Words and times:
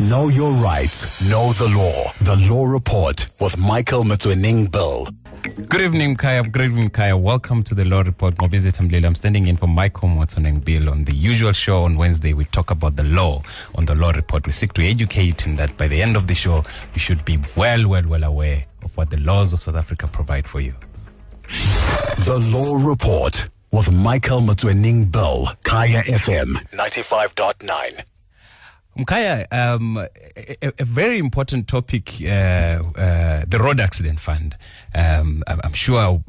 Know 0.00 0.28
your 0.28 0.50
rights. 0.52 1.06
Know 1.22 1.52
the 1.52 1.68
law. 1.68 2.12
The 2.20 2.36
Law 2.36 2.66
Report 2.66 3.26
with 3.40 3.56
Michael 3.56 4.02
Mutwining 4.04 4.66
Bill. 4.70 5.08
Good 5.68 5.80
evening, 5.80 6.16
Kaya. 6.16 6.42
Good 6.42 6.62
evening, 6.62 6.90
Kaya. 6.90 7.16
Welcome 7.16 7.62
to 7.62 7.74
the 7.74 7.84
Law 7.84 8.00
Report. 8.00 8.34
Nqobizitha 8.34 8.88
Mlilo. 8.88 9.06
I'm 9.06 9.14
standing 9.14 9.46
in 9.46 9.56
for 9.56 9.66
Michael 9.68 10.08
Motsoning 10.08 10.64
Bill. 10.64 10.90
On 10.90 11.04
the 11.04 11.14
usual 11.14 11.52
show 11.52 11.82
on 11.84 11.96
Wednesday, 11.96 12.32
we 12.32 12.44
talk 12.46 12.70
about 12.70 12.96
the 12.96 13.04
law. 13.04 13.42
On 13.76 13.84
the 13.84 13.94
Law 13.94 14.10
Report, 14.10 14.44
we 14.46 14.52
seek 14.52 14.72
to 14.74 14.82
educate 14.84 15.46
in 15.46 15.56
that 15.56 15.76
by 15.76 15.86
the 15.86 16.02
end 16.02 16.16
of 16.16 16.26
the 16.26 16.34
show, 16.34 16.64
you 16.94 17.00
should 17.00 17.24
be 17.24 17.38
well, 17.56 17.86
well, 17.86 18.06
well 18.06 18.24
aware 18.24 18.64
of 18.82 18.96
what 18.96 19.10
the 19.10 19.18
laws 19.18 19.52
of 19.52 19.62
South 19.62 19.76
Africa 19.76 20.08
provide 20.08 20.46
for 20.46 20.60
you. 20.60 20.74
The 22.24 22.38
Law 22.52 22.76
Report 22.76 23.48
with 23.70 23.92
Michael 23.92 24.40
Mutwining 24.40 25.10
Bill. 25.10 25.48
Kaya 25.62 26.02
FM 26.02 26.54
95.9. 26.72 28.02
Mkaya, 28.96 29.46
um, 29.52 29.96
a, 29.96 30.72
a, 30.78 30.84
very 30.84 31.18
important 31.18 31.66
topic, 31.66 32.14
uh, 32.22 32.80
uh, 32.96 33.44
the 33.46 33.58
road 33.58 33.80
accident 33.80 34.20
fund. 34.20 34.56
Um, 34.94 35.42
I'm 35.48 35.72
sure 35.72 36.22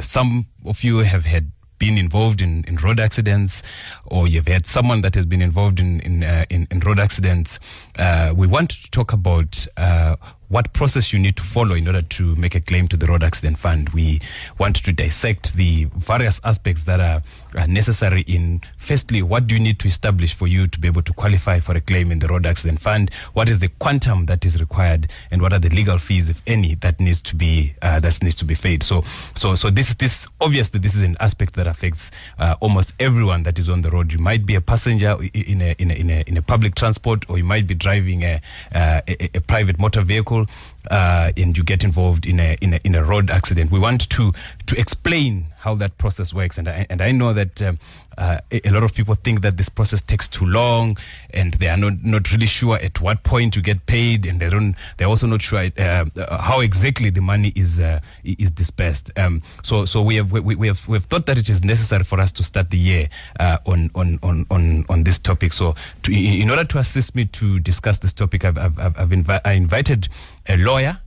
some 0.00 0.46
of 0.64 0.82
you 0.82 0.98
have 0.98 1.24
had 1.24 1.50
been 1.78 1.96
involved 1.96 2.40
in, 2.40 2.64
in 2.66 2.76
road 2.76 2.98
accidents 2.98 3.62
or 4.06 4.26
you've 4.26 4.48
had 4.48 4.66
someone 4.66 5.00
that 5.02 5.14
has 5.14 5.26
been 5.26 5.42
involved 5.42 5.78
in, 5.80 6.00
in, 6.00 6.24
uh, 6.24 6.44
in, 6.50 6.66
in, 6.70 6.80
road 6.80 6.98
accidents. 6.98 7.58
Uh, 7.96 8.32
we 8.36 8.46
want 8.46 8.70
to 8.70 8.90
talk 8.90 9.12
about 9.12 9.66
uh, 9.76 10.16
what 10.48 10.72
process 10.72 11.12
you 11.12 11.18
need 11.18 11.36
to 11.36 11.42
follow 11.42 11.74
in 11.74 11.86
order 11.86 12.02
to 12.02 12.34
make 12.36 12.54
a 12.54 12.60
claim 12.60 12.88
to 12.88 12.96
the 12.96 13.06
road 13.06 13.22
accident 13.22 13.58
fund. 13.58 13.90
We 13.90 14.20
want 14.58 14.76
to 14.76 14.92
dissect 14.92 15.54
the 15.54 15.84
various 15.96 16.40
aspects 16.42 16.84
that 16.84 17.00
are, 17.00 17.22
are, 17.54 17.66
necessary 17.66 18.22
in 18.22 18.62
firstly, 18.78 19.22
what 19.22 19.46
do 19.46 19.54
you 19.54 19.60
need 19.60 19.78
to 19.80 19.88
establish 19.88 20.34
for 20.34 20.46
you 20.46 20.66
to 20.66 20.80
be 20.80 20.88
able 20.88 21.02
to 21.02 21.12
qualify 21.12 21.60
for 21.60 21.76
a 21.76 21.80
claim 21.80 22.10
in 22.10 22.18
the 22.18 22.28
road 22.28 22.46
accident 22.46 22.80
fund? 22.80 23.10
What 23.34 23.48
is 23.48 23.58
the 23.58 23.68
quantum 23.68 24.26
that 24.26 24.46
is 24.46 24.58
required 24.58 25.08
and 25.30 25.42
what 25.42 25.52
are 25.52 25.58
the 25.58 25.68
legal 25.68 25.98
fees, 25.98 26.30
if 26.30 26.42
any, 26.46 26.74
that 26.76 26.98
needs 26.98 27.20
to 27.22 27.36
be, 27.36 27.74
uh, 27.82 28.00
that 28.00 28.22
needs 28.22 28.36
to 28.36 28.46
be 28.46 28.54
paid? 28.54 28.82
So, 28.82 29.04
so, 29.34 29.54
so 29.54 29.68
this, 29.68 29.92
this, 29.94 30.26
obviously 30.40 30.80
this 30.80 30.94
is 30.94 31.02
an 31.02 31.16
aspect 31.20 31.54
that 31.56 31.66
affects, 31.66 32.10
uh, 32.38 32.56
almost 32.60 32.94
everyone 32.98 33.42
that 33.42 33.58
is 33.58 33.68
on 33.68 33.82
the 33.82 33.90
road. 33.90 34.12
You 34.12 34.18
might 34.18 34.46
be 34.46 34.54
a 34.54 34.62
passenger 34.62 35.18
in 35.34 35.60
a, 35.60 35.74
in 35.78 35.90
a, 35.90 35.94
in 35.94 36.10
a, 36.10 36.24
in 36.26 36.36
a 36.38 36.42
public 36.42 36.74
transport 36.74 37.28
or 37.28 37.36
you 37.36 37.44
might 37.44 37.66
be 37.66 37.74
driving 37.74 38.22
a, 38.22 38.40
uh, 38.74 39.02
a, 39.06 39.36
a 39.36 39.40
private 39.42 39.78
motor 39.78 40.00
vehicle 40.00 40.37
Liverpool 40.38 40.46
uh, 40.90 41.32
and 41.36 41.56
you 41.56 41.64
get 41.64 41.84
involved 41.84 42.26
in 42.26 42.40
a, 42.40 42.56
in 42.60 42.74
a 42.74 42.80
in 42.84 42.94
a 42.94 43.04
road 43.04 43.30
accident. 43.30 43.70
We 43.70 43.78
want 43.78 44.08
to 44.10 44.32
to 44.66 44.80
explain 44.80 45.46
how 45.58 45.74
that 45.74 45.98
process 45.98 46.32
works, 46.32 46.58
and 46.58 46.68
I, 46.68 46.86
and 46.88 47.02
I 47.02 47.12
know 47.12 47.32
that 47.32 47.60
um, 47.62 47.78
uh, 48.16 48.38
a, 48.50 48.70
lot 48.70 48.82
of 48.82 48.94
people 48.94 49.14
think 49.14 49.42
that 49.42 49.56
this 49.56 49.68
process 49.68 50.02
takes 50.02 50.28
too 50.28 50.44
long, 50.44 50.96
and 51.30 51.54
they 51.54 51.68
are 51.68 51.76
not 51.76 52.04
not 52.04 52.30
really 52.32 52.46
sure 52.46 52.76
at 52.76 53.00
what 53.00 53.22
point 53.22 53.54
you 53.54 53.62
get 53.62 53.86
paid, 53.86 54.26
and 54.26 54.40
they 54.40 54.50
don't 54.50 54.74
they're 54.96 55.08
also 55.08 55.26
not 55.26 55.40
sure 55.40 55.68
uh, 55.78 56.04
how 56.38 56.60
exactly 56.60 57.10
the 57.10 57.20
money 57.20 57.52
is 57.54 57.78
uh, 57.78 58.00
is 58.24 58.50
dispersed. 58.50 59.10
Um, 59.16 59.42
so 59.62 59.84
so 59.84 60.02
we 60.02 60.16
have 60.16 60.32
we, 60.32 60.54
we 60.54 60.66
have 60.66 60.86
we 60.88 60.96
have 60.96 61.04
thought 61.06 61.26
that 61.26 61.38
it 61.38 61.48
is 61.48 61.62
necessary 61.62 62.04
for 62.04 62.18
us 62.20 62.32
to 62.32 62.42
start 62.42 62.70
the 62.70 62.78
year 62.78 63.08
uh, 63.38 63.58
on, 63.66 63.90
on 63.94 64.18
on 64.22 64.46
on 64.50 64.84
on 64.88 65.04
this 65.04 65.18
topic. 65.18 65.52
So 65.52 65.76
to, 66.02 66.12
in 66.12 66.50
order 66.50 66.64
to 66.64 66.78
assist 66.78 67.14
me 67.14 67.26
to 67.26 67.60
discuss 67.60 67.98
this 67.98 68.12
topic, 68.12 68.44
I've 68.44 68.58
I've, 68.58 68.78
I've 68.78 69.10
invi- 69.10 69.40
I 69.44 69.52
invited 69.52 70.08
a 70.48 70.56
lawyer 70.56 70.98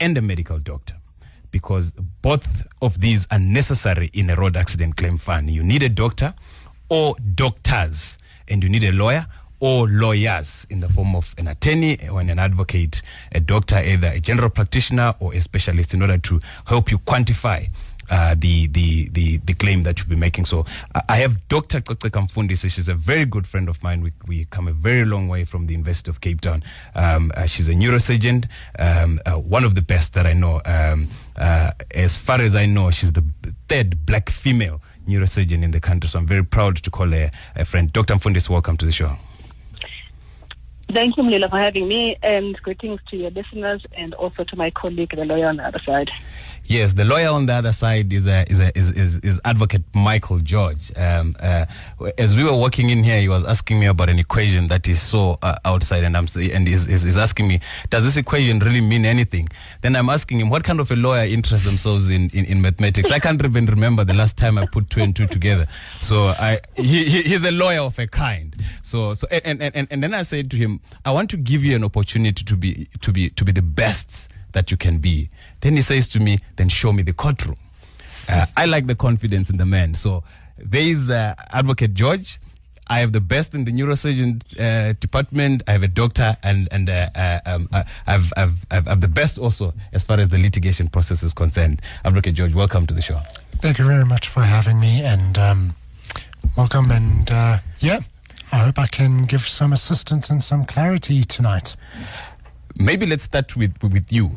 and 0.00 0.16
a 0.16 0.22
medical 0.22 0.58
doctor 0.58 0.94
because 1.50 1.92
both 2.22 2.66
of 2.82 3.00
these 3.00 3.26
are 3.30 3.38
necessary 3.38 4.10
in 4.12 4.28
a 4.30 4.36
road 4.36 4.56
accident 4.56 4.96
claim 4.96 5.18
fund. 5.18 5.50
You 5.50 5.62
need 5.62 5.82
a 5.82 5.88
doctor 5.88 6.34
or 6.90 7.14
doctors, 7.34 8.18
and 8.48 8.62
you 8.62 8.68
need 8.68 8.84
a 8.84 8.92
lawyer 8.92 9.26
or 9.60 9.88
lawyers 9.88 10.66
in 10.70 10.80
the 10.80 10.88
form 10.88 11.16
of 11.16 11.34
an 11.36 11.48
attorney 11.48 11.98
or 12.08 12.20
an 12.20 12.38
advocate, 12.38 13.02
a 13.32 13.40
doctor, 13.40 13.76
either 13.76 14.08
a 14.08 14.20
general 14.20 14.50
practitioner 14.50 15.14
or 15.20 15.34
a 15.34 15.40
specialist, 15.40 15.94
in 15.94 16.02
order 16.02 16.18
to 16.18 16.40
help 16.66 16.90
you 16.90 16.98
quantify 16.98 17.68
uh, 18.10 18.34
the, 18.38 18.66
the, 18.68 19.08
the, 19.10 19.36
the 19.38 19.54
claim 19.54 19.82
that 19.82 19.98
you'll 19.98 20.08
be 20.08 20.16
making. 20.16 20.44
So 20.44 20.66
I 21.08 21.16
have 21.18 21.48
Dr. 21.48 21.80
Coce 21.80 22.10
Mfundisi. 22.10 22.70
She's 22.70 22.88
a 22.88 22.94
very 22.94 23.24
good 23.24 23.46
friend 23.46 23.68
of 23.68 23.82
mine. 23.82 24.02
We, 24.02 24.12
we 24.26 24.44
come 24.46 24.68
a 24.68 24.72
very 24.72 25.04
long 25.04 25.28
way 25.28 25.44
from 25.44 25.66
the 25.66 25.72
University 25.72 26.10
of 26.10 26.20
Cape 26.20 26.40
Town. 26.40 26.62
Um, 26.94 27.32
uh, 27.34 27.46
she's 27.46 27.68
a 27.68 27.72
neurosurgeon, 27.72 28.48
um, 28.78 29.20
uh, 29.26 29.34
one 29.34 29.64
of 29.64 29.74
the 29.74 29.82
best 29.82 30.14
that 30.14 30.26
I 30.26 30.32
know. 30.32 30.60
Um, 30.64 31.08
uh, 31.36 31.72
as 31.94 32.16
far 32.16 32.40
as 32.40 32.54
I 32.54 32.66
know, 32.66 32.90
she's 32.90 33.12
the 33.12 33.24
third 33.68 34.06
black 34.06 34.30
female 34.30 34.80
neurosurgeon 35.06 35.62
in 35.62 35.70
the 35.70 35.80
country. 35.80 36.08
So 36.08 36.18
I'm 36.18 36.26
very 36.26 36.44
proud 36.44 36.76
to 36.76 36.90
call 36.90 37.08
her 37.10 37.30
a 37.56 37.64
friend. 37.64 37.92
Dr. 37.92 38.14
Mfundisi, 38.14 38.50
welcome 38.50 38.76
to 38.76 38.86
the 38.86 38.92
show. 38.92 39.16
Thank 40.90 41.18
you, 41.18 41.22
Mlilo, 41.22 41.50
for 41.50 41.58
having 41.58 41.86
me, 41.86 42.16
and 42.22 42.56
greetings 42.62 43.00
to 43.10 43.16
your 43.16 43.30
listeners 43.30 43.84
and 43.92 44.14
also 44.14 44.42
to 44.44 44.56
my 44.56 44.70
colleague, 44.70 45.10
the 45.14 45.26
lawyer 45.26 45.46
on 45.46 45.58
the 45.58 45.64
other 45.64 45.80
side. 45.84 46.10
Yes, 46.68 46.92
the 46.92 47.04
lawyer 47.04 47.28
on 47.28 47.46
the 47.46 47.54
other 47.54 47.72
side 47.72 48.12
is 48.12 48.26
a, 48.26 48.44
is, 48.50 48.60
a, 48.60 48.76
is, 48.76 48.90
is, 48.92 49.18
is 49.20 49.40
Advocate 49.46 49.84
Michael 49.94 50.38
Jorge. 50.46 50.92
Um, 50.96 51.34
uh, 51.40 51.64
as 52.18 52.36
we 52.36 52.44
were 52.44 52.52
walking 52.52 52.90
in 52.90 53.02
here, 53.02 53.22
he 53.22 53.28
was 53.28 53.42
asking 53.42 53.80
me 53.80 53.86
about 53.86 54.10
an 54.10 54.18
equation 54.18 54.66
that 54.66 54.84
he 54.84 54.92
saw 54.92 55.38
uh, 55.40 55.56
outside, 55.64 56.04
and 56.04 56.14
I'm 56.14 56.28
and 56.36 56.68
he's, 56.68 56.84
he's, 56.84 57.16
asking 57.16 57.48
me, 57.48 57.60
does 57.88 58.04
this 58.04 58.18
equation 58.18 58.58
really 58.58 58.82
mean 58.82 59.06
anything? 59.06 59.48
Then 59.80 59.96
I'm 59.96 60.10
asking 60.10 60.40
him, 60.40 60.50
what 60.50 60.62
kind 60.62 60.78
of 60.78 60.90
a 60.90 60.96
lawyer 60.96 61.24
interests 61.24 61.64
themselves 61.64 62.10
in, 62.10 62.28
in, 62.34 62.44
in 62.44 62.60
mathematics? 62.60 63.10
I 63.10 63.18
can't 63.18 63.42
even 63.42 63.64
remember 63.64 64.04
the 64.04 64.12
last 64.12 64.36
time 64.36 64.58
I 64.58 64.66
put 64.66 64.90
two 64.90 65.00
and 65.00 65.16
two 65.16 65.26
together. 65.26 65.66
So 66.00 66.26
I 66.26 66.60
he, 66.74 67.22
he's 67.22 67.44
a 67.44 67.50
lawyer 67.50 67.80
of 67.80 67.98
a 67.98 68.06
kind. 68.06 68.54
So 68.82 69.14
so 69.14 69.26
and, 69.30 69.62
and, 69.62 69.74
and, 69.74 69.88
and 69.90 70.02
then 70.02 70.12
I 70.12 70.22
said 70.22 70.50
to 70.50 70.58
him, 70.58 70.80
I 71.06 71.12
want 71.12 71.30
to 71.30 71.38
give 71.38 71.64
you 71.64 71.74
an 71.76 71.82
opportunity 71.82 72.44
to 72.44 72.56
be 72.56 72.88
to 73.00 73.10
be 73.10 73.30
to 73.30 73.44
be 73.46 73.52
the 73.52 73.62
best 73.62 74.28
that 74.52 74.70
you 74.70 74.76
can 74.76 74.98
be. 74.98 75.30
Then 75.60 75.76
he 75.76 75.82
says 75.82 76.08
to 76.08 76.20
me, 76.20 76.38
then 76.56 76.68
show 76.68 76.92
me 76.92 77.02
the 77.02 77.12
courtroom. 77.12 77.56
Uh, 78.28 78.46
I 78.56 78.66
like 78.66 78.86
the 78.86 78.94
confidence 78.94 79.50
in 79.50 79.56
the 79.56 79.66
man. 79.66 79.94
So 79.94 80.22
there 80.58 80.82
is 80.82 81.10
uh, 81.10 81.34
Advocate 81.50 81.98
Jorge. 81.98 82.24
I 82.90 83.00
have 83.00 83.12
the 83.12 83.20
best 83.20 83.54
in 83.54 83.64
the 83.64 83.72
neurosurgeon 83.72 84.58
uh, 84.58 84.94
department. 84.98 85.62
I 85.68 85.72
have 85.72 85.82
a 85.82 85.88
doctor, 85.88 86.36
and 86.42 86.68
and 86.70 86.88
uh, 86.88 87.10
uh, 87.14 87.40
um, 87.44 87.68
uh, 87.70 87.84
I've, 88.06 88.32
I've, 88.36 88.64
I've, 88.70 88.88
I've 88.88 89.00
the 89.00 89.08
best 89.08 89.38
also 89.38 89.74
as 89.92 90.04
far 90.04 90.18
as 90.18 90.30
the 90.30 90.38
litigation 90.38 90.88
process 90.88 91.22
is 91.22 91.34
concerned. 91.34 91.82
Advocate 92.04 92.38
Jorge, 92.38 92.54
welcome 92.54 92.86
to 92.86 92.94
the 92.94 93.02
show. 93.02 93.20
Thank 93.56 93.78
you 93.78 93.84
very 93.84 94.06
much 94.06 94.28
for 94.28 94.42
having 94.42 94.80
me, 94.80 95.02
and 95.02 95.36
um, 95.36 95.76
welcome. 96.56 96.90
And 96.90 97.28
yeah, 97.80 98.00
I 98.52 98.56
hope 98.58 98.78
I 98.78 98.86
can 98.86 99.24
give 99.24 99.42
some 99.42 99.74
assistance 99.74 100.30
and 100.30 100.42
some 100.42 100.64
clarity 100.64 101.24
tonight. 101.24 101.76
Maybe 102.78 103.04
let's 103.04 103.24
start 103.24 103.54
with 103.54 103.74
with 103.82 104.10
you. 104.10 104.30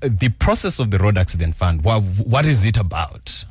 The 0.00 0.28
process 0.30 0.78
of 0.78 0.90
the 0.90 0.98
road 0.98 1.18
accident 1.18 1.54
fund. 1.56 1.82
What, 1.82 2.02
what 2.02 2.46
is 2.46 2.64
it 2.64 2.76
about? 2.76 3.44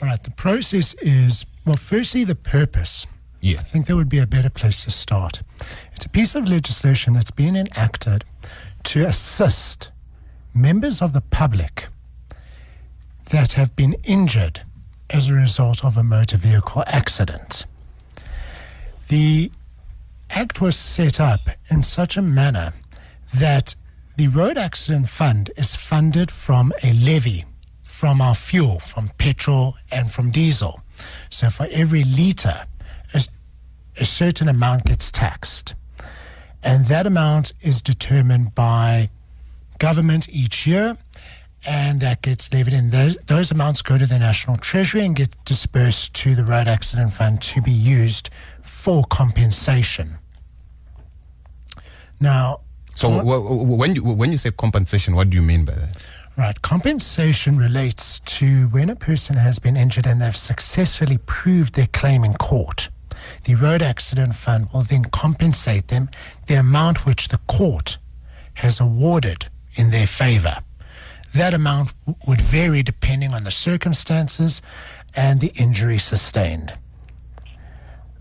All 0.00 0.08
right. 0.08 0.22
The 0.22 0.30
process 0.30 0.94
is 0.94 1.46
well. 1.64 1.76
Firstly, 1.76 2.24
the 2.24 2.34
purpose. 2.34 3.06
Yeah. 3.40 3.60
I 3.60 3.62
think 3.62 3.86
that 3.86 3.94
would 3.96 4.08
be 4.08 4.18
a 4.18 4.26
better 4.26 4.50
place 4.50 4.84
to 4.84 4.90
start. 4.90 5.42
It's 5.94 6.04
a 6.04 6.08
piece 6.08 6.34
of 6.34 6.48
legislation 6.48 7.12
that's 7.12 7.30
been 7.30 7.56
enacted 7.56 8.24
to 8.84 9.06
assist 9.06 9.90
members 10.54 11.00
of 11.00 11.12
the 11.12 11.20
public 11.20 11.88
that 13.30 13.52
have 13.52 13.76
been 13.76 13.94
injured 14.04 14.62
as 15.10 15.30
a 15.30 15.34
result 15.34 15.84
of 15.84 15.96
a 15.96 16.02
motor 16.02 16.36
vehicle 16.36 16.82
accident. 16.86 17.66
The 19.08 19.52
Act 20.30 20.60
was 20.60 20.76
set 20.76 21.20
up 21.20 21.48
in 21.70 21.82
such 21.82 22.16
a 22.16 22.22
manner 22.22 22.74
that 23.34 23.74
the 24.18 24.26
Road 24.26 24.58
Accident 24.58 25.08
Fund 25.08 25.52
is 25.56 25.76
funded 25.76 26.28
from 26.28 26.72
a 26.82 26.92
levy 26.92 27.44
from 27.84 28.20
our 28.20 28.34
fuel, 28.34 28.80
from 28.80 29.10
petrol 29.16 29.76
and 29.92 30.10
from 30.10 30.32
diesel. 30.32 30.80
So 31.30 31.50
for 31.50 31.68
every 31.70 32.02
litre, 32.02 32.66
a, 33.14 33.22
a 33.96 34.04
certain 34.04 34.48
amount 34.48 34.86
gets 34.86 35.12
taxed. 35.12 35.76
And 36.64 36.86
that 36.86 37.06
amount 37.06 37.52
is 37.60 37.80
determined 37.80 38.56
by 38.56 39.08
government 39.78 40.28
each 40.28 40.66
year, 40.66 40.98
and 41.64 42.00
that 42.00 42.20
gets 42.22 42.52
levied 42.52 42.74
in. 42.74 42.90
Those, 42.90 43.16
those 43.26 43.52
amounts 43.52 43.82
go 43.82 43.96
to 43.98 44.06
the 44.06 44.18
National 44.18 44.56
Treasury 44.56 45.04
and 45.04 45.14
get 45.14 45.36
dispersed 45.44 46.14
to 46.14 46.34
the 46.34 46.42
Road 46.42 46.66
Accident 46.66 47.12
Fund 47.12 47.40
to 47.42 47.62
be 47.62 47.70
used 47.70 48.30
for 48.62 49.04
compensation. 49.04 50.18
Now, 52.18 52.62
so 52.98 53.22
when 53.22 53.94
you, 53.94 54.02
when 54.04 54.30
you 54.30 54.36
say 54.36 54.50
compensation, 54.50 55.14
what 55.14 55.30
do 55.30 55.36
you 55.36 55.42
mean 55.42 55.64
by 55.64 55.74
that? 55.74 56.04
Right, 56.36 56.60
compensation 56.62 57.58
relates 57.58 58.20
to 58.20 58.68
when 58.68 58.90
a 58.90 58.96
person 58.96 59.36
has 59.36 59.58
been 59.58 59.76
injured 59.76 60.06
and 60.06 60.20
they've 60.20 60.36
successfully 60.36 61.18
proved 61.26 61.74
their 61.74 61.88
claim 61.88 62.24
in 62.24 62.34
court. 62.34 62.90
The 63.44 63.56
Road 63.56 63.82
Accident 63.82 64.34
Fund 64.34 64.68
will 64.72 64.82
then 64.82 65.04
compensate 65.06 65.88
them 65.88 66.08
the 66.46 66.54
amount 66.54 67.06
which 67.06 67.28
the 67.28 67.38
court 67.48 67.98
has 68.54 68.80
awarded 68.80 69.48
in 69.74 69.90
their 69.90 70.06
favor. 70.06 70.58
That 71.34 71.54
amount 71.54 71.92
would 72.26 72.40
vary 72.40 72.82
depending 72.82 73.34
on 73.34 73.44
the 73.44 73.50
circumstances 73.50 74.62
and 75.14 75.40
the 75.40 75.52
injury 75.56 75.98
sustained 75.98 76.72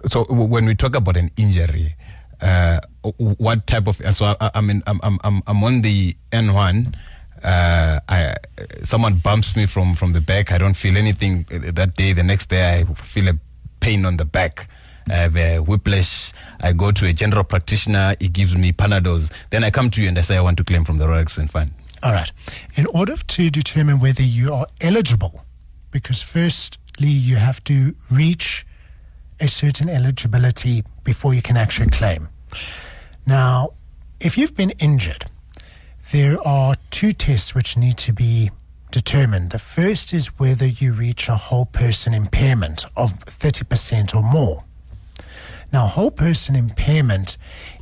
so 0.06 0.26
when 0.26 0.66
we 0.66 0.76
talk 0.76 0.96
about 0.96 1.18
an 1.18 1.32
injury, 1.38 1.96
uh, 2.42 2.80
what 3.18 3.68
type 3.68 3.88
of 3.88 4.02
so 4.16 4.36
I, 4.40 4.52
I 4.56 4.62
mean 4.62 4.84
I'm 4.88 5.00
I'm 5.04 5.42
I'm 5.48 5.64
on 5.64 5.82
the 5.82 6.16
N1 6.32 6.96
uh, 7.44 8.00
I 8.10 8.36
someone 8.84 9.20
bumps 9.20 9.56
me 9.56 9.66
from 9.66 9.96
from 9.96 10.14
the 10.14 10.22
back. 10.22 10.52
I 10.52 10.58
don't 10.58 10.76
feel 10.76 10.98
anything 10.98 11.46
uh, 11.52 11.72
that 11.74 11.96
day. 11.96 12.14
The 12.14 12.24
next 12.24 12.48
day 12.48 12.80
I 12.80 12.84
feel 12.96 13.28
a 13.28 13.34
pain 13.80 14.06
on 14.06 14.18
the 14.18 14.26
back. 14.26 14.68
I 15.10 15.16
have 15.16 15.38
a 15.38 15.60
whiplash. 15.60 16.34
I 16.60 16.74
go 16.74 16.92
to 16.92 17.06
a 17.06 17.14
general 17.14 17.44
practitioner. 17.44 18.16
He 18.20 18.28
gives 18.28 18.56
me 18.56 18.74
panadols 18.74 19.32
then 19.50 19.64
I 19.64 19.72
come 19.72 19.90
to 19.92 20.02
you 20.02 20.10
and 20.10 20.18
I 20.18 20.22
say 20.22 20.36
I 20.38 20.42
want 20.42 20.58
to 20.58 20.64
claim 20.64 20.84
from 20.84 20.98
the 20.98 21.08
Road 21.08 21.20
Accident 21.20 21.52
Fund 21.52 21.72
All 22.04 22.12
right. 22.12 22.32
In 22.76 22.86
order 22.88 23.16
to 23.16 23.50
determine 23.50 24.00
whether 24.00 24.24
you 24.24 24.54
are 24.54 24.68
eligible, 24.82 25.46
because 25.92 26.22
firstly 26.22 27.08
you 27.08 27.38
have 27.38 27.64
to 27.66 27.96
reach 28.10 28.66
a 29.40 29.48
certain 29.48 29.90
eligibility 29.90 30.84
before 31.04 31.34
you 31.34 31.42
can 31.42 31.56
actually 31.56 31.90
claim. 31.90 32.28
Now, 33.28 33.74
if 34.22 34.38
you've 34.38 34.56
been 34.56 34.72
injured, 34.80 35.26
there 36.14 36.40
are 36.48 36.78
two 36.92 37.12
tests 37.12 37.54
which 37.54 37.76
need 37.76 37.98
to 37.98 38.14
be 38.14 38.52
determined. 38.90 39.50
The 39.50 39.60
first 39.60 40.14
is 40.14 40.40
whether 40.40 40.66
you 40.66 40.94
reach 40.94 41.28
a 41.28 41.36
whole 41.36 41.66
person 41.66 42.14
impairment 42.14 42.86
of 42.96 43.20
30% 43.26 44.16
or 44.16 44.24
more. 44.24 44.64
Now, 45.74 45.88
whole 45.88 46.10
person 46.10 46.56
impairment 46.56 47.38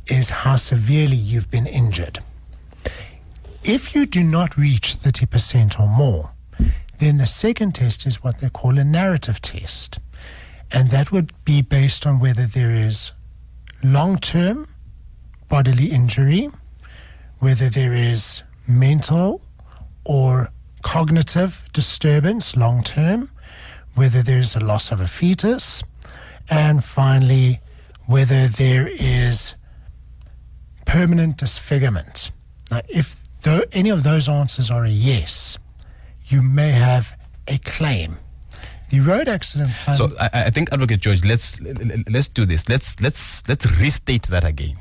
is 0.08 0.30
how 0.30 0.56
severely 0.56 1.14
you've 1.14 1.48
been 1.48 1.68
injured. 1.68 2.18
If 3.62 3.94
you 3.94 4.04
do 4.04 4.24
not 4.24 4.56
reach 4.56 4.96
30% 4.96 5.78
or 5.78 5.86
more, 5.86 6.32
then 6.98 7.18
the 7.18 7.26
second 7.26 7.76
test 7.76 8.04
is 8.04 8.20
what 8.20 8.40
they 8.40 8.48
call 8.48 8.78
a 8.78 8.84
narrative 8.84 9.40
test. 9.40 10.00
And 10.72 10.90
that 10.90 11.12
would 11.12 11.32
be 11.44 11.62
based 11.62 12.04
on 12.04 12.18
whether 12.18 12.46
there 12.46 12.72
is 12.72 13.12
long 13.84 14.18
term 14.18 14.66
bodily 15.48 15.86
injury, 15.86 16.50
whether 17.38 17.68
there 17.68 17.92
is 17.92 18.42
mental 18.66 19.40
or 20.04 20.50
cognitive 20.82 21.64
disturbance 21.72 22.56
long 22.56 22.82
term, 22.82 23.30
whether 23.94 24.22
there's 24.22 24.56
a 24.56 24.60
loss 24.60 24.92
of 24.92 25.00
a 25.00 25.06
fetus, 25.06 25.82
and 26.48 26.84
finally, 26.84 27.60
whether 28.06 28.46
there 28.46 28.88
is 28.88 29.54
permanent 30.84 31.38
disfigurement. 31.38 32.30
Now, 32.70 32.80
if 32.88 33.22
any 33.72 33.90
of 33.90 34.02
those 34.02 34.28
answers 34.28 34.70
are 34.70 34.84
a 34.84 34.90
yes, 34.90 35.58
you 36.26 36.42
may 36.42 36.70
have 36.70 37.16
a 37.48 37.58
claim. 37.58 38.18
The 38.90 39.00
road 39.00 39.28
accident 39.28 39.72
fund. 39.72 39.98
So 39.98 40.12
I, 40.20 40.30
I 40.46 40.50
think, 40.50 40.72
Advocate 40.72 41.04
Jorge, 41.04 41.26
let's 41.26 41.60
let's 41.60 42.28
do 42.28 42.46
this. 42.46 42.68
Let's 42.68 43.00
let's 43.00 43.42
let's 43.48 43.66
restate 43.80 44.28
that 44.28 44.44
again, 44.44 44.76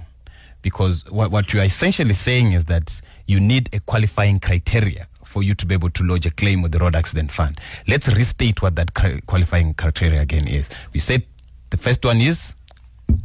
because 0.66 1.06
what 1.12 1.30
what 1.32 1.54
you 1.54 1.62
are 1.62 1.66
essentially 1.66 2.14
saying 2.14 2.52
is 2.54 2.66
that 2.66 3.02
you 3.28 3.40
need 3.40 3.70
a 3.72 3.80
qualifying 3.80 4.40
criteria 4.40 5.08
for 5.24 5.44
you 5.44 5.54
to 5.56 5.66
be 5.66 5.74
able 5.76 5.92
to 5.92 6.04
lodge 6.04 6.26
a 6.26 6.32
claim 6.32 6.62
with 6.64 6.72
the 6.72 6.80
Road 6.80 6.96
Accident 6.96 7.32
Fund. 7.32 7.60
Let's 7.88 8.08
restate 8.10 8.62
what 8.64 8.76
that 8.76 8.90
qualifying 9.28 9.74
criteria 9.76 10.22
again 10.22 10.48
is. 10.48 10.70
We 10.94 11.00
said 11.00 11.24
the 11.70 11.78
first 11.78 12.04
one 12.04 12.20
is 12.20 12.56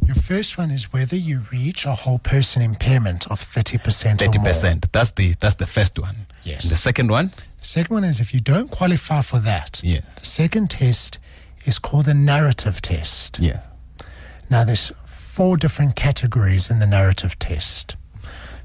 Your 0.05 0.15
first 0.15 0.57
one 0.57 0.69
is 0.71 0.93
whether 0.93 1.15
you 1.15 1.41
reach 1.51 1.85
a 1.87 1.95
whole 1.95 2.19
person 2.19 2.61
impairment 2.61 3.25
of 3.31 3.39
30% 3.41 4.19
thirty 4.19 4.37
or 4.37 4.41
more. 4.41 4.53
percent. 4.53 4.85
That's 4.91 5.11
the 5.11 5.33
that's 5.39 5.55
the 5.55 5.65
first 5.77 5.97
one. 5.97 6.17
Yes. 6.43 6.63
And 6.63 6.71
the 6.71 6.77
second 6.89 7.09
one, 7.11 7.31
The 7.59 7.67
second 7.77 7.93
one 7.95 8.03
is 8.11 8.19
if 8.21 8.33
you 8.35 8.39
don't 8.53 8.69
qualify 8.69 9.21
for 9.23 9.39
that, 9.39 9.81
Yes. 9.83 10.03
the 10.19 10.25
second 10.25 10.69
test 10.69 11.17
is 11.65 11.79
called 11.79 12.05
the 12.05 12.13
narrative 12.13 12.81
test. 12.81 13.39
yeah. 13.39 13.61
Now, 14.49 14.65
there's 14.65 14.91
four 15.31 15.55
different 15.55 15.95
categories 15.95 16.69
in 16.69 16.79
the 16.79 16.85
narrative 16.85 17.39
test. 17.39 17.95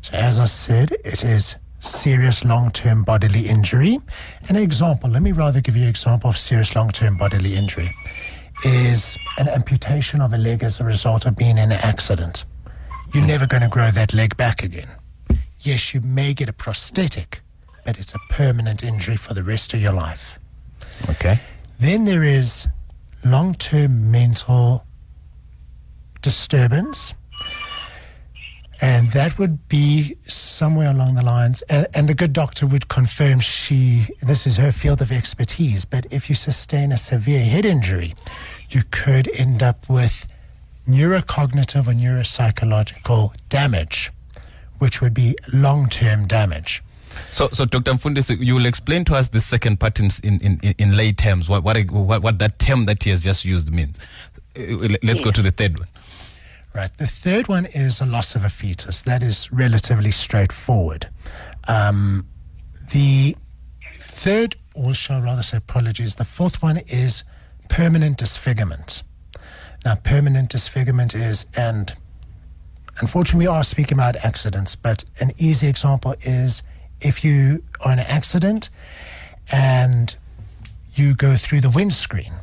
So, 0.03 0.15
as 0.15 0.41
I 0.41 0.47
said, 0.47 0.91
it 1.05 1.25
is 1.25 1.55
serious 1.79 2.45
long 2.45 2.73
term 2.73 3.05
bodily 3.05 3.47
injury. 3.47 4.01
An 4.49 4.57
example, 4.57 5.09
let 5.09 5.23
me 5.23 5.31
rather 5.31 5.61
give 5.61 5.77
you 5.77 5.85
an 5.85 5.89
example 5.89 6.29
of 6.29 6.37
serious 6.37 6.75
long 6.75 6.89
term 6.91 7.17
bodily 7.17 7.55
injury, 7.55 7.95
is 8.65 9.17
an 9.39 9.49
amputation 9.49 10.21
of 10.21 10.33
a 10.33 10.39
leg 10.39 10.65
as 10.65 10.81
a 10.81 10.85
result 10.85 11.25
of 11.25 11.37
being 11.37 11.57
in 11.57 11.71
an 11.71 11.81
accident. 11.85 12.45
You're 13.15 13.23
hmm. 13.23 13.29
never 13.29 13.47
going 13.47 13.63
to 13.63 13.69
grow 13.69 13.93
that 13.93 14.13
leg 14.13 14.37
back 14.37 14.65
again. 14.65 14.89
Yes, 15.61 15.95
you 15.95 16.01
may 16.01 16.35
get 16.35 16.49
a 16.49 16.53
prosthetic, 16.53 17.43
but 17.85 17.97
it's 17.97 18.15
a 18.15 18.19
permanent 18.29 18.83
injury 18.83 19.17
for 19.17 19.35
the 19.35 19.45
rest 19.45 19.73
of 19.73 19.81
your 19.81 19.93
life. 19.93 20.41
Okay. 21.11 21.39
Then 21.79 22.07
there 22.07 22.25
is 22.25 22.67
long 23.25 23.55
term 23.55 24.11
mental 24.11 24.85
disturbance. 26.27 27.15
And 28.81 29.13
that 29.13 29.39
would 29.39 29.69
be 29.69 30.17
somewhere 30.27 30.91
along 30.91 31.15
the 31.15 31.25
lines, 31.25 31.63
and, 31.63 31.87
and 31.95 32.09
the 32.09 32.15
good 32.15 32.33
doctor 32.33 32.67
would 32.67 32.89
confirm 32.89 33.39
she, 33.39 34.09
this 34.21 34.45
is 34.45 34.57
her 34.57 34.73
field 34.73 35.01
of 35.01 35.13
expertise. 35.13 35.85
But 35.85 36.05
if 36.11 36.29
you 36.29 36.35
sustain 36.35 36.91
a 36.91 36.97
severe 36.97 37.45
head 37.45 37.65
injury, 37.65 38.17
you 38.71 38.83
could 38.91 39.29
end 39.35 39.63
up 39.63 39.89
with 39.89 40.27
neurocognitive 40.89 41.87
or 41.87 41.93
neuropsychological 41.93 43.37
damage, 43.49 44.11
which 44.79 45.01
would 45.01 45.15
be 45.15 45.37
long 45.53 45.89
term 45.89 46.27
damage. 46.27 46.83
So, 47.31 47.49
so 47.53 47.65
Dr. 47.65 47.93
Mfundisi, 47.93 48.45
you 48.45 48.57
will 48.57 48.67
explain 48.67 49.05
to 49.05 49.15
us 49.15 49.29
the 49.31 49.41
second 49.41 49.79
part 49.79 50.01
in, 50.01 50.09
in, 50.25 50.41
in, 50.41 50.75
in 50.77 50.97
lay 50.97 51.13
terms, 51.13 51.49
what, 51.49 51.63
what, 51.63 51.79
what, 51.91 52.21
what 52.21 52.39
that 52.41 52.59
term 52.59 52.87
that 52.87 53.05
he 53.05 53.11
has 53.11 53.21
just 53.21 53.45
used 53.45 53.73
means. 53.73 53.99
Uh, 54.59 54.89
Let's 55.03 55.21
go 55.21 55.31
to 55.31 55.41
the 55.41 55.53
third 55.53 55.79
one. 55.79 55.89
Right. 56.77 56.95
The 56.99 57.07
third 57.07 57.49
one 57.49 57.65
is 57.65 58.03
a 58.03 58.05
loss 58.05 58.35
of 58.35 58.45
a 58.45 58.51
fetus. 58.51 59.01
That 59.01 59.23
is 59.23 59.51
relatively 59.51 60.11
straightforward. 60.11 61.09
Um, 61.69 62.29
the 62.93 63.35
third, 63.95 64.57
or 64.75 64.93
shall 64.93 65.17
I 65.17 65.21
rather 65.23 65.43
say 65.43 65.57
apologies, 65.57 66.17
the 66.17 66.27
fourth 66.27 66.61
one 66.61 66.77
is 66.87 67.25
permanent 67.71 68.19
disfigurement. 68.19 69.05
Now, 69.87 69.95
permanent 69.95 70.51
disfigurement 70.51 71.15
is, 71.15 71.47
and 71.57 71.97
unfortunately, 73.01 73.47
we 73.47 73.51
are 73.51 73.65
speaking 73.65 73.97
about 73.97 74.17
accidents, 74.17 74.77
but 74.77 75.03
an 75.19 75.33
easy 75.39 75.69
example 75.69 76.15
is 76.25 76.63
if 77.01 77.25
you 77.25 77.65
are 77.81 77.93
in 77.93 78.01
an 78.01 78.07
accident 78.07 78.69
and 79.51 80.15
you 80.93 81.15
go 81.15 81.37
through 81.37 81.63
the 81.63 81.71
windscreen 81.71 82.35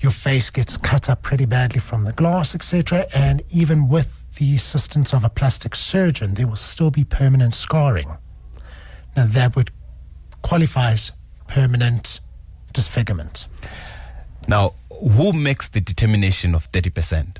your 0.00 0.12
face 0.12 0.50
gets 0.50 0.76
cut 0.76 1.08
up 1.10 1.22
pretty 1.22 1.44
badly 1.44 1.80
from 1.80 2.04
the 2.04 2.12
glass, 2.12 2.54
etc. 2.54 3.06
And 3.14 3.42
even 3.50 3.88
with 3.88 4.22
the 4.36 4.54
assistance 4.54 5.12
of 5.12 5.24
a 5.24 5.28
plastic 5.28 5.74
surgeon, 5.74 6.34
there 6.34 6.46
will 6.46 6.56
still 6.56 6.90
be 6.90 7.04
permanent 7.04 7.54
scarring. 7.54 8.08
Now, 9.16 9.26
that 9.26 9.56
would 9.56 9.70
qualify 10.42 10.92
as 10.92 11.12
permanent 11.48 12.20
disfigurement. 12.72 13.48
Now, 14.46 14.74
who 14.90 15.32
makes 15.32 15.68
the 15.68 15.80
determination 15.80 16.54
of 16.54 16.70
30%? 16.70 17.38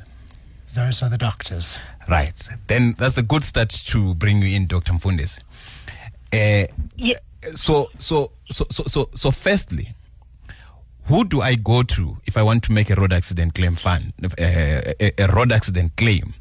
Those 0.75 1.03
are 1.03 1.09
the 1.09 1.19
doctors. 1.19 1.79
Right. 2.09 2.35
Then 2.67 2.95
that's 2.99 3.17
a 3.19 3.23
good 3.23 3.45
start 3.45 3.71
to 3.71 4.15
bring 4.15 4.43
you 4.43 4.55
in, 4.57 4.67
Dr. 4.67 4.93
Mfundisi. 4.93 5.41
Uh, 6.33 6.67
Yeah. 6.97 7.19
so, 7.55 7.91
so, 7.99 8.33
so, 8.51 8.67
so, 8.71 8.85
so, 8.87 9.09
so, 9.15 9.31
firstly, 9.31 9.95
who 11.09 11.25
do 11.25 11.41
I 11.41 11.55
go 11.55 11.83
to 11.83 12.19
if 12.27 12.37
I 12.37 12.43
want 12.43 12.63
to 12.65 12.73
make 12.73 12.91
a 12.91 12.95
road 12.95 13.13
accident 13.13 13.55
claim 13.55 13.77
fund, 13.77 14.13
uh, 14.23 14.29
a, 14.39 15.13
a 15.19 15.27
road 15.29 15.53
accident 15.53 15.97
claim? 15.97 16.35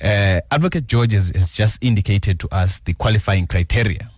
Uh, 0.00 0.40
Advocate 0.50 0.90
Jorge 0.90 1.14
has, 1.14 1.30
has 1.30 1.52
just 1.52 1.82
indicated 1.82 2.40
to 2.40 2.48
us 2.52 2.80
the 2.80 2.94
qualifying 2.94 3.46
criteria. 3.46 4.10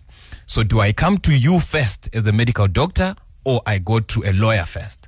So, 0.47 0.63
do 0.63 0.79
I 0.79 0.91
come 0.91 1.19
to 1.19 1.33
you 1.33 1.59
first 1.59 2.09
as 2.13 2.25
a 2.25 2.31
medical 2.31 2.67
doctor, 2.67 3.15
or 3.43 3.61
I 3.65 3.77
go 3.77 3.99
to 3.99 4.23
a 4.23 4.33
lawyer 4.33 4.65
first? 4.65 5.07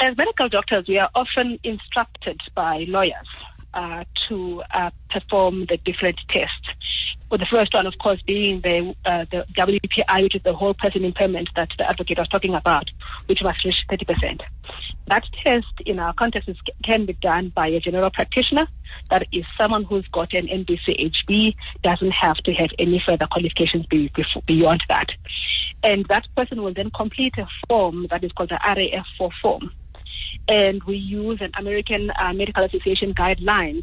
As 0.00 0.16
medical 0.16 0.48
doctors, 0.48 0.86
we 0.88 0.98
are 0.98 1.10
often 1.14 1.58
instructed 1.62 2.40
by 2.54 2.84
lawyers 2.88 3.28
uh, 3.74 4.04
to 4.28 4.62
uh, 4.72 4.90
perform 5.10 5.66
the 5.68 5.76
different 5.78 6.18
tests. 6.30 6.68
Well, 7.34 7.40
the 7.40 7.46
first 7.46 7.74
one, 7.74 7.84
of 7.88 7.98
course, 7.98 8.22
being 8.22 8.60
the 8.60 8.94
uh, 9.04 9.24
the 9.28 9.44
WPI, 9.58 10.22
which 10.22 10.36
is 10.36 10.42
the 10.44 10.54
whole 10.54 10.72
person 10.72 11.04
impairment 11.04 11.48
that 11.56 11.68
the 11.76 11.90
advocate 11.90 12.16
was 12.16 12.28
talking 12.28 12.54
about, 12.54 12.88
which 13.26 13.42
must 13.42 13.64
reach 13.64 13.74
30%. 13.90 14.40
That 15.08 15.24
test 15.42 15.66
in 15.84 15.98
our 15.98 16.12
context 16.12 16.48
is, 16.48 16.56
can 16.84 17.06
be 17.06 17.14
done 17.14 17.48
by 17.48 17.66
a 17.66 17.80
general 17.80 18.10
practitioner. 18.10 18.68
That 19.10 19.26
is 19.32 19.44
someone 19.58 19.82
who's 19.82 20.06
got 20.12 20.32
an 20.32 20.46
MBChB, 20.46 21.56
doesn't 21.82 22.12
have 22.12 22.36
to 22.36 22.52
have 22.54 22.70
any 22.78 23.02
further 23.04 23.26
qualifications 23.26 23.84
be, 23.86 24.10
bef- 24.10 24.46
beyond 24.46 24.84
that. 24.88 25.08
And 25.82 26.06
that 26.06 26.28
person 26.36 26.62
will 26.62 26.72
then 26.72 26.92
complete 26.92 27.36
a 27.36 27.48
form 27.68 28.06
that 28.10 28.22
is 28.22 28.30
called 28.30 28.50
the 28.50 28.60
RAF4 28.62 29.32
form 29.42 29.72
and 30.46 30.84
we 30.84 30.96
use 30.96 31.40
an 31.40 31.50
American 31.58 32.12
uh, 32.20 32.32
Medical 32.32 32.64
Association 32.64 33.12
guidelines 33.14 33.82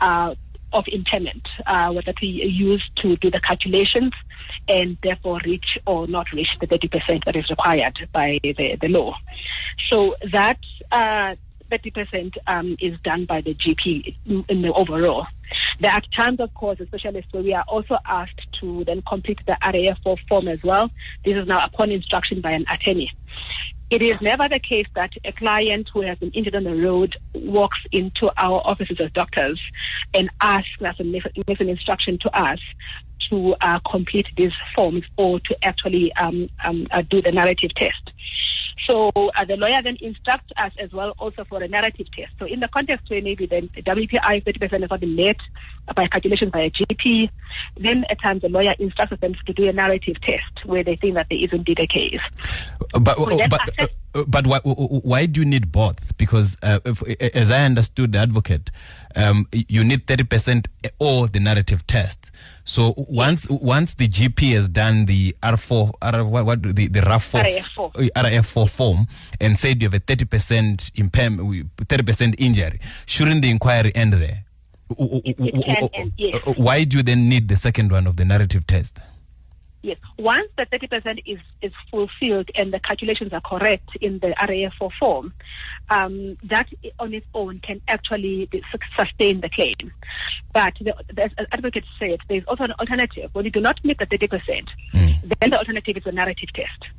uh, 0.00 0.34
of 0.74 0.84
impairment 0.88 1.46
uh, 1.66 1.92
that 2.04 2.16
we 2.20 2.28
use 2.28 2.84
to 2.96 3.16
do 3.16 3.30
the 3.30 3.40
calculations 3.40 4.12
and 4.68 4.98
therefore 5.02 5.40
reach 5.44 5.78
or 5.86 6.06
not 6.06 6.30
reach 6.32 6.48
the 6.60 6.66
30% 6.66 7.24
that 7.24 7.36
is 7.36 7.48
required 7.48 7.96
by 8.12 8.38
the, 8.42 8.76
the 8.80 8.88
law. 8.88 9.16
So 9.88 10.16
that 10.32 10.58
uh, 10.90 11.36
30% 11.74 12.36
um, 12.46 12.76
is 12.80 12.98
done 13.02 13.24
by 13.24 13.40
the 13.40 13.54
GP 13.54 14.16
in, 14.48 14.62
the 14.62 14.72
overall. 14.72 15.26
There 15.80 15.90
are 15.90 16.02
times, 16.16 16.40
of 16.40 16.52
course, 16.54 16.78
especially 16.80 17.24
where 17.30 17.42
we 17.42 17.52
are 17.52 17.64
also 17.66 17.98
asked 18.06 18.40
to 18.60 18.84
then 18.84 19.02
complete 19.02 19.40
the 19.46 19.56
RAF4 19.62 20.18
form 20.28 20.48
as 20.48 20.62
well. 20.62 20.90
This 21.24 21.36
is 21.36 21.46
now 21.46 21.64
upon 21.64 21.90
instruction 21.90 22.40
by 22.40 22.52
an 22.52 22.64
attorney. 22.70 23.10
It 23.90 24.02
is 24.02 24.16
never 24.20 24.48
the 24.48 24.58
case 24.58 24.86
that 24.94 25.10
a 25.24 25.32
client 25.32 25.90
who 25.92 26.00
has 26.02 26.18
been 26.18 26.30
injured 26.30 26.56
on 26.56 26.64
the 26.64 26.74
road 26.74 27.16
walks 27.34 27.78
into 27.92 28.30
our 28.36 28.60
offices 28.64 28.96
as 28.98 29.12
doctors 29.12 29.60
and 30.14 30.30
asks 30.40 30.80
us 30.80 30.96
and 30.98 31.12
makes 31.12 31.60
an 31.60 31.68
instruction 31.68 32.18
to 32.18 32.38
us 32.38 32.58
to 33.30 33.54
uh, 33.60 33.78
complete 33.90 34.26
these 34.36 34.52
forms 34.74 35.04
or 35.16 35.38
to 35.40 35.56
actually 35.62 36.12
um, 36.14 36.48
um, 36.64 36.86
uh, 36.90 37.02
do 37.02 37.20
the 37.20 37.30
narrative 37.30 37.74
test. 37.74 38.10
So 38.86 39.10
uh, 39.16 39.44
the 39.44 39.56
lawyer 39.56 39.80
then 39.82 39.96
instructs 40.00 40.50
us 40.56 40.72
as 40.78 40.92
well 40.92 41.14
also 41.18 41.44
for 41.44 41.62
a 41.62 41.68
narrative 41.68 42.06
test. 42.12 42.32
So 42.38 42.46
in 42.46 42.60
the 42.60 42.68
context 42.68 43.10
where 43.10 43.22
maybe 43.22 43.46
the 43.46 43.62
WPI 43.76 44.44
30% 44.44 44.70
has 44.80 44.90
not 44.90 45.00
been 45.00 45.16
met 45.16 45.36
by 45.94 46.06
calculation 46.08 46.50
by 46.50 46.62
a 46.62 46.70
GP, 46.70 47.30
then 47.76 48.04
at 48.10 48.20
times 48.20 48.42
the 48.42 48.48
lawyer 48.48 48.74
instructs 48.78 49.18
them 49.20 49.34
to 49.46 49.52
do 49.52 49.68
a 49.68 49.72
narrative 49.72 50.20
test 50.22 50.64
where 50.64 50.82
they 50.82 50.96
think 50.96 51.14
that 51.14 51.26
there 51.30 51.38
is 51.38 51.50
indeed 51.52 51.78
a 51.78 51.86
case. 51.86 52.20
But, 52.92 53.16
but, 53.18 53.60
uh, 53.78 53.86
uh, 54.14 54.24
but 54.26 54.46
why, 54.46 54.60
why 54.60 55.26
do 55.26 55.40
you 55.40 55.46
need 55.46 55.72
both? 55.72 56.16
Because 56.16 56.56
uh, 56.62 56.80
if, 56.84 57.02
as 57.02 57.50
I 57.50 57.64
understood 57.64 58.12
the 58.12 58.18
advocate, 58.18 58.70
um, 59.16 59.48
you 59.52 59.84
need 59.84 60.06
30% 60.06 60.66
or 60.98 61.26
the 61.28 61.40
narrative 61.40 61.86
test. 61.86 62.30
So 62.64 62.94
once 62.96 63.46
once 63.48 63.94
the 63.94 64.08
GP 64.08 64.54
has 64.54 64.68
done 64.68 65.04
the 65.04 65.36
R4, 65.42 65.92
R, 66.00 66.24
what, 66.24 66.46
what 66.46 66.62
the, 66.62 66.88
the 66.88 67.00
RAF4, 67.00 67.60
RAF4. 67.60 68.10
Uh, 68.16 68.22
RAF4 68.22 68.68
form 68.70 69.06
and 69.40 69.58
said 69.58 69.82
you 69.82 69.88
have 69.90 69.94
a 69.94 70.00
30% 70.00 70.90
impairment, 70.94 71.76
30% 71.76 72.34
injury, 72.38 72.80
shouldn't 73.04 73.42
the 73.42 73.50
inquiry 73.50 73.94
end 73.94 74.14
there? 74.14 74.44
It, 74.98 75.36
it 75.38 76.12
yes. 76.16 76.42
Why 76.56 76.84
do 76.84 76.98
you 76.98 77.02
then 77.02 77.28
need 77.28 77.48
the 77.48 77.56
second 77.56 77.92
one 77.92 78.06
of 78.06 78.16
the 78.16 78.24
narrative 78.24 78.66
test? 78.66 79.00
Yes. 79.84 79.98
Once 80.18 80.48
the 80.56 80.64
30% 80.64 81.22
is, 81.26 81.38
is 81.60 81.70
fulfilled 81.90 82.48
and 82.54 82.72
the 82.72 82.80
calculations 82.80 83.34
are 83.34 83.42
correct 83.42 83.90
in 84.00 84.18
the 84.20 84.28
RAF4 84.28 84.90
form, 84.98 85.34
um, 85.90 86.38
that 86.44 86.68
on 86.98 87.12
its 87.12 87.26
own 87.34 87.60
can 87.60 87.82
actually 87.86 88.48
sustain 88.98 89.42
the 89.42 89.50
claim. 89.50 89.92
But 90.54 90.72
the, 90.80 90.94
the, 91.14 91.24
as 91.24 91.46
advocate 91.52 91.84
said, 91.98 92.20
there's 92.30 92.44
also 92.48 92.64
an 92.64 92.72
alternative. 92.80 93.28
When 93.34 93.44
you 93.44 93.50
do 93.50 93.60
not 93.60 93.78
meet 93.84 93.98
the 93.98 94.06
30%, 94.06 94.30
mm. 94.94 95.34
then 95.40 95.50
the 95.50 95.58
alternative 95.58 95.98
is 95.98 96.06
a 96.06 96.12
narrative 96.12 96.48
test, 96.54 96.90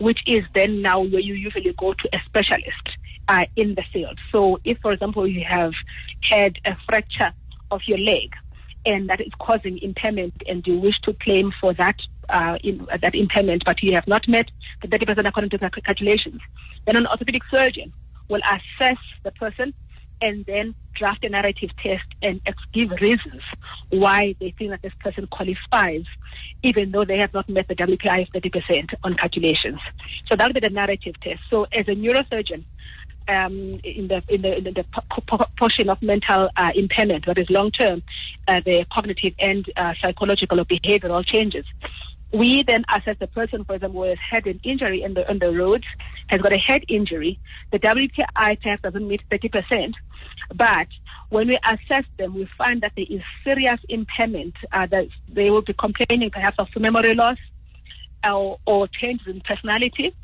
which 0.00 0.20
is 0.26 0.44
then 0.54 0.80
now 0.80 1.00
where 1.02 1.20
you 1.20 1.34
usually 1.34 1.74
go 1.78 1.92
to 1.92 2.08
a 2.14 2.20
specialist 2.24 2.88
uh, 3.28 3.44
in 3.54 3.74
the 3.74 3.84
field. 3.92 4.18
So 4.32 4.60
if, 4.64 4.78
for 4.80 4.92
example, 4.92 5.28
you 5.28 5.44
have 5.46 5.72
had 6.22 6.58
a 6.64 6.74
fracture 6.88 7.32
of 7.70 7.82
your 7.86 7.98
leg, 7.98 8.32
and 8.86 9.08
that 9.08 9.20
is 9.20 9.32
causing 9.38 9.78
impairment 9.78 10.34
and 10.46 10.66
you 10.66 10.78
wish 10.78 10.98
to 11.04 11.14
claim 11.14 11.52
for 11.60 11.72
that 11.74 11.96
uh, 12.28 12.58
in, 12.62 12.86
uh, 12.92 12.98
that 13.00 13.14
impairment, 13.14 13.62
but 13.64 13.82
you 13.82 13.94
have 13.94 14.06
not 14.06 14.26
met 14.28 14.50
the 14.82 14.88
30% 14.88 15.26
according 15.26 15.50
to 15.50 15.58
the 15.58 15.70
calculations, 15.70 16.40
then 16.86 16.96
an 16.96 17.06
orthopedic 17.06 17.42
surgeon 17.50 17.92
will 18.28 18.40
assess 18.50 18.98
the 19.22 19.30
person 19.32 19.74
and 20.20 20.46
then 20.46 20.74
draft 20.94 21.24
a 21.24 21.28
narrative 21.28 21.70
test 21.82 22.04
and 22.22 22.40
give 22.72 22.90
reasons 23.00 23.42
why 23.90 24.34
they 24.40 24.54
think 24.56 24.70
that 24.70 24.80
this 24.80 24.92
person 25.00 25.26
qualifies, 25.26 26.04
even 26.62 26.92
though 26.92 27.04
they 27.04 27.18
have 27.18 27.34
not 27.34 27.48
met 27.48 27.68
the 27.68 27.74
WPI 27.74 28.22
of 28.22 28.42
30% 28.42 28.94
on 29.02 29.14
calculations. 29.14 29.80
So 30.26 30.36
that 30.36 30.46
will 30.46 30.54
be 30.54 30.60
the 30.60 30.70
narrative 30.70 31.14
test. 31.20 31.40
So 31.50 31.64
as 31.72 31.88
a 31.88 31.94
neurosurgeon, 31.94 32.64
um, 33.26 33.80
in 33.82 34.08
the 34.08 34.22
in 34.28 34.42
the, 34.42 34.58
in 34.58 34.64
the 34.64 34.84
portion 35.56 35.88
of 35.88 36.00
mental 36.02 36.50
uh, 36.56 36.70
impairment, 36.74 37.26
that 37.26 37.38
is 37.38 37.48
long 37.48 37.70
term, 37.70 38.02
uh, 38.48 38.60
the 38.64 38.84
cognitive 38.92 39.34
and 39.38 39.64
uh, 39.76 39.94
psychological 40.00 40.60
or 40.60 40.64
behavioral 40.64 41.24
changes. 41.24 41.64
We 42.34 42.64
then 42.64 42.84
assess 42.92 43.16
the 43.20 43.28
person, 43.28 43.64
for 43.64 43.76
example, 43.76 44.02
who 44.02 44.08
has 44.08 44.18
had 44.30 44.46
an 44.46 44.60
injury 44.64 45.02
in 45.02 45.14
the 45.14 45.28
on 45.28 45.38
the 45.38 45.52
roads, 45.52 45.84
has 46.26 46.40
got 46.40 46.52
a 46.52 46.58
head 46.58 46.82
injury. 46.88 47.38
The 47.70 47.78
WPI 47.78 48.60
test 48.60 48.82
doesn't 48.82 49.06
meet 49.06 49.22
30%, 49.30 49.94
but 50.54 50.88
when 51.30 51.48
we 51.48 51.58
assess 51.64 52.04
them, 52.18 52.34
we 52.34 52.48
find 52.58 52.80
that 52.80 52.92
there 52.96 53.06
is 53.08 53.22
serious 53.44 53.78
impairment. 53.88 54.54
Uh, 54.72 54.86
that 54.86 55.06
they 55.28 55.50
will 55.50 55.62
be 55.62 55.74
complaining 55.74 56.30
perhaps 56.30 56.58
of 56.58 56.68
memory 56.76 57.14
loss, 57.14 57.38
or, 58.24 58.58
or 58.66 58.88
changes 58.88 59.26
in 59.28 59.40
personality 59.40 60.14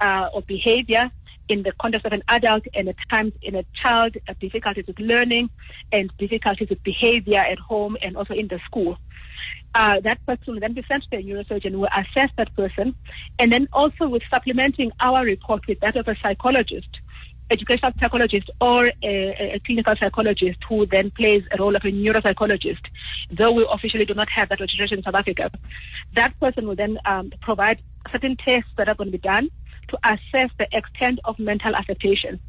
uh, 0.00 0.28
or 0.32 0.42
behavior 0.42 1.10
in 1.48 1.62
the 1.62 1.72
context 1.80 2.04
of 2.06 2.12
an 2.12 2.22
adult 2.28 2.64
and 2.74 2.88
at 2.88 2.96
times 3.10 3.32
in 3.42 3.54
a 3.54 3.64
child, 3.80 4.16
uh, 4.28 4.34
difficulties 4.40 4.84
with 4.86 4.98
learning 4.98 5.48
and 5.92 6.10
difficulties 6.18 6.68
with 6.68 6.82
behavior 6.82 7.38
at 7.38 7.58
home 7.58 7.96
and 8.02 8.16
also 8.16 8.34
in 8.34 8.48
the 8.48 8.58
school. 8.64 8.98
Uh, 9.74 10.00
that 10.00 10.24
person 10.26 10.54
will 10.54 10.60
then 10.60 10.72
be 10.72 10.82
sent 10.88 11.04
to 11.10 11.18
a 11.18 11.22
neurosurgeon 11.22 11.72
who 11.72 11.80
will 11.80 11.88
assess 11.94 12.30
that 12.38 12.54
person 12.56 12.94
and 13.38 13.52
then 13.52 13.68
also 13.72 14.08
with 14.08 14.22
supplementing 14.30 14.90
our 15.00 15.22
report 15.24 15.66
with 15.66 15.78
that 15.80 15.96
of 15.96 16.08
a 16.08 16.16
psychologist 16.22 16.88
educational 17.50 17.92
psychologist 18.00 18.50
or 18.60 18.86
a, 19.02 19.52
a, 19.54 19.60
clinical 19.64 19.94
psychologist 19.98 20.58
who 20.68 20.86
then 20.86 21.10
plays 21.12 21.42
a 21.52 21.58
role 21.58 21.76
of 21.76 21.82
a 21.84 21.88
neuropsychologist, 21.88 22.80
though 23.30 23.52
we 23.52 23.66
officially 23.70 24.04
do 24.04 24.14
not 24.14 24.28
have 24.30 24.48
that 24.48 24.60
registration 24.60 24.98
in 24.98 25.04
South 25.04 25.14
Africa, 25.14 25.50
that 26.14 26.38
person 26.40 26.66
will 26.66 26.76
then 26.76 26.98
um, 27.04 27.30
provide 27.40 27.80
certain 28.10 28.36
tests 28.36 28.70
that 28.76 28.88
are 28.88 28.94
going 28.94 29.08
to 29.08 29.12
be 29.12 29.18
done 29.18 29.48
to 29.88 29.98
assess 30.04 30.50
the 30.58 30.66
extent 30.72 31.20
of 31.24 31.38
mental 31.38 31.74
affectation. 31.74 32.40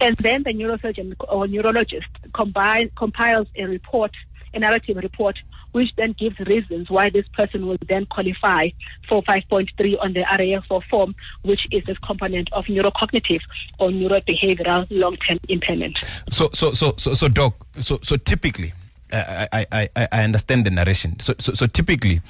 And 0.00 0.16
then 0.16 0.42
the 0.42 0.52
neurosurgeon 0.52 1.14
or 1.28 1.46
neurologist 1.46 2.08
combine, 2.34 2.90
compiles 2.96 3.46
a 3.56 3.64
report, 3.64 4.10
a 4.52 4.58
narrative 4.58 4.96
report, 4.96 5.38
which 5.74 5.90
then 5.96 6.12
gives 6.12 6.38
reasons 6.38 6.88
why 6.88 7.10
this 7.10 7.26
person 7.34 7.66
will 7.66 7.76
then 7.88 8.06
qualify 8.06 8.68
for 9.08 9.24
5.3 9.24 9.68
on 10.00 10.12
the 10.12 10.20
RAF4 10.20 10.84
form, 10.84 11.16
which 11.42 11.66
is 11.72 11.82
this 11.84 11.98
component 11.98 12.52
of 12.52 12.64
neurocognitive 12.66 13.40
or 13.80 13.90
neurobehavioral 13.90 14.86
long-term 14.90 15.40
impairment. 15.48 15.98
So, 16.30 16.48
so, 16.52 16.72
so, 16.72 16.94
so, 16.96 17.14
so, 17.14 17.26
doc. 17.26 17.66
So, 17.80 17.98
so 18.02 18.16
typically, 18.16 18.72
I, 19.12 19.48
I, 19.52 19.88
I, 19.96 20.08
I 20.12 20.22
understand 20.22 20.64
the 20.64 20.70
narration. 20.70 21.18
So, 21.18 21.34
so, 21.40 21.54
so 21.54 21.66
typically, 21.66 22.22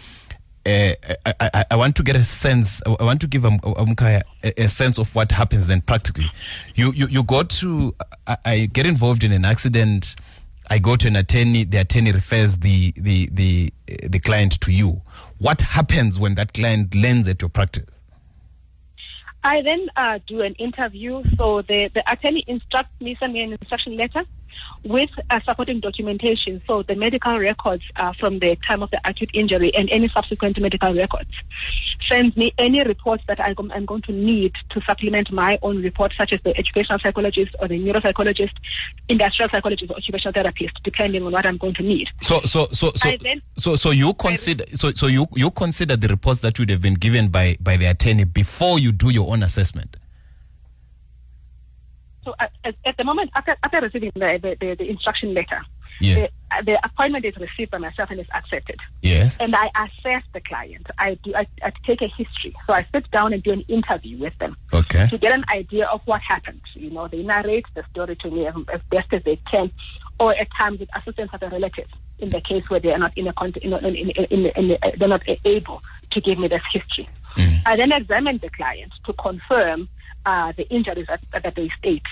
uh, 0.65 0.95
I, 1.27 1.35
I, 1.41 1.65
I, 1.73 1.77
want 1.77 1.97
to 1.97 2.03
get 2.03 2.17
a 2.17 2.25
sense. 2.25 2.81
I 2.87 3.05
want 3.05 3.21
to 3.21 3.27
give 3.27 3.45
um, 3.45 3.61
a, 3.63 4.23
a, 4.43 4.69
sense 4.71 4.99
of 4.99 5.15
what 5.15 5.31
happens 5.31 5.67
then 5.67 5.83
practically. 5.83 6.31
You 6.75 6.93
you, 6.93 7.07
you 7.09 7.23
go 7.23 7.43
to. 7.43 7.95
I, 8.27 8.37
I, 8.47 8.67
get 8.73 8.87
involved 8.87 9.23
in 9.23 9.33
an 9.33 9.45
accident. 9.45 10.17
I 10.71 10.79
go 10.79 10.97
to 10.97 11.09
an 11.09 11.17
attorney. 11.17 11.65
The 11.65 11.79
attorney 11.79 12.13
refers 12.13 12.59
the 12.59 12.93
the 12.97 13.29
the 13.33 13.73
the 13.87 14.19
client 14.19 14.61
to 14.63 14.73
you. 14.73 15.03
What 15.39 15.61
happens 15.61 16.19
when 16.19 16.35
that 16.37 16.55
client 16.55 16.95
lands 16.95 17.29
at 17.29 17.43
your 17.43 17.51
practice? 17.51 17.87
I 19.43 19.61
then 19.61 19.89
uh, 19.97 20.21
do 20.27 20.41
an 20.41 20.55
interview. 20.55 21.23
So 21.37 21.63
the 21.63 21.91
the 21.93 22.03
attorney 22.11 22.45
instructs 22.47 22.99
me, 23.01 23.17
send 23.21 23.35
me 23.35 23.43
an 23.43 23.53
instruction 23.53 23.97
letter 23.97 24.25
with 24.85 25.11
uh, 25.31 25.41
supporting 25.45 25.81
documentation, 25.81 26.63
so 26.67 26.83
the 26.83 26.95
medical 26.95 27.39
records 27.39 27.83
uh, 27.97 28.13
from 28.13 28.39
the 28.39 28.57
time 28.67 28.83
of 28.83 28.91
the 28.91 29.01
acute 29.05 29.31
injury 29.33 29.75
and 29.75 29.89
any 29.91 30.09
subsequent 30.09 30.61
medical 30.61 30.95
records. 30.95 31.31
Send 32.07 32.37
me 32.37 32.53
any 32.59 32.83
reports 32.83 33.25
that 33.29 33.41
I'm, 33.41 33.73
I'm 33.73 33.87
going 33.87 34.03
to 34.03 34.13
need 34.13 34.53
to 34.71 34.81
supplement 34.83 35.33
my 35.33 35.59
own 35.63 35.83
report, 35.83 36.13
such 36.17 36.33
as 36.33 36.41
the 36.43 36.57
educational 36.57 36.99
psychologist 36.99 37.55
or 37.61 37.69
the 37.69 37.79
neuropsychologist, 37.79 38.53
industrial 39.09 39.49
psychologist, 39.51 39.91
or 39.91 39.97
occupational 39.97 40.33
therapist, 40.33 40.75
depending 40.85 41.23
on 41.23 41.33
what 41.33 41.47
I'm 41.47 41.57
going 41.57 41.75
to 41.75 41.83
need. 41.83 42.09
So, 42.23 42.41
so, 42.45 42.69
so, 42.73 42.93
so, 42.95 43.13
then, 43.23 43.41
so, 43.57 43.77
so 43.77 43.91
you 43.91 44.13
consider, 44.15 44.65
so, 44.75 44.93
so 44.93 45.07
you 45.07 45.27
you 45.35 45.51
consider 45.51 45.97
the 45.97 46.09
reports 46.09 46.41
that 46.43 46.59
would 46.59 46.71
have 46.71 46.83
been 46.83 46.95
given 46.95 47.29
by 47.29 47.57
by 47.61 47.77
the 47.77 47.87
attorney 47.87 48.25
before 48.25 48.79
you 48.79 48.93
do 48.93 49.11
your 49.11 49.31
own 49.31 49.43
assessment. 49.43 49.97
So 52.25 52.35
at, 52.41 52.53
at, 52.65 52.97
the 52.97 53.05
moment, 53.05 53.31
after, 53.35 53.57
after 53.63 53.81
receiving 53.81 54.13
the, 54.15 54.39
the, 54.43 54.57
the, 54.61 54.75
the 54.77 54.89
instruction 54.89 55.35
letter, 55.35 55.63
yes. 56.01 56.31
the, 56.51 56.65
the, 56.65 56.85
appointment 56.85 57.25
is 57.25 57.37
received 57.37 57.71
by 57.71 57.79
myself 57.79 58.11
and 58.11 58.21
is 58.21 58.27
accepted. 58.35 58.81
Yes. 59.03 59.37
And 59.41 59.55
I 59.55 59.71
assess 59.77 60.23
the 60.33 60.41
client. 60.41 60.87
I 60.99 61.15
do. 61.23 61.35
I, 61.35 61.47
I, 61.63 61.73
take 61.87 62.01
a 62.03 62.09
history. 62.09 62.55
So 62.67 62.73
I 62.73 62.87
sit 62.93 63.11
down 63.11 63.33
and 63.33 63.43
do 63.43 63.53
an 63.53 63.61
interview 63.63 64.19
with 64.19 64.37
them. 64.39 64.57
Okay. 64.73 65.09
To 65.09 65.19
get 65.19 65.33
an 65.33 65.45
idea 65.53 65.87
of 65.87 66.01
what 66.07 66.21
happened. 66.23 66.63
You 66.75 66.91
know, 66.91 67.09
they 67.09 67.23
narrate 67.23 67.67
the 67.75 67.85
story 67.91 68.17
to 68.17 68.31
me 68.31 68.47
as, 68.47 68.55
as 68.73 68.81
best 68.91 69.13
as 69.13 69.23
they 69.25 69.39
can, 69.51 69.71
or 70.19 70.35
at 70.35 70.49
times 70.57 70.81
with 70.81 70.89
assistance 70.97 71.31
of 71.33 71.43
a 71.43 71.49
relative. 71.49 71.89
In 72.21 72.31
the 72.31 72.41
case 72.41 72.63
where 72.69 72.81
they 72.81 72.93
are 72.93 72.99
not 72.99 73.17
in 73.19 73.27
a 73.27 73.33
in, 73.57 73.75
in, 73.75 74.11
in, 74.31 74.47
in, 74.47 74.79
they're 74.99 75.09
not 75.09 75.23
able 75.45 75.83
to 76.13 76.21
give 76.21 76.39
me 76.39 76.49
this 76.49 76.63
history. 76.73 77.09
Mm. 77.37 77.63
I 77.67 77.77
then 77.77 77.93
examine 77.93 78.39
the 78.39 78.51
client 78.51 78.93
to 79.07 79.13
confirm 79.15 79.89
uh, 80.27 80.53
the 80.57 80.69
injuries 80.69 81.07
that, 81.09 81.21
that 81.43 81.55
they 81.55 81.71
state. 81.79 82.03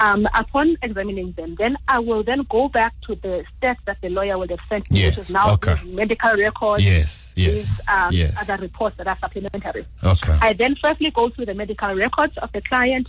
Um, 0.00 0.28
upon 0.32 0.76
examining 0.80 1.32
them, 1.32 1.56
then 1.58 1.76
I 1.88 1.98
will 1.98 2.22
then 2.22 2.46
go 2.48 2.68
back 2.68 2.94
to 3.08 3.16
the 3.16 3.44
steps 3.56 3.80
that 3.86 3.98
the 4.00 4.08
lawyer 4.08 4.38
will 4.38 4.46
have 4.46 4.60
sent 4.68 4.88
me, 4.92 5.00
yes. 5.00 5.16
which 5.16 5.24
is 5.24 5.30
now 5.30 5.54
okay. 5.54 5.74
medical 5.84 6.36
records, 6.36 6.84
yes, 6.84 7.32
yes, 7.34 7.80
um, 7.88 8.12
yes. 8.12 8.32
other 8.40 8.58
reports 8.58 8.96
that 8.98 9.08
are 9.08 9.18
supplementary. 9.18 9.86
Okay. 10.04 10.38
I 10.40 10.52
then 10.52 10.76
firstly 10.80 11.10
go 11.10 11.30
through 11.30 11.46
the 11.46 11.54
medical 11.54 11.92
records 11.96 12.38
of 12.38 12.52
the 12.52 12.60
client, 12.60 13.08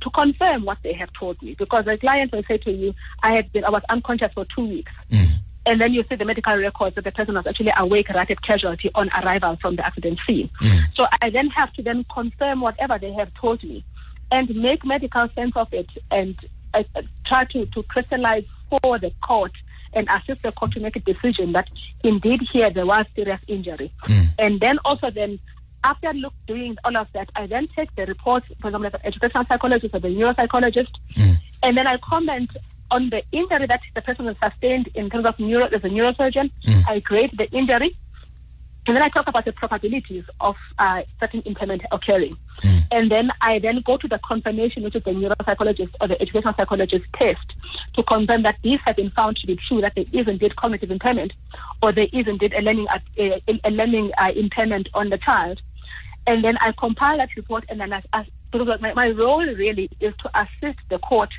to 0.00 0.10
confirm 0.10 0.64
what 0.64 0.78
they 0.82 0.92
have 0.92 1.12
told 1.18 1.40
me 1.42 1.54
because 1.58 1.84
the 1.84 1.98
client 1.98 2.32
will 2.32 2.44
say 2.44 2.58
to 2.58 2.70
you, 2.70 2.94
I 3.22 3.34
had 3.34 3.52
been, 3.52 3.64
I 3.64 3.70
was 3.70 3.82
unconscious 3.88 4.32
for 4.34 4.46
two 4.54 4.66
weeks. 4.66 4.92
Mm. 5.10 5.38
And 5.70 5.80
then 5.80 5.92
you 5.92 6.02
see 6.08 6.16
the 6.16 6.24
medical 6.24 6.56
records 6.56 6.96
that 6.96 7.04
the 7.04 7.12
person 7.12 7.36
was 7.36 7.46
actually 7.46 7.72
awake, 7.76 8.08
rapid 8.08 8.42
casualty 8.42 8.90
on 8.92 9.08
arrival 9.10 9.56
from 9.62 9.76
the 9.76 9.86
accident 9.86 10.18
scene. 10.26 10.50
Mm. 10.60 10.92
So 10.96 11.06
I 11.22 11.30
then 11.30 11.48
have 11.50 11.72
to 11.74 11.82
then 11.82 12.04
confirm 12.12 12.60
whatever 12.60 12.98
they 12.98 13.12
have 13.12 13.32
told 13.34 13.62
me 13.62 13.84
and 14.32 14.52
make 14.56 14.84
medical 14.84 15.28
sense 15.28 15.54
of 15.54 15.72
it 15.72 15.86
and 16.10 16.34
uh, 16.74 16.82
uh, 16.96 17.02
try 17.24 17.44
to, 17.44 17.66
to 17.66 17.84
crystallize 17.84 18.46
for 18.68 18.98
the 18.98 19.12
court 19.22 19.52
and 19.92 20.08
assist 20.10 20.42
the 20.42 20.50
court 20.50 20.72
to 20.72 20.80
make 20.80 20.96
a 20.96 21.00
decision 21.12 21.52
that 21.52 21.68
indeed 22.02 22.40
here 22.52 22.70
there 22.70 22.86
was 22.86 23.06
serious 23.14 23.40
injury. 23.46 23.92
Mm. 24.08 24.28
And 24.40 24.58
then 24.58 24.80
also 24.84 25.08
then 25.10 25.38
after 25.84 26.12
look 26.12 26.34
doing 26.48 26.76
all 26.84 26.96
of 26.96 27.06
that, 27.12 27.30
I 27.36 27.46
then 27.46 27.68
take 27.76 27.94
the 27.94 28.06
reports, 28.06 28.48
for 28.60 28.68
example, 28.68 28.90
the 28.90 29.06
educational 29.06 29.44
psychologist 29.48 29.94
or 29.94 30.00
the 30.00 30.08
neuropsychologist, 30.08 30.94
Mm. 31.16 31.38
and 31.62 31.76
then 31.76 31.86
I 31.86 31.96
comment 31.98 32.50
on 32.90 33.10
the 33.10 33.22
injury 33.32 33.66
that 33.66 33.80
the 33.94 34.02
person 34.02 34.26
has 34.26 34.36
sustained 34.42 34.88
in 34.94 35.10
terms 35.10 35.26
of 35.26 35.38
neuro 35.38 35.66
as 35.66 35.84
a 35.84 35.88
neurosurgeon. 35.88 36.50
Mm. 36.66 36.88
I 36.88 37.00
grade 37.00 37.32
the 37.36 37.48
injury. 37.50 37.96
And 38.86 38.96
then 38.96 39.02
I 39.02 39.08
talk 39.10 39.28
about 39.28 39.44
the 39.44 39.52
probabilities 39.52 40.24
of 40.40 40.56
uh, 40.78 41.02
certain 41.20 41.42
impairment 41.44 41.82
occurring. 41.92 42.36
Mm. 42.64 42.86
And 42.90 43.10
then 43.10 43.30
I 43.40 43.58
then 43.58 43.82
go 43.84 43.98
to 43.98 44.08
the 44.08 44.18
confirmation, 44.26 44.82
which 44.82 44.96
is 44.96 45.04
the 45.04 45.12
neuropsychologist 45.12 45.94
or 46.00 46.08
the 46.08 46.20
educational 46.20 46.54
psychologist 46.56 47.04
test, 47.14 47.46
to 47.94 48.02
confirm 48.02 48.42
that 48.42 48.56
these 48.64 48.80
have 48.86 48.96
been 48.96 49.10
found 49.10 49.36
to 49.36 49.46
be 49.46 49.56
true, 49.68 49.80
that 49.82 49.94
there 49.94 50.06
is 50.12 50.26
indeed 50.26 50.56
cognitive 50.56 50.90
impairment, 50.90 51.32
or 51.82 51.92
there 51.92 52.08
is 52.12 52.26
indeed 52.26 52.54
a 52.54 52.62
learning, 52.62 52.88
uh, 52.88 52.98
a, 53.18 53.60
a 53.64 53.70
learning 53.70 54.12
uh, 54.18 54.32
impairment 54.34 54.88
on 54.94 55.10
the 55.10 55.18
child. 55.18 55.60
And 56.26 56.42
then 56.42 56.56
I 56.60 56.72
compile 56.72 57.18
that 57.18 57.30
report, 57.36 57.64
and 57.68 57.80
then 57.80 57.92
I, 57.92 58.02
I, 58.12 58.26
my, 58.52 58.94
my 58.94 59.10
role 59.10 59.46
really 59.46 59.90
is 60.00 60.14
to 60.22 60.30
assist 60.40 60.78
the 60.88 60.98
court 60.98 61.30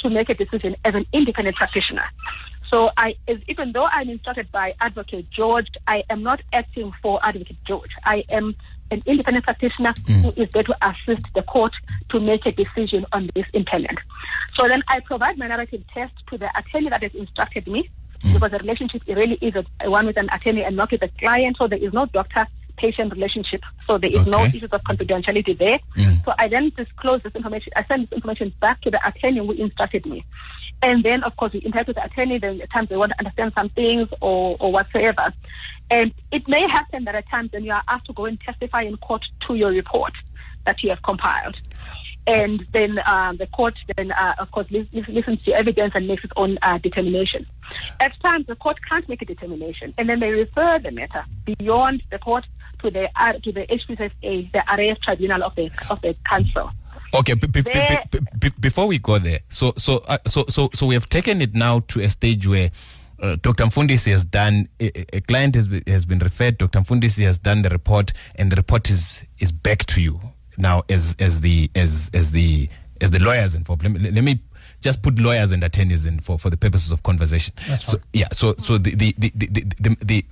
to 0.00 0.10
make 0.10 0.28
a 0.28 0.34
decision 0.34 0.76
as 0.84 0.94
an 0.94 1.06
independent 1.12 1.56
practitioner. 1.56 2.04
So 2.70 2.90
I, 2.96 3.14
even 3.46 3.72
though 3.72 3.84
I'm 3.84 4.08
instructed 4.08 4.50
by 4.50 4.74
Advocate 4.80 5.26
Jorge, 5.36 5.68
I 5.86 6.02
am 6.10 6.22
not 6.22 6.40
acting 6.52 6.92
for 7.02 7.20
Advocate 7.22 7.58
Jorge. 7.66 7.88
I 8.04 8.24
am 8.30 8.56
an 8.90 9.02
independent 9.06 9.44
practitioner 9.44 9.92
mm. 9.92 10.22
who 10.22 10.42
is 10.42 10.50
there 10.52 10.64
to 10.64 10.74
assist 10.82 11.22
the 11.34 11.42
court 11.42 11.72
to 12.10 12.20
make 12.20 12.46
a 12.46 12.52
decision 12.52 13.06
on 13.12 13.30
this 13.34 13.46
impairment. 13.52 13.98
So 14.56 14.66
then 14.66 14.82
I 14.88 15.00
provide 15.00 15.38
my 15.38 15.46
narrative 15.46 15.84
test 15.92 16.14
to 16.30 16.38
the 16.38 16.50
attorney 16.58 16.88
that 16.90 17.02
has 17.02 17.14
instructed 17.14 17.66
me, 17.66 17.88
mm. 18.22 18.32
because 18.32 18.50
the 18.50 18.58
relationship 18.58 19.02
really 19.06 19.38
is 19.40 19.54
a, 19.54 19.90
one 19.90 20.06
with 20.06 20.16
an 20.16 20.28
attorney 20.32 20.64
and 20.64 20.76
not 20.76 20.90
with 20.90 21.02
a 21.02 21.08
client. 21.18 21.56
So 21.58 21.68
there 21.68 21.78
is 21.78 21.92
no 21.92 22.06
doctor 22.06 22.46
patient 22.76 23.12
relationship. 23.12 23.62
So 23.86 23.98
there 23.98 24.10
is 24.10 24.26
no 24.26 24.44
issues 24.44 24.72
of 24.72 24.82
confidentiality 24.82 25.56
there. 25.58 25.78
Mm. 25.96 26.24
So 26.24 26.32
I 26.38 26.48
then 26.48 26.72
disclose 26.76 27.22
this 27.22 27.34
information. 27.34 27.72
I 27.76 27.84
send 27.84 28.08
this 28.08 28.16
information 28.16 28.52
back 28.60 28.80
to 28.82 28.90
the 28.90 29.06
attorney 29.06 29.38
who 29.38 29.52
instructed 29.52 30.06
me. 30.06 30.24
And 30.82 31.02
then, 31.02 31.22
of 31.22 31.36
course, 31.36 31.52
we 31.52 31.60
interact 31.60 31.88
with 31.88 31.96
the 31.96 32.04
attorney. 32.04 32.38
Then 32.38 32.60
at 32.60 32.70
times 32.70 32.88
they 32.88 32.96
want 32.96 33.12
to 33.12 33.18
understand 33.18 33.52
some 33.56 33.70
things 33.70 34.08
or, 34.20 34.56
or 34.60 34.72
whatsoever. 34.72 35.32
And 35.90 36.12
it 36.32 36.48
may 36.48 36.62
happen 36.68 37.04
that 37.04 37.14
at 37.14 37.28
times 37.28 37.50
then 37.52 37.64
you 37.64 37.72
are 37.72 37.82
asked 37.88 38.06
to 38.06 38.12
go 38.12 38.26
and 38.26 38.40
testify 38.40 38.82
in 38.82 38.96
court 38.96 39.22
to 39.46 39.54
your 39.54 39.70
report 39.70 40.12
that 40.66 40.82
you 40.82 40.90
have 40.90 41.02
compiled. 41.02 41.56
And 42.26 42.66
then 42.72 43.00
um, 43.06 43.36
the 43.36 43.46
court 43.46 43.74
then, 43.96 44.12
uh, 44.12 44.34
of 44.38 44.50
course, 44.50 44.66
lis- 44.70 44.86
lis- 44.92 45.08
listens 45.08 45.42
to 45.42 45.52
evidence 45.52 45.92
and 45.94 46.08
makes 46.08 46.24
its 46.24 46.32
own 46.36 46.58
uh, 46.62 46.78
determination. 46.78 47.46
At 48.00 48.18
times, 48.20 48.46
the 48.46 48.56
court 48.56 48.78
can't 48.88 49.06
make 49.08 49.20
a 49.20 49.26
determination, 49.26 49.92
and 49.98 50.08
then 50.08 50.20
they 50.20 50.30
refer 50.30 50.78
the 50.78 50.90
matter 50.90 51.24
beyond 51.44 52.02
the 52.10 52.18
court 52.18 52.46
to 52.80 52.90
the 52.90 53.08
uh, 53.16 53.34
to 53.34 53.52
the 53.52 53.66
HPSA, 53.66 54.52
the 54.52 54.62
RAF 54.76 54.98
tribunal 55.02 55.42
of 55.42 55.54
the 55.54 55.70
of 55.90 56.00
the 56.00 56.16
council. 56.26 56.70
Okay, 57.12 57.34
b- 57.34 57.46
b- 57.46 57.62
b- 58.40 58.50
before 58.58 58.86
we 58.86 58.98
go 58.98 59.18
there, 59.18 59.40
so 59.48 59.72
so 59.76 59.98
uh, 60.08 60.18
so 60.26 60.44
so 60.48 60.70
so 60.74 60.86
we 60.86 60.94
have 60.94 61.08
taken 61.08 61.42
it 61.42 61.54
now 61.54 61.80
to 61.88 62.00
a 62.00 62.08
stage 62.08 62.46
where 62.46 62.70
uh, 63.20 63.36
Dr. 63.40 63.64
Mfundisi 63.64 64.10
has 64.12 64.24
done 64.24 64.68
a, 64.80 65.16
a 65.16 65.20
client 65.20 65.54
has 65.54 65.68
been, 65.68 65.82
has 65.86 66.04
been 66.04 66.18
referred. 66.18 66.58
Dr. 66.58 66.80
Mfundisi 66.80 67.24
has 67.24 67.38
done 67.38 67.62
the 67.62 67.68
report, 67.68 68.12
and 68.34 68.50
the 68.50 68.56
report 68.56 68.90
is 68.90 69.24
is 69.38 69.52
back 69.52 69.84
to 69.86 70.00
you 70.00 70.20
now 70.56 70.82
as 70.88 71.16
as 71.18 71.40
the 71.40 71.70
as 71.74 72.10
as 72.14 72.30
the 72.30 72.68
as 73.00 73.10
the 73.10 73.18
lawyers 73.18 73.54
involved. 73.54 73.82
Let 73.82 73.92
me, 73.92 74.10
let 74.10 74.24
me 74.24 74.40
just 74.80 75.02
put 75.02 75.18
lawyers 75.18 75.52
and 75.52 75.62
attorneys 75.64 76.06
in 76.06 76.20
for, 76.20 76.38
for 76.38 76.50
the 76.50 76.56
purposes 76.56 76.92
of 76.92 77.02
conversation. 77.02 77.54
That's 77.68 77.84
so 77.84 77.98
fine. 77.98 78.06
yeah, 78.12 78.28
so 78.32 78.54
so 78.58 78.78
the 78.78 78.94
the 78.94 79.14
the 79.18 79.32
the, 79.34 79.46
the, 79.46 79.66
the, 79.80 79.96
the, 80.04 80.24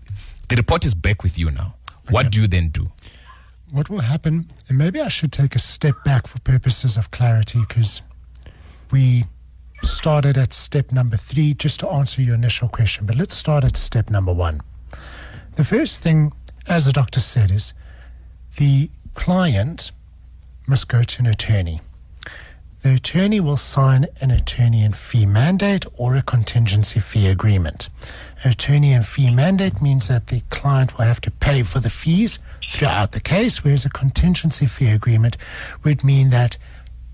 the 0.49 0.57
report 0.57 0.85
is 0.85 0.95
back 0.95 1.23
with 1.23 1.39
you 1.39 1.51
now. 1.51 1.75
What 2.11 2.31
do 2.31 2.41
you 2.41 2.49
then 2.49 2.69
do? 2.69 2.91
what 3.73 3.89
will 3.89 4.01
happen, 4.01 4.53
and 4.69 4.77
maybe 4.77 5.01
I 5.01 5.09
should 5.09 5.33
take 5.33 5.57
a 5.57 5.59
step 5.59 5.95
back 6.05 6.27
for 6.27 6.39
purposes 6.41 6.99
of 6.99 7.11
clarity 7.11 7.61
because 7.67 8.03
we 8.91 9.25
started 9.83 10.37
at 10.37 10.53
step 10.53 10.93
number 10.93 11.17
three 11.17 11.55
just 11.55 11.81
to 11.81 11.89
answer 11.89 12.21
your 12.21 12.35
initial 12.35 12.69
question, 12.69 13.07
but 13.07 13.17
let's 13.17 13.35
start 13.35 13.65
at 13.65 13.77
step 13.77 14.11
number 14.11 14.33
one. 14.33 14.61
The 15.57 15.65
first 15.65 16.03
thing, 16.03 16.33
as 16.69 16.85
the 16.85 16.93
doctor 16.93 17.19
said, 17.19 17.51
is 17.51 17.73
the 18.59 18.91
client 19.15 19.91
must 20.67 20.89
go 20.89 21.03
to 21.03 21.21
an 21.21 21.27
attorney. 21.27 21.81
The 22.83 22.95
attorney 22.95 23.39
will 23.39 23.57
sign 23.57 24.07
an 24.21 24.33
attorney 24.33 24.83
and 24.83 24.97
fee 24.97 25.25
mandate 25.25 25.87
or 25.95 26.17
a 26.17 26.23
contingency 26.23 26.99
fee 26.99 27.29
agreement. 27.29 27.89
An 28.43 28.51
Attorney 28.51 28.93
and 28.93 29.07
fee 29.07 29.31
mandate 29.31 29.81
means 29.81 30.09
that 30.09 30.27
the 30.27 30.41
client 30.51 30.99
will 30.99 31.05
have 31.05 31.21
to 31.21 31.31
pay 31.31 31.63
for 31.63 31.79
the 31.79 31.91
fees 31.91 32.41
throughout 32.69 33.13
the 33.13 33.21
case, 33.21 33.63
whereas 33.63 33.85
a 33.85 33.89
contingency 33.89 34.67
fee 34.67 34.89
agreement 34.91 35.37
would 35.85 36.03
mean 36.03 36.31
that 36.31 36.57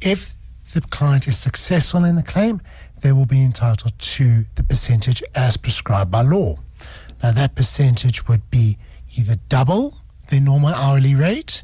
if 0.00 0.32
the 0.72 0.80
client 0.80 1.28
is 1.28 1.36
successful 1.36 2.02
in 2.02 2.16
the 2.16 2.22
claim, 2.22 2.62
they 3.02 3.12
will 3.12 3.26
be 3.26 3.44
entitled 3.44 3.92
to 3.98 4.46
the 4.54 4.62
percentage 4.62 5.22
as 5.34 5.58
prescribed 5.58 6.10
by 6.10 6.22
law. 6.22 6.56
Now, 7.22 7.32
that 7.32 7.54
percentage 7.54 8.26
would 8.26 8.50
be 8.50 8.78
either 9.16 9.36
double 9.50 9.98
the 10.28 10.40
normal 10.40 10.74
hourly 10.74 11.14
rate 11.14 11.62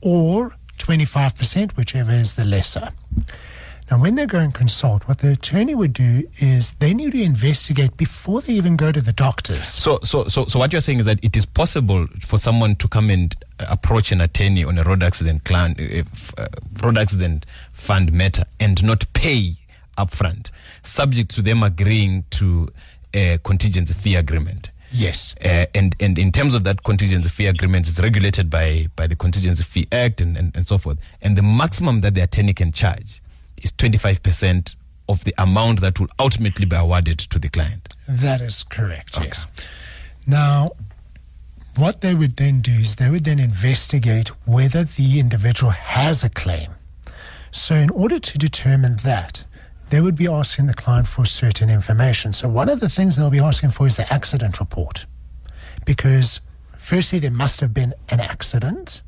or 0.00 0.54
25%, 0.78 1.76
whichever 1.76 2.12
is 2.12 2.34
the 2.34 2.44
lesser. 2.44 2.90
Now, 3.90 3.98
when 3.98 4.16
they 4.16 4.26
go 4.26 4.38
and 4.38 4.52
consult, 4.52 5.08
what 5.08 5.18
the 5.18 5.32
attorney 5.32 5.74
would 5.74 5.94
do 5.94 6.22
is 6.40 6.74
they 6.74 6.92
need 6.92 7.12
to 7.12 7.22
investigate 7.22 7.96
before 7.96 8.42
they 8.42 8.52
even 8.52 8.76
go 8.76 8.92
to 8.92 9.00
the 9.00 9.14
doctors. 9.14 9.66
So, 9.66 9.98
so, 10.02 10.24
so, 10.24 10.44
so 10.44 10.58
what 10.58 10.72
you're 10.72 10.82
saying 10.82 11.00
is 11.00 11.06
that 11.06 11.24
it 11.24 11.38
is 11.38 11.46
possible 11.46 12.06
for 12.20 12.36
someone 12.36 12.76
to 12.76 12.88
come 12.88 13.08
and 13.08 13.34
uh, 13.58 13.66
approach 13.70 14.12
an 14.12 14.20
attorney 14.20 14.62
on 14.62 14.76
a 14.76 14.82
road 14.84 15.02
accident 15.02 15.44
clan, 15.44 15.74
uh, 15.80 16.42
uh, 16.42 16.48
road 16.82 16.98
accident 16.98 17.46
fund 17.72 18.12
matter 18.12 18.44
and 18.60 18.84
not 18.84 19.10
pay 19.14 19.54
upfront, 19.96 20.50
subject 20.82 21.30
to 21.36 21.42
them 21.42 21.62
agreeing 21.62 22.24
to 22.30 22.68
a 23.14 23.38
contingency 23.38 23.94
fee 23.94 24.16
agreement. 24.16 24.68
Yes. 24.90 25.34
Uh, 25.44 25.66
and 25.74 25.94
and 26.00 26.18
in 26.18 26.32
terms 26.32 26.54
of 26.54 26.64
that 26.64 26.82
contingency 26.82 27.28
fee 27.28 27.46
agreement, 27.46 27.88
it's 27.88 28.00
regulated 28.00 28.50
by 28.50 28.88
by 28.96 29.06
the 29.06 29.16
Contingency 29.16 29.62
Fee 29.62 29.86
Act 29.92 30.20
and, 30.20 30.36
and, 30.36 30.54
and 30.56 30.66
so 30.66 30.78
forth. 30.78 30.98
And 31.20 31.36
the 31.36 31.42
maximum 31.42 32.00
that 32.00 32.14
the 32.14 32.22
attorney 32.22 32.54
can 32.54 32.72
charge 32.72 33.22
is 33.62 33.72
25% 33.72 34.74
of 35.08 35.24
the 35.24 35.34
amount 35.38 35.80
that 35.80 35.98
will 35.98 36.08
ultimately 36.18 36.64
be 36.64 36.76
awarded 36.76 37.18
to 37.18 37.38
the 37.38 37.48
client. 37.48 37.94
That 38.08 38.40
is 38.40 38.62
correct, 38.62 39.18
yes. 39.20 39.46
Now, 40.26 40.70
what 41.76 42.02
they 42.02 42.14
would 42.14 42.36
then 42.36 42.60
do 42.60 42.72
is 42.72 42.96
they 42.96 43.10
would 43.10 43.24
then 43.24 43.38
investigate 43.38 44.28
whether 44.46 44.84
the 44.84 45.18
individual 45.18 45.70
has 45.70 46.24
a 46.24 46.28
claim. 46.28 46.72
So, 47.50 47.74
in 47.74 47.88
order 47.90 48.18
to 48.18 48.38
determine 48.38 48.96
that, 49.04 49.44
they 49.90 50.00
would 50.00 50.16
be 50.16 50.28
asking 50.28 50.66
the 50.66 50.74
client 50.74 51.08
for 51.08 51.24
certain 51.24 51.70
information. 51.70 52.32
So, 52.32 52.48
one 52.48 52.68
of 52.68 52.80
the 52.80 52.88
things 52.88 53.16
they'll 53.16 53.30
be 53.30 53.38
asking 53.38 53.70
for 53.70 53.86
is 53.86 53.96
the 53.96 54.12
accident 54.12 54.60
report. 54.60 55.06
Because, 55.84 56.40
firstly, 56.78 57.18
there 57.18 57.30
must 57.30 57.60
have 57.60 57.72
been 57.72 57.94
an 58.10 58.20
accident. 58.20 59.02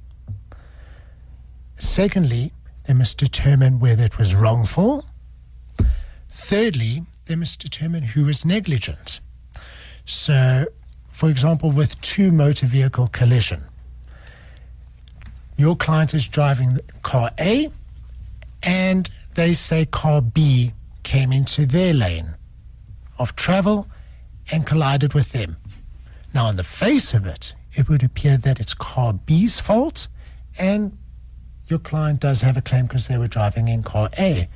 Secondly, 1.78 2.52
they 2.84 2.94
must 2.94 3.18
determine 3.18 3.78
whether 3.78 4.04
it 4.04 4.18
was 4.18 4.34
wrongful. 4.34 5.04
Thirdly, 6.28 7.02
they 7.26 7.36
must 7.36 7.60
determine 7.60 8.02
who 8.02 8.24
was 8.24 8.44
negligent. 8.44 9.20
So, 10.04 10.66
for 11.10 11.28
example, 11.28 11.70
with 11.70 12.00
two 12.00 12.32
motor 12.32 12.66
vehicle 12.66 13.08
collision, 13.08 13.62
your 15.56 15.76
client 15.76 16.14
is 16.14 16.26
driving 16.26 16.78
car 17.02 17.30
A 17.38 17.70
and 18.62 19.10
they 19.34 19.54
say 19.54 19.86
car 19.86 20.20
B 20.20 20.72
came 21.02 21.32
into 21.32 21.66
their 21.66 21.94
lane 21.94 22.34
of 23.18 23.36
travel 23.36 23.88
and 24.50 24.66
collided 24.66 25.14
with 25.14 25.32
them. 25.32 25.56
Now, 26.34 26.46
on 26.46 26.56
the 26.56 26.64
face 26.64 27.14
of 27.14 27.26
it, 27.26 27.54
it 27.72 27.88
would 27.88 28.02
appear 28.02 28.36
that 28.36 28.60
it's 28.60 28.74
car 28.74 29.12
B's 29.12 29.60
fault 29.60 30.08
and 30.58 30.96
your 31.68 31.78
client 31.78 32.20
does 32.20 32.40
have 32.40 32.56
a 32.56 32.62
claim 32.62 32.86
because 32.86 33.08
they 33.08 33.16
were 33.16 33.28
driving 33.28 33.68
in 33.68 33.82
car 33.82 34.10
A. 34.18 34.48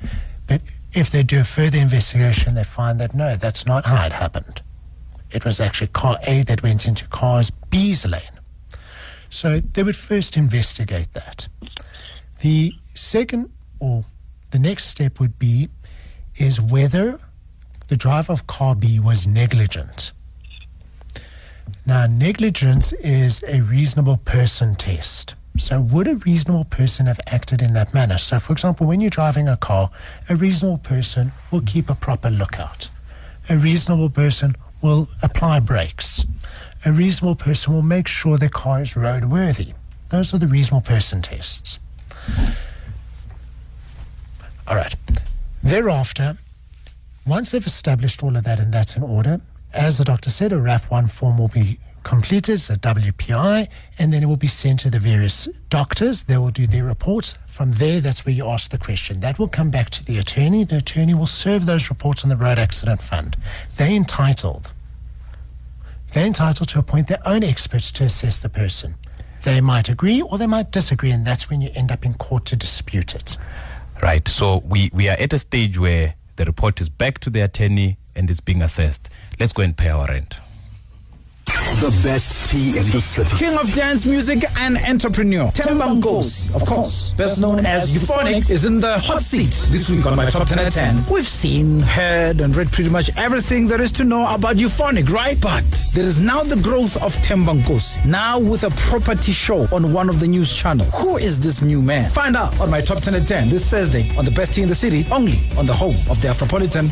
But 0.47 0.61
if 0.93 1.11
they 1.11 1.23
do 1.23 1.39
a 1.39 1.43
further 1.43 1.77
investigation, 1.77 2.55
they 2.55 2.63
find 2.63 2.99
that 2.99 3.13
no, 3.13 3.35
that's 3.35 3.65
not 3.65 3.85
how 3.85 4.05
it 4.05 4.11
happened. 4.11 4.61
It 5.31 5.45
was 5.45 5.59
actually 5.61 5.87
car 5.87 6.19
A 6.23 6.43
that 6.43 6.61
went 6.63 6.87
into 6.87 7.07
car 7.07 7.41
B's 7.69 8.05
lane. 8.05 8.21
So 9.29 9.59
they 9.59 9.83
would 9.83 9.95
first 9.95 10.37
investigate 10.37 11.13
that. 11.13 11.47
The 12.41 12.73
second, 12.93 13.51
or 13.79 14.05
the 14.55 14.59
next 14.59 14.85
step 14.85 15.19
would 15.19 15.37
be 15.37 15.67
is 16.37 16.61
whether 16.61 17.19
the 17.89 17.97
driver 17.97 18.31
of 18.31 18.47
car 18.47 18.73
B 18.73 19.01
was 19.01 19.27
negligent. 19.27 20.13
Now, 21.85 22.07
negligence 22.07 22.93
is 22.93 23.43
a 23.49 23.59
reasonable 23.59 24.15
person 24.15 24.75
test. 24.75 25.35
So, 25.57 25.81
would 25.81 26.07
a 26.07 26.15
reasonable 26.15 26.63
person 26.63 27.05
have 27.07 27.19
acted 27.27 27.61
in 27.61 27.73
that 27.73 27.93
manner? 27.93 28.17
So, 28.17 28.39
for 28.39 28.53
example, 28.53 28.87
when 28.87 29.01
you're 29.01 29.09
driving 29.09 29.49
a 29.49 29.57
car, 29.57 29.91
a 30.29 30.37
reasonable 30.37 30.77
person 30.77 31.33
will 31.51 31.61
keep 31.61 31.89
a 31.89 31.95
proper 31.95 32.29
lookout. 32.29 32.87
A 33.49 33.57
reasonable 33.57 34.09
person 34.09 34.55
will 34.81 35.09
apply 35.21 35.59
brakes. 35.59 36.25
A 36.85 36.93
reasonable 36.93 37.35
person 37.35 37.73
will 37.73 37.81
make 37.81 38.07
sure 38.07 38.37
their 38.37 38.47
car 38.47 38.79
is 38.79 38.93
roadworthy. 38.93 39.73
Those 40.11 40.33
are 40.33 40.37
the 40.37 40.47
reasonable 40.47 40.87
person 40.87 41.21
tests. 41.21 41.79
All 44.67 44.75
right. 44.75 44.95
Thereafter, 45.63 46.37
once 47.25 47.51
they've 47.51 47.65
established 47.65 48.23
all 48.23 48.35
of 48.35 48.43
that 48.43 48.59
and 48.59 48.73
that's 48.73 48.95
in 48.95 49.03
order, 49.03 49.41
as 49.73 49.97
the 49.97 50.03
doctor 50.03 50.29
said, 50.29 50.51
a 50.51 50.55
RAF1 50.55 51.11
form 51.11 51.37
will 51.37 51.49
be 51.49 51.79
completed, 52.03 52.53
it's 52.53 52.69
a 52.69 52.77
WPI, 52.77 53.67
and 53.99 54.13
then 54.13 54.23
it 54.23 54.27
will 54.27 54.37
be 54.37 54.47
sent 54.47 54.79
to 54.81 54.89
the 54.89 54.99
various 54.99 55.47
doctors. 55.69 56.23
They 56.23 56.37
will 56.37 56.51
do 56.51 56.67
their 56.67 56.85
reports. 56.85 57.37
From 57.47 57.73
there, 57.73 57.99
that's 57.99 58.25
where 58.25 58.33
you 58.33 58.47
ask 58.47 58.71
the 58.71 58.77
question. 58.77 59.19
That 59.19 59.37
will 59.37 59.47
come 59.47 59.71
back 59.71 59.89
to 59.91 60.05
the 60.05 60.17
attorney. 60.17 60.63
The 60.63 60.77
attorney 60.77 61.13
will 61.13 61.27
serve 61.27 61.65
those 61.65 61.89
reports 61.89 62.23
on 62.23 62.29
the 62.29 62.37
Road 62.37 62.59
Accident 62.59 63.01
Fund. 63.01 63.35
They're 63.77 63.89
entitled. 63.89 64.71
They're 66.13 66.25
entitled 66.25 66.69
to 66.69 66.79
appoint 66.79 67.07
their 67.07 67.25
own 67.25 67.43
experts 67.43 67.91
to 67.93 68.05
assess 68.05 68.39
the 68.39 68.49
person. 68.49 68.95
They 69.43 69.61
might 69.61 69.89
agree 69.89 70.21
or 70.21 70.37
they 70.37 70.47
might 70.47 70.71
disagree, 70.71 71.11
and 71.11 71.25
that's 71.25 71.49
when 71.49 71.59
you 71.59 71.69
end 71.75 71.91
up 71.91 72.05
in 72.05 72.13
court 72.13 72.45
to 72.45 72.55
dispute 72.55 73.13
it. 73.13 73.37
Right. 74.05 74.27
So 74.27 74.61
we, 74.63 74.91
we 74.93 75.09
are 75.09 75.17
at 75.17 75.33
a 75.33 75.39
stage 75.39 75.79
where 75.79 76.13
the 76.35 76.45
report 76.45 76.79
is 76.79 76.89
back 76.89 77.17
to 77.21 77.31
the 77.31 77.41
attorney 77.41 77.97
and 78.15 78.29
it's 78.29 78.39
being 78.39 78.61
assessed. 78.61 79.09
Let's 79.39 79.51
go 79.51 79.63
and 79.63 79.75
pay 79.75 79.89
our 79.89 80.05
rent. 80.05 80.35
The 81.81 81.91
best 82.03 82.49
tea 82.49 82.69
in 82.69 82.85
the 82.89 83.01
city. 83.01 83.35
King 83.35 83.57
of 83.57 83.71
dance 83.73 84.05
music 84.05 84.43
and 84.55 84.77
entrepreneur, 84.77 85.51
Themba 85.51 85.99
Nkosi, 85.99 86.55
of 86.55 86.65
course, 86.65 87.11
best 87.13 87.41
known 87.41 87.65
as 87.65 87.93
Euphonik, 87.93 88.49
is 88.49 88.63
in 88.63 88.79
the 88.79 88.97
hot 88.99 89.21
seat 89.21 89.51
this 89.69 89.89
week 89.89 90.05
on 90.05 90.15
my 90.15 90.29
top 90.29 90.47
10 90.47 90.57
at 90.57 90.71
10. 90.71 91.05
We've 91.11 91.27
seen, 91.27 91.81
heard, 91.81 92.39
and 92.39 92.55
read 92.55 92.71
pretty 92.71 92.89
much 92.89 93.09
everything 93.17 93.67
there 93.67 93.81
is 93.81 93.91
to 93.93 94.05
know 94.05 94.33
about 94.33 94.55
Euphonik, 94.55 95.09
right? 95.09 95.39
But 95.39 95.65
there 95.93 96.05
is 96.05 96.19
now 96.19 96.43
the 96.43 96.55
growth 96.63 96.95
of 97.03 97.13
Themba 97.17 97.61
Nkosi, 97.61 98.05
now 98.05 98.39
with 98.39 98.63
a 98.63 98.69
property 98.71 99.33
show 99.33 99.67
on 99.73 99.91
one 99.91 100.07
of 100.07 100.21
the 100.21 100.27
news 100.27 100.55
channels. 100.55 100.93
Who 100.95 101.17
is 101.17 101.41
this 101.41 101.61
new 101.61 101.81
man? 101.81 102.09
Find 102.09 102.37
out 102.37 102.57
on 102.61 102.71
my 102.71 102.79
top 102.79 103.03
10 103.03 103.15
at 103.15 103.27
10 103.27 103.49
this 103.49 103.67
Thursday 103.67 104.15
on 104.17 104.23
the 104.23 104.31
best 104.31 104.53
tea 104.53 104.63
in 104.63 104.69
the 104.69 104.75
city, 104.75 105.05
only 105.11 105.41
on 105.57 105.65
the 105.65 105.73
home 105.73 105.97
of 106.09 106.21
the 106.21 106.29
Afropolitan. 106.29 106.89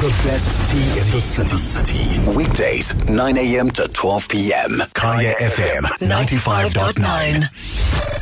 The 0.00 0.08
best 0.28 0.70
tea 0.70 0.82
in 1.00 1.12
the 1.12 1.20
city. 1.20 2.18
Weekdays, 2.36 2.92
9 3.08 3.36
a.m. 3.38 3.70
to 3.70 3.86
12 3.88 4.15
p.m. 4.20 4.82
Kaya 4.94 5.34
FM 5.34 5.82
95.9. 6.00 7.48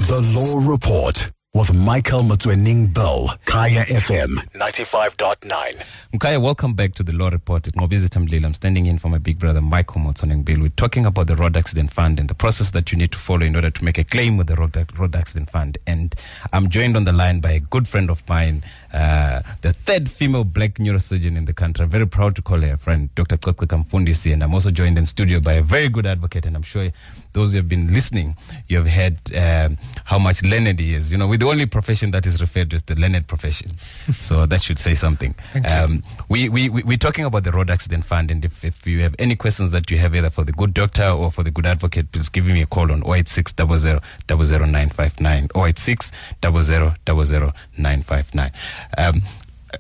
The 0.09 0.21
Law 0.21 0.59
Report 0.59 1.31
with 1.55 1.73
Michael 1.73 2.25
Mutwening 2.25 2.93
Bill. 2.93 3.31
Kaya 3.45 3.85
FM 3.85 4.35
95.9. 4.55 5.83
Mkaya, 6.13 6.43
welcome 6.43 6.75
back 6.75 6.95
to 6.95 7.05
the 7.05 7.13
Law 7.13 7.29
Report. 7.29 7.63
Nqobizitha 7.63 8.21
Mlilo. 8.27 8.47
I'm 8.47 8.55
standing 8.55 8.87
in 8.87 8.99
for 8.99 9.09
my 9.09 9.19
big 9.19 9.39
brother 9.39 9.61
Michael 9.61 10.01
Motsoning 10.01 10.45
Bill. 10.45 10.61
We're 10.61 10.71
talking 10.71 11.07
about 11.07 11.29
the 11.29 11.37
Road 11.37 11.57
Accident 11.57 11.93
Fund 11.93 12.19
and 12.19 12.29
the 12.29 12.35
process 12.35 12.73
that 12.73 12.91
you 12.91 12.99
need 12.99 13.13
to 13.13 13.19
follow 13.19 13.47
in 13.47 13.55
order 13.55 13.71
to 13.71 13.85
make 13.85 13.99
a 13.99 14.05
claim 14.05 14.37
with 14.37 14.49
the 14.49 14.57
Road, 14.57 15.15
Accident 15.15 15.49
Fund. 15.49 15.79
And 15.87 16.17
I'm 16.53 16.71
joined 16.71 16.97
on 16.97 17.05
the 17.05 17.13
line 17.13 17.39
by 17.39 17.53
a 17.53 17.61
good 17.61 17.87
friend 17.87 18.11
of 18.11 18.29
mine, 18.29 18.65
uh, 18.93 19.43
the 19.61 19.73
third 19.73 20.11
female 20.11 20.43
black 20.45 20.75
neurosurgeon 20.75 21.37
in 21.37 21.45
the 21.45 21.53
country. 21.55 21.85
I'm 21.85 21.91
very 21.91 22.07
proud 22.07 22.35
to 22.35 22.43
call 22.43 22.63
her 22.63 22.73
a 22.73 22.79
friend, 22.79 23.15
Dr. 23.15 23.37
Coceka 23.37 23.85
Mfundisi. 23.85 24.33
And 24.33 24.43
I'm 24.43 24.55
also 24.55 24.73
joined 24.73 24.99
in 24.99 25.07
studio 25.07 25.39
by 25.39 25.53
a 25.53 25.63
very 25.63 25.89
good 25.89 26.07
advocate. 26.07 26.47
And 26.47 26.57
I'm 26.57 26.63
sure 26.63 26.91
those 27.35 27.53
who 27.53 27.59
have 27.59 27.69
been 27.69 27.93
listening, 27.93 28.37
you 28.69 28.79
have 28.79 28.89
heard 28.89 29.19
um, 29.37 29.77
how 30.05 30.19
much 30.19 30.43
learned 30.43 30.79
he 30.79 30.95
is. 30.95 31.13
You 31.13 31.19
know, 31.19 31.27
we're 31.27 31.39
the 31.39 31.47
only 31.47 31.67
profession 31.67 32.13
that 32.13 32.25
is 32.27 32.41
referred 32.41 32.71
to 32.71 32.77
as 32.77 32.83
the 32.85 32.95
learned 32.95 33.27
profession. 33.29 33.77
so 34.15 34.47
that 34.47 34.63
should 34.63 34.79
say 34.79 34.95
something. 34.95 35.35
Um, 35.69 36.03
we, 36.29 36.49
we, 36.49 36.69
we, 36.71 36.83
we're 36.85 36.97
talking 36.97 37.25
about 37.25 37.45
the 37.45 37.53
Road 37.53 37.71
Accident 37.71 38.05
Fund. 38.05 38.31
And 38.31 38.45
if, 38.45 38.65
if 38.65 38.87
you 38.87 39.01
have 39.01 39.15
any 39.19 39.37
questions 39.37 39.73
that 39.73 39.91
you 39.91 39.99
have 39.99 40.15
either 40.15 40.31
for 40.31 40.45
the 40.45 40.53
good 40.53 40.73
doctor 40.73 41.09
or 41.09 41.31
for 41.31 41.43
the 41.43 41.51
good 41.51 41.67
advocate, 41.67 42.11
please 42.13 42.29
give 42.29 42.47
me 42.47 42.63
a 42.63 42.67
call 42.67 42.91
on 42.91 43.03
086 43.05 43.53
00 43.59 44.01
00959. 44.29 45.49
086 45.55 46.13
00 46.43 46.95
00959. 47.07 48.53
Um, 48.97 49.23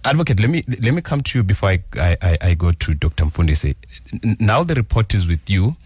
Advocate, 0.04 0.40
let 0.40 0.50
me 0.50 0.64
let 0.66 0.92
me 0.92 1.00
come 1.00 1.20
to 1.20 1.38
you 1.38 1.44
before 1.44 1.68
I 1.68 1.84
I, 1.94 2.38
I 2.40 2.54
go 2.54 2.72
to 2.72 2.94
Dr. 2.94 3.26
Mfundisi. 3.26 3.76
Now 4.40 4.64
the 4.64 4.74
report 4.74 5.14
is 5.14 5.28
with 5.28 5.48
you 5.48 5.76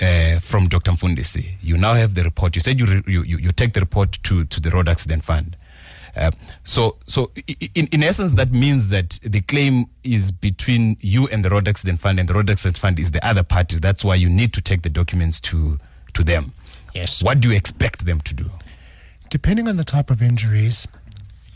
uh, 0.00 0.38
from 0.40 0.68
Dr. 0.68 0.92
Mfundisi. 0.92 1.54
You 1.62 1.76
now 1.76 1.94
have 1.94 2.14
the 2.14 2.22
report. 2.22 2.54
You 2.54 2.60
said 2.60 2.80
you, 2.80 2.86
re- 2.86 3.02
you, 3.06 3.22
you 3.22 3.38
you 3.38 3.52
take 3.52 3.72
the 3.74 3.80
report 3.80 4.12
to, 4.24 4.44
to 4.44 4.60
the 4.60 4.70
Road 4.70 4.88
Accident 4.88 5.24
Fund. 5.24 5.56
Uh, 6.16 6.30
so 6.64 6.96
so 7.06 7.30
i- 7.36 7.56
i- 7.62 7.70
in, 7.74 7.86
in 7.88 8.02
essence, 8.02 8.32
that 8.34 8.50
means 8.50 8.88
that 8.88 9.18
the 9.22 9.40
claim 9.42 9.86
is 10.04 10.32
between 10.32 10.96
you 11.00 11.28
and 11.28 11.44
the 11.44 11.50
Road 11.50 11.68
Accident 11.68 12.00
Fund, 12.00 12.18
and 12.18 12.28
the 12.28 12.34
Road 12.34 12.50
Accident 12.50 12.78
Fund 12.78 12.98
is 12.98 13.10
the 13.10 13.24
other 13.26 13.42
party. 13.42 13.78
That's 13.78 14.04
why 14.04 14.14
you 14.16 14.28
need 14.28 14.52
to 14.54 14.60
take 14.60 14.82
the 14.82 14.88
documents 14.90 15.40
to 15.40 15.78
to 16.14 16.24
them. 16.24 16.52
Yes. 16.94 17.22
What 17.22 17.40
do 17.40 17.50
you 17.50 17.56
expect 17.56 18.06
them 18.06 18.20
to 18.22 18.34
do? 18.34 18.50
Depending 19.30 19.68
on 19.68 19.76
the 19.76 19.84
type 19.84 20.10
of 20.10 20.22
injuries, 20.22 20.88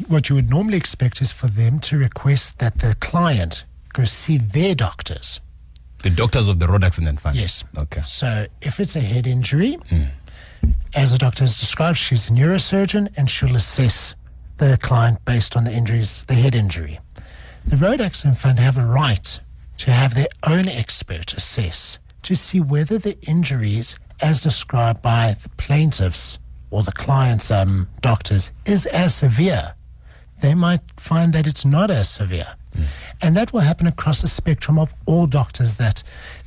what 0.08 0.28
you 0.28 0.34
would 0.36 0.50
normally 0.50 0.76
expect 0.76 1.20
is 1.22 1.32
for 1.32 1.46
them 1.46 1.80
to 1.80 1.96
request 1.96 2.58
that 2.58 2.78
the 2.78 2.94
client 3.00 3.64
go 3.94 4.04
see 4.04 4.36
their 4.36 4.74
doctors. 4.74 5.40
The 6.02 6.10
doctors 6.10 6.48
of 6.48 6.58
the 6.58 6.66
Road 6.66 6.82
Accident 6.82 7.20
Fund. 7.20 7.36
Yes. 7.36 7.64
Okay. 7.78 8.02
So 8.02 8.46
if 8.60 8.80
it's 8.80 8.96
a 8.96 9.00
head 9.00 9.26
injury, 9.26 9.78
as 10.94 11.12
the 11.12 11.18
doctor 11.18 11.44
has 11.44 11.58
described, 11.58 11.96
she's 11.96 12.28
a 12.28 12.32
neurosurgeon 12.32 13.12
and 13.16 13.30
she'll 13.30 13.56
assess 13.56 14.14
the 14.58 14.78
client 14.82 15.24
based 15.24 15.56
on 15.56 15.64
the 15.64 15.72
injuries, 15.72 16.24
the 16.26 16.34
head 16.34 16.54
injury. 16.54 17.00
The 17.64 17.76
Road 17.76 18.00
Accident 18.00 18.38
Fund 18.38 18.58
have 18.58 18.76
a 18.76 18.84
right 18.84 19.40
to 19.78 19.92
have 19.92 20.14
their 20.14 20.28
own 20.46 20.68
expert 20.68 21.34
assess 21.34 21.98
to 22.22 22.36
see 22.36 22.60
whether 22.60 22.98
the 22.98 23.18
injuries, 23.28 23.98
as 24.20 24.42
described 24.42 25.02
by 25.02 25.36
the 25.42 25.48
plaintiffs 25.50 26.38
or 26.70 26.82
the 26.82 26.92
client's 26.92 27.50
um, 27.50 27.88
doctors, 28.00 28.50
is 28.64 28.86
as 28.86 29.14
severe. 29.14 29.74
They 30.40 30.54
might 30.54 30.80
find 30.98 31.32
that 31.32 31.46
it's 31.46 31.64
not 31.64 31.90
as 31.90 32.08
severe. 32.08 32.56
Mm. 32.72 32.84
And 33.20 33.36
that 33.36 33.52
will 33.52 33.60
happen 33.60 33.86
across 33.86 34.22
the 34.22 34.28
spectrum 34.28 34.78
of 34.78 34.94
all 35.06 35.26
doctors 35.26 35.76
that 35.76 36.02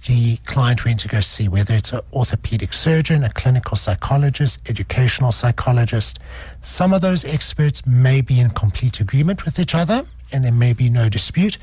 the 0.07 0.37
client 0.37 0.85
went 0.85 0.99
to 1.01 1.07
go 1.07 1.19
see, 1.19 1.47
whether 1.47 1.73
it's 1.73 1.93
an 1.93 2.01
orthopedic 2.13 2.73
surgeon, 2.73 3.23
a 3.23 3.31
clinical 3.31 3.77
psychologist, 3.77 4.61
educational 4.69 5.31
psychologist. 5.31 6.19
Some 6.61 6.93
of 6.93 7.01
those 7.01 7.25
experts 7.25 7.85
may 7.85 8.21
be 8.21 8.39
in 8.39 8.49
complete 8.51 8.99
agreement 8.99 9.45
with 9.45 9.59
each 9.59 9.75
other 9.75 10.05
and 10.31 10.43
there 10.43 10.51
may 10.51 10.73
be 10.73 10.89
no 10.89 11.09
dispute. 11.09 11.57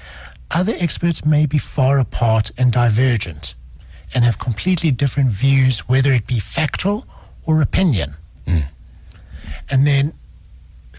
Other 0.50 0.74
experts 0.78 1.24
may 1.24 1.46
be 1.46 1.58
far 1.58 1.98
apart 1.98 2.50
and 2.58 2.72
divergent 2.72 3.54
and 4.14 4.24
have 4.24 4.38
completely 4.38 4.90
different 4.90 5.30
views, 5.30 5.80
whether 5.88 6.12
it 6.12 6.26
be 6.26 6.38
factual 6.38 7.06
or 7.46 7.62
opinion. 7.62 8.14
Mm. 8.46 8.64
And 9.70 9.86
then 9.86 10.12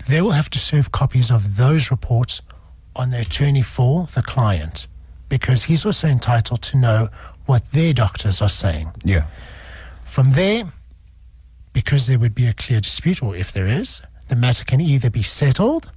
they 0.08 0.22
will 0.22 0.32
have 0.32 0.50
to 0.50 0.60
serve 0.60 0.92
copies 0.92 1.32
of 1.32 1.58
those 1.58 1.92
reports 1.92 2.42
on 2.96 3.10
the 3.10 3.22
attorney 3.22 3.62
for 3.62 4.08
the 4.14 4.22
client 4.22 4.88
because 5.30 5.64
he's 5.64 5.86
also 5.86 6.08
entitled 6.08 6.62
to 6.62 6.78
know 6.78 7.10
what 7.46 7.72
their 7.72 7.94
doctors 7.94 8.42
are 8.42 8.50
saying. 8.50 8.92
Yeah. 9.04 9.26
From 10.04 10.32
there, 10.34 10.72
because 11.74 12.08
there 12.08 12.20
would 12.20 12.36
be 12.36 12.46
a 12.46 12.54
clear 12.54 12.80
dispute, 12.80 13.24
or 13.24 13.36
if 13.36 13.52
there 13.52 13.66
is, 13.66 14.02
the 14.28 14.36
matter 14.36 14.64
can 14.64 14.80
either 14.80 15.10
be 15.10 15.24
settled, 15.24 15.92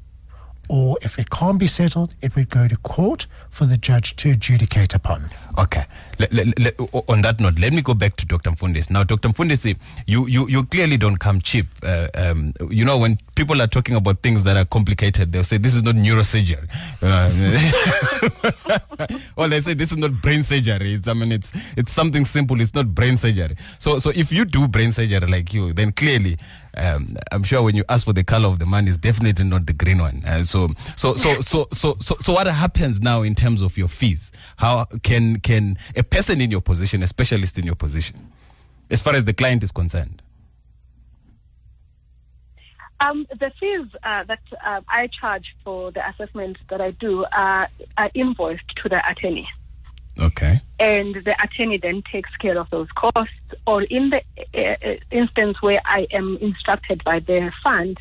or 0.69 0.97
if 1.03 1.19
it 1.19 1.31
can't 1.31 1.59
be 1.59 1.67
settled, 1.67 2.15
it 2.23 2.35
would 2.35 2.49
go 2.49 2.67
to 2.67 2.77
court 2.79 3.27
for 3.51 3.67
the 3.67 3.77
judge 3.77 4.17
to 4.17 4.31
adjudicate 4.31 4.95
upon. 4.95 5.31
Okay. 5.59 5.87
Le- 6.19 6.53
le- 6.59 6.73
on 7.09 7.23
that 7.23 7.41
note, 7.41 7.59
let 7.59 7.73
me 7.73 7.83
go 7.83 7.95
back 7.95 8.17
to 8.17 8.27
Dr. 8.27 8.51
Mfundisi. 8.51 8.91
Now, 8.91 9.05
Dr. 9.05 9.29
Mfundisi, 9.29 9.77
you, 10.07 10.27
you, 10.27 10.49
you 10.49 10.65
clearly 10.65 10.97
don't 10.97 11.19
come 11.19 11.41
cheap. 11.41 11.67
Uh, 11.83 12.09
um, 12.15 12.53
you 12.71 12.85
know, 12.85 12.99
when 12.99 13.19
people 13.35 13.61
are 13.61 13.67
talking 13.67 13.95
about 13.97 14.23
things 14.23 14.45
that 14.45 14.57
are 14.57 14.65
complicated, 14.65 15.33
they'll 15.33 15.45
say, 15.45 15.59
this 15.59 15.75
is 15.75 15.83
not 15.83 15.95
neurosurgery. 15.95 16.69
Uh, 17.03 17.31
well, 19.37 19.49
they 19.49 19.61
say, 19.61 19.75
this 19.75 19.93
is 19.93 19.99
not 19.99 20.21
brain 20.23 20.43
surgery. 20.43 20.95
It's, 20.95 21.09
I 21.09 21.13
mean, 21.13 21.33
it's, 21.33 21.53
it's 21.77 21.93
something 21.93 22.25
simple. 22.25 22.61
It's 22.61 22.75
not 22.75 22.95
brain 22.95 23.17
surgery. 23.17 23.57
So, 23.79 23.99
so 23.99 24.11
if 24.15 24.33
you 24.33 24.45
do 24.45 24.69
brain 24.69 24.93
surgery 24.93 25.27
like 25.27 25.53
you, 25.53 25.73
then 25.73 25.93
clearly, 25.93 26.39
um, 26.77 27.17
I'm 27.33 27.43
sure 27.43 27.63
when 27.63 27.75
you 27.75 27.85
ask 27.89 28.05
for 28.05 28.13
the 28.13 28.25
color 28.25 28.49
of 28.49 28.59
the 28.59 28.67
man, 28.67 28.87
it's 28.87 28.99
definitely 28.99 29.45
not 29.45 29.67
the 29.67 29.73
green 29.73 29.99
one. 29.99 30.23
Uh, 30.27 30.45
so, 30.45 30.69
so, 30.95 31.15
so, 31.15 31.41
so, 31.41 31.67
so, 31.73 31.97
so, 32.01 32.17
so, 32.21 32.33
what 32.33 32.47
happens 32.47 33.01
now 33.01 33.23
in 33.23 33.35
terms 33.35 33.63
of 33.63 33.79
your 33.79 33.89
fees? 33.89 34.31
How 34.57 34.85
can 35.03 35.41
can 35.41 35.79
a 35.97 36.03
person 36.11 36.41
in 36.41 36.51
your 36.51 36.61
position, 36.61 37.03
a 37.03 37.07
specialist 37.07 37.59
in 37.59 37.65
your 37.65 37.75
position, 37.75 38.33
as 38.91 39.03
far 39.03 39.15
as 39.15 39.25
the 39.25 39.33
client 39.33 39.63
is 39.63 39.73
concerned? 39.73 40.23
Um, 43.01 43.27
the 43.29 43.53
fees 43.61 43.87
uh, 44.03 44.25
that 44.25 44.41
uh, 44.65 44.81
I 44.89 45.09
charge 45.09 45.55
for 45.63 45.93
the 45.93 46.09
assessment 46.09 46.57
that 46.71 46.81
I 46.81 46.91
do 46.91 47.27
are, 47.33 47.69
are 47.99 48.11
invoiced 48.15 48.75
to 48.83 48.89
the 48.89 49.07
attorney. 49.09 49.49
Okay. 50.19 50.63
and 50.79 51.15
the 51.15 51.37
attorney 51.43 51.77
then 51.77 52.03
takes 52.11 52.35
care 52.37 52.59
of 52.59 52.71
those 52.71 52.89
costs. 52.93 53.35
Or 53.67 53.83
in 53.83 54.11
the 54.11 54.23
uh, 54.55 54.77
uh, 54.83 54.97
instance 55.11 55.61
where 55.61 55.81
I 55.85 56.07
am 56.11 56.39
instructed 56.41 57.05
by 57.05 57.21
the 57.21 57.53
fund, 57.63 57.99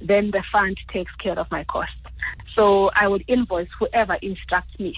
then 0.00 0.30
the 0.30 0.44
fund 0.52 0.78
takes 0.92 1.12
care 1.16 1.38
of 1.38 1.50
my 1.50 1.64
costs. 1.64 1.94
So 2.54 2.90
I 2.94 3.08
would 3.08 3.24
invoice 3.26 3.68
whoever 3.78 4.14
instructs 4.22 4.78
me 4.78 4.96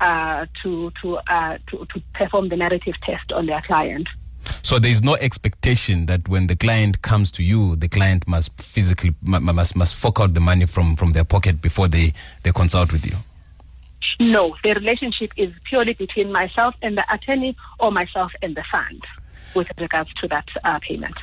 uh, 0.00 0.46
to 0.62 0.92
to, 1.02 1.16
uh, 1.16 1.58
to 1.68 1.86
to 1.86 2.02
perform 2.14 2.48
the 2.48 2.56
narrative 2.56 2.94
test 3.04 3.32
on 3.32 3.46
their 3.46 3.62
client. 3.62 4.08
So 4.62 4.78
there 4.78 4.90
is 4.90 5.02
no 5.02 5.16
expectation 5.16 6.06
that 6.06 6.28
when 6.28 6.46
the 6.46 6.54
client 6.54 7.02
comes 7.02 7.32
to 7.32 7.42
you, 7.42 7.74
the 7.76 7.88
client 7.88 8.28
must 8.28 8.60
physically 8.60 9.14
mu- 9.22 9.40
mu- 9.40 9.52
must 9.52 9.74
must 9.74 9.96
fork 9.96 10.20
out 10.20 10.34
the 10.34 10.40
money 10.40 10.66
from, 10.66 10.96
from 10.96 11.12
their 11.12 11.24
pocket 11.24 11.60
before 11.60 11.88
they, 11.88 12.12
they 12.44 12.52
consult 12.52 12.92
with 12.92 13.04
you. 13.04 13.16
No, 14.20 14.54
the 14.62 14.72
relationship 14.74 15.32
is 15.36 15.52
purely 15.68 15.92
between 15.92 16.32
myself 16.32 16.74
and 16.80 16.96
the 16.96 17.04
attorney, 17.12 17.56
or 17.80 17.90
myself 17.90 18.32
and 18.40 18.56
the 18.56 18.64
fund, 18.70 19.02
with 19.54 19.68
regards 19.78 20.12
to 20.20 20.28
that 20.28 20.46
uh, 20.64 20.78
payment. 20.80 21.14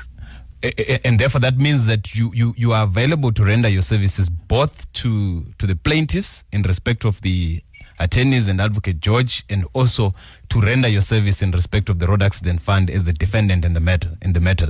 And 1.04 1.20
therefore, 1.20 1.42
that 1.42 1.58
means 1.58 1.88
that 1.88 2.16
you, 2.16 2.32
you, 2.34 2.54
you 2.56 2.72
are 2.72 2.84
available 2.84 3.34
to 3.34 3.44
render 3.44 3.68
your 3.68 3.82
services 3.82 4.30
both 4.30 4.92
to, 4.94 5.44
to 5.58 5.68
the 5.68 5.76
plaintiffs 5.76 6.46
in 6.54 6.62
respect 6.62 7.04
of 7.04 7.22
the 7.22 7.62
attorneys 8.04 8.48
and 8.48 8.60
advocate 8.60 9.04
Jorge, 9.06 9.42
and 9.50 9.66
also 9.74 10.14
to 10.50 10.62
render 10.62 10.88
your 10.88 11.02
service 11.02 11.42
in 11.42 11.52
respect 11.52 11.90
of 11.90 12.00
the 12.00 12.08
road 12.08 12.22
accident 12.22 12.62
fund 12.62 12.90
as 12.90 13.06
the 13.06 13.14
defendant 13.14 13.66
in 13.66 13.74
the 13.74 13.80
matter. 13.80 14.18
In 14.22 14.34
the 14.34 14.40
matter. 14.40 14.70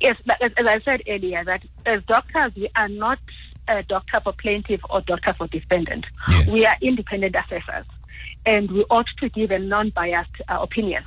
Yes, 0.00 0.16
but 0.26 0.40
as, 0.42 0.52
as 0.58 0.66
I 0.66 0.80
said 0.80 1.02
earlier, 1.08 1.44
that 1.44 1.62
as 1.86 2.02
doctors, 2.04 2.52
we 2.54 2.68
are 2.76 2.88
not 2.88 3.18
a 3.68 3.82
doctor 3.82 4.20
for 4.22 4.32
plaintiff 4.32 4.80
or 4.90 5.00
doctor 5.00 5.34
for 5.34 5.46
defendant. 5.46 6.06
Yes. 6.28 6.52
We 6.52 6.66
are 6.66 6.76
independent 6.80 7.34
assessors, 7.34 7.86
and 8.44 8.70
we 8.70 8.84
ought 8.90 9.08
to 9.20 9.28
give 9.28 9.50
a 9.50 9.58
non-biased 9.58 10.30
uh, 10.48 10.58
opinion. 10.60 11.04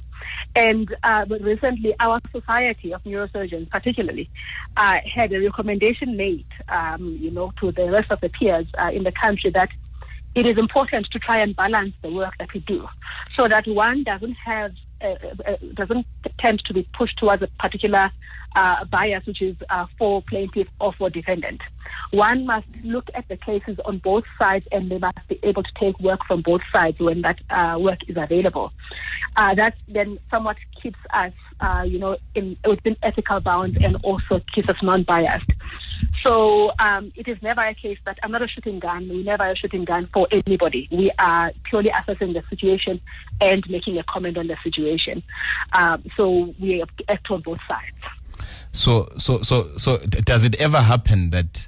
And 0.56 0.94
uh, 1.04 1.26
but 1.26 1.42
recently, 1.42 1.96
our 2.00 2.20
Society 2.32 2.94
of 2.94 3.04
Neurosurgeons, 3.04 3.70
particularly, 3.70 4.30
uh, 4.76 4.98
had 5.14 5.32
a 5.32 5.40
recommendation 5.40 6.18
made, 6.18 6.48
um, 6.68 7.18
you 7.22 7.32
know, 7.32 7.54
to 7.60 7.72
the 7.72 7.90
rest 7.92 8.12
of 8.12 8.20
the 8.22 8.30
peers 8.30 8.66
uh, 8.82 8.90
in 8.92 9.04
the 9.04 9.12
country 9.12 9.52
that 9.52 9.70
it 10.36 10.46
is 10.46 10.58
important 10.58 11.08
to 11.12 11.20
try 11.20 11.40
and 11.40 11.56
balance 11.56 11.94
the 12.02 12.12
work 12.12 12.34
that 12.40 12.54
we 12.54 12.60
do, 12.62 12.88
so 13.36 13.48
that 13.48 13.68
one 13.68 14.04
doesn't 14.04 14.38
have 14.46 14.72
uh, 15.02 15.16
uh, 15.48 15.56
doesn't 15.74 16.06
tend 16.40 16.62
to 16.66 16.74
be 16.74 16.88
pushed 16.94 17.18
towards 17.18 17.42
a 17.42 17.48
particular 17.60 18.12
uh, 18.56 18.84
bias, 18.86 19.26
which 19.26 19.42
is 19.42 19.56
uh, 19.70 19.86
for 19.98 20.22
plaintiff 20.24 20.68
or 20.80 20.94
for 20.94 21.10
defendant. 21.10 21.62
One 22.12 22.46
must 22.46 22.68
look 22.84 23.10
at 23.14 23.28
the 23.28 23.38
cases 23.38 23.78
on 23.86 24.00
both 24.00 24.24
sides, 24.40 24.68
and 24.72 24.90
they 24.92 24.98
must 24.98 25.20
be 25.28 25.40
able 25.44 25.64
to 25.64 25.72
take 25.80 26.00
work 26.00 26.22
from 26.28 26.42
both 26.42 26.62
sides 26.72 27.00
when 27.00 27.22
that 27.22 27.40
uh, 27.50 27.78
work 27.80 28.00
is 28.08 28.18
available. 28.18 28.72
Uh, 29.36 29.54
that 29.56 29.76
then 29.88 30.20
somewhat 30.30 30.58
keeps 30.82 31.00
us, 31.14 31.34
uh, 31.62 31.84
you 31.86 32.00
know, 32.00 32.18
in, 32.36 32.58
within 32.68 32.98
ethical 33.04 33.40
bounds, 33.40 33.78
and 33.82 33.98
also 34.04 34.42
keeps 34.54 34.70
us 34.70 34.78
non-biased. 34.82 35.52
So 36.24 36.72
um, 36.80 37.12
it 37.16 37.28
is 37.28 37.38
never 37.42 37.62
a 37.62 37.74
case 37.74 37.98
that 38.06 38.20
I'm 38.24 38.32
not 38.32 38.42
a 38.42 38.48
shooting 38.48 38.80
gun. 38.80 39.08
We 39.10 39.24
never 39.24 39.50
a 39.50 39.56
shooting 39.56 39.86
gun 39.86 40.10
for 40.14 40.28
anybody. 40.32 40.88
We 40.92 41.12
are 41.18 41.52
purely 41.64 41.90
assessing 41.90 42.34
the 42.34 42.44
situation 42.50 43.02
and 43.40 43.64
making 43.70 43.98
a 43.98 44.04
comment 44.04 44.38
on 44.38 44.48
the 44.48 44.58
situation. 44.64 45.24
Um, 45.74 46.04
so 46.18 46.54
we 46.60 46.84
act 47.08 47.32
on 47.32 47.42
both 47.42 47.60
sides. 47.68 47.96
So, 48.72 49.12
so, 49.18 49.42
so, 49.42 49.76
so, 49.78 49.98
does 49.98 50.46
it 50.46 50.56
ever 50.56 50.82
happen 50.82 51.32
that 51.32 51.68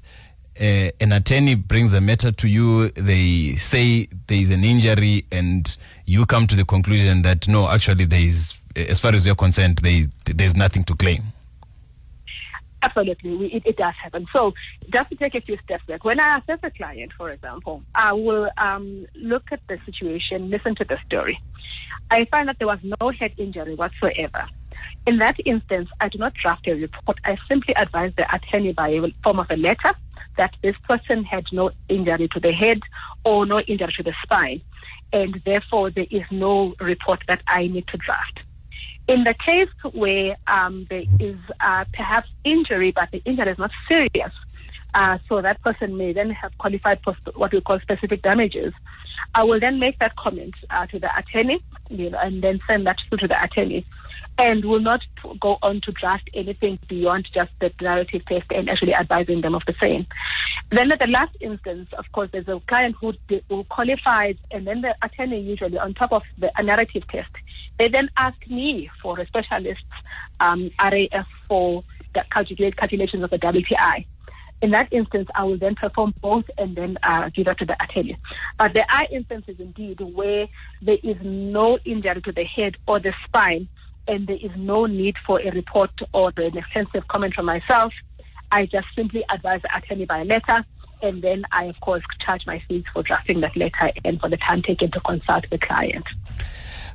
uh, 0.59 0.91
an 0.99 1.11
attorney 1.11 1.55
brings 1.55 1.93
a 1.93 2.01
matter 2.01 2.31
to 2.31 2.47
you? 2.47 2.89
They 2.89 3.55
say 3.55 4.07
there 4.27 4.37
is 4.37 4.51
an 4.51 4.63
injury, 4.63 5.25
and 5.31 5.75
you 6.05 6.25
come 6.25 6.47
to 6.47 6.55
the 6.55 6.65
conclusion 6.65 7.23
that 7.23 7.47
no, 7.47 7.67
actually, 7.69 8.05
there 8.05 8.19
is, 8.19 8.53
as 8.75 8.99
far 8.99 9.13
as 9.13 9.25
you're 9.25 9.35
concerned, 9.35 9.79
there, 9.79 10.05
there's 10.25 10.55
nothing 10.55 10.83
to 10.85 10.95
claim. 10.95 11.23
Absolutely, 12.83 13.35
we, 13.35 13.45
it, 13.47 13.63
it 13.65 13.77
does 13.77 13.93
happen. 14.01 14.25
So, 14.33 14.53
just 14.91 15.09
to 15.09 15.15
take 15.15 15.35
a 15.35 15.41
few 15.41 15.57
steps 15.63 15.85
back, 15.85 16.03
when 16.03 16.19
I 16.19 16.39
assess 16.39 16.59
a 16.63 16.71
client, 16.71 17.11
for 17.15 17.29
example, 17.29 17.83
I 17.93 18.13
will 18.13 18.49
um, 18.57 19.05
look 19.15 19.43
at 19.51 19.59
the 19.67 19.77
situation, 19.85 20.49
listen 20.49 20.75
to 20.75 20.85
the 20.85 20.97
story. 21.05 21.39
I 22.09 22.25
find 22.25 22.47
that 22.47 22.57
there 22.57 22.67
was 22.67 22.79
no 23.01 23.11
head 23.11 23.33
injury 23.37 23.75
whatsoever. 23.75 24.47
In 25.05 25.19
that 25.19 25.35
instance, 25.45 25.89
I 25.99 26.09
do 26.09 26.17
not 26.17 26.33
draft 26.33 26.67
a 26.67 26.73
report. 26.73 27.19
I 27.23 27.37
simply 27.47 27.75
advise 27.75 28.13
the 28.17 28.25
attorney 28.33 28.73
by 28.73 28.89
a 28.89 29.01
form 29.23 29.39
of 29.39 29.47
a 29.49 29.57
letter 29.57 29.93
that 30.37 30.55
this 30.63 30.75
person 30.87 31.23
had 31.23 31.45
no 31.51 31.71
injury 31.89 32.27
to 32.29 32.39
the 32.39 32.51
head 32.51 32.79
or 33.25 33.45
no 33.45 33.59
injury 33.59 33.93
to 33.97 34.03
the 34.03 34.13
spine, 34.23 34.61
and 35.13 35.41
therefore 35.45 35.91
there 35.91 36.07
is 36.09 36.23
no 36.31 36.73
report 36.79 37.23
that 37.27 37.41
I 37.47 37.67
need 37.67 37.87
to 37.87 37.97
draft. 37.97 38.39
In 39.11 39.25
the 39.25 39.33
case 39.33 39.67
where 39.91 40.37
um, 40.47 40.87
there 40.89 41.03
is 41.19 41.35
uh, 41.59 41.83
perhaps 41.91 42.29
injury, 42.45 42.93
but 42.93 43.11
the 43.11 43.21
injury 43.25 43.51
is 43.51 43.57
not 43.57 43.71
serious, 43.89 44.31
uh, 44.93 45.17
so 45.27 45.41
that 45.41 45.61
person 45.61 45.97
may 45.97 46.13
then 46.13 46.29
have 46.29 46.57
qualified 46.57 47.01
for 47.03 47.13
what 47.35 47.51
we 47.51 47.59
call 47.59 47.77
specific 47.81 48.21
damages. 48.21 48.73
I 49.35 49.43
will 49.43 49.59
then 49.59 49.79
make 49.79 49.99
that 49.99 50.15
comment 50.15 50.53
uh, 50.69 50.85
to 50.87 50.97
the 50.97 51.09
attorney 51.17 51.61
you 51.89 52.09
know, 52.09 52.19
and 52.19 52.41
then 52.41 52.61
send 52.65 52.87
that 52.87 52.99
through 53.09 53.17
to 53.17 53.27
the 53.27 53.43
attorney 53.43 53.85
and 54.37 54.63
will 54.63 54.79
not 54.79 55.01
go 55.39 55.57
on 55.61 55.81
to 55.81 55.91
draft 55.91 56.29
anything 56.33 56.79
beyond 56.87 57.27
just 57.33 57.51
the 57.59 57.71
narrative 57.81 58.23
test 58.25 58.45
and 58.49 58.69
actually 58.69 58.93
advising 58.93 59.41
them 59.41 59.55
of 59.55 59.63
the 59.67 59.75
same. 59.81 60.07
Then 60.71 60.91
at 60.91 60.99
the 60.99 61.07
last 61.07 61.35
instance, 61.41 61.89
of 61.97 62.09
course, 62.13 62.29
there's 62.31 62.47
a 62.47 62.61
client 62.67 62.95
who, 62.99 63.13
who 63.49 63.65
qualifies 63.65 64.37
and 64.51 64.65
then 64.65 64.81
the 64.81 64.95
attorney 65.01 65.41
usually 65.41 65.77
on 65.77 65.93
top 65.93 66.13
of 66.13 66.23
the 66.37 66.49
narrative 66.63 67.03
test, 67.09 67.29
they 67.81 67.87
then 67.87 68.09
ask 68.15 68.37
me 68.47 68.91
for 69.01 69.19
a 69.19 69.25
specialist 69.25 69.81
um, 70.39 70.69
RAF 70.79 71.25
for 71.47 71.83
the 72.13 72.23
calculations 72.31 73.23
of 73.23 73.31
the 73.31 73.39
WPI. 73.39 74.05
In 74.61 74.69
that 74.69 74.93
instance, 74.93 75.27
I 75.33 75.45
will 75.45 75.57
then 75.57 75.73
perform 75.73 76.13
both 76.21 76.45
and 76.59 76.75
then 76.75 76.99
uh, 77.01 77.31
give 77.33 77.45
that 77.45 77.57
to 77.57 77.65
the 77.65 77.75
attorney. 77.83 78.17
But 78.59 78.73
there 78.75 78.85
are 78.87 79.07
instances 79.11 79.55
indeed 79.57 79.99
where 79.99 80.47
there 80.83 80.99
is 81.01 81.17
no 81.23 81.79
injury 81.83 82.21
to 82.21 82.31
the 82.31 82.43
head 82.43 82.77
or 82.87 82.99
the 82.99 83.15
spine, 83.25 83.67
and 84.07 84.27
there 84.27 84.37
is 84.39 84.51
no 84.55 84.85
need 84.85 85.15
for 85.25 85.41
a 85.41 85.49
report 85.49 85.89
or 86.13 86.31
an 86.37 86.55
extensive 86.55 87.07
comment 87.07 87.33
from 87.33 87.45
myself. 87.47 87.93
I 88.51 88.67
just 88.67 88.89
simply 88.95 89.25
advise 89.31 89.63
the 89.63 89.75
attorney 89.75 90.05
by 90.05 90.21
letter, 90.21 90.63
and 91.01 91.23
then 91.23 91.45
I, 91.51 91.63
of 91.65 91.79
course, 91.79 92.03
charge 92.23 92.45
my 92.45 92.61
fees 92.67 92.83
for 92.93 93.01
drafting 93.01 93.41
that 93.41 93.57
letter 93.57 93.91
and 94.05 94.19
for 94.19 94.29
the 94.29 94.37
time 94.37 94.61
taken 94.61 94.91
to 94.91 94.99
consult 94.99 95.45
the 95.49 95.57
client. 95.57 96.05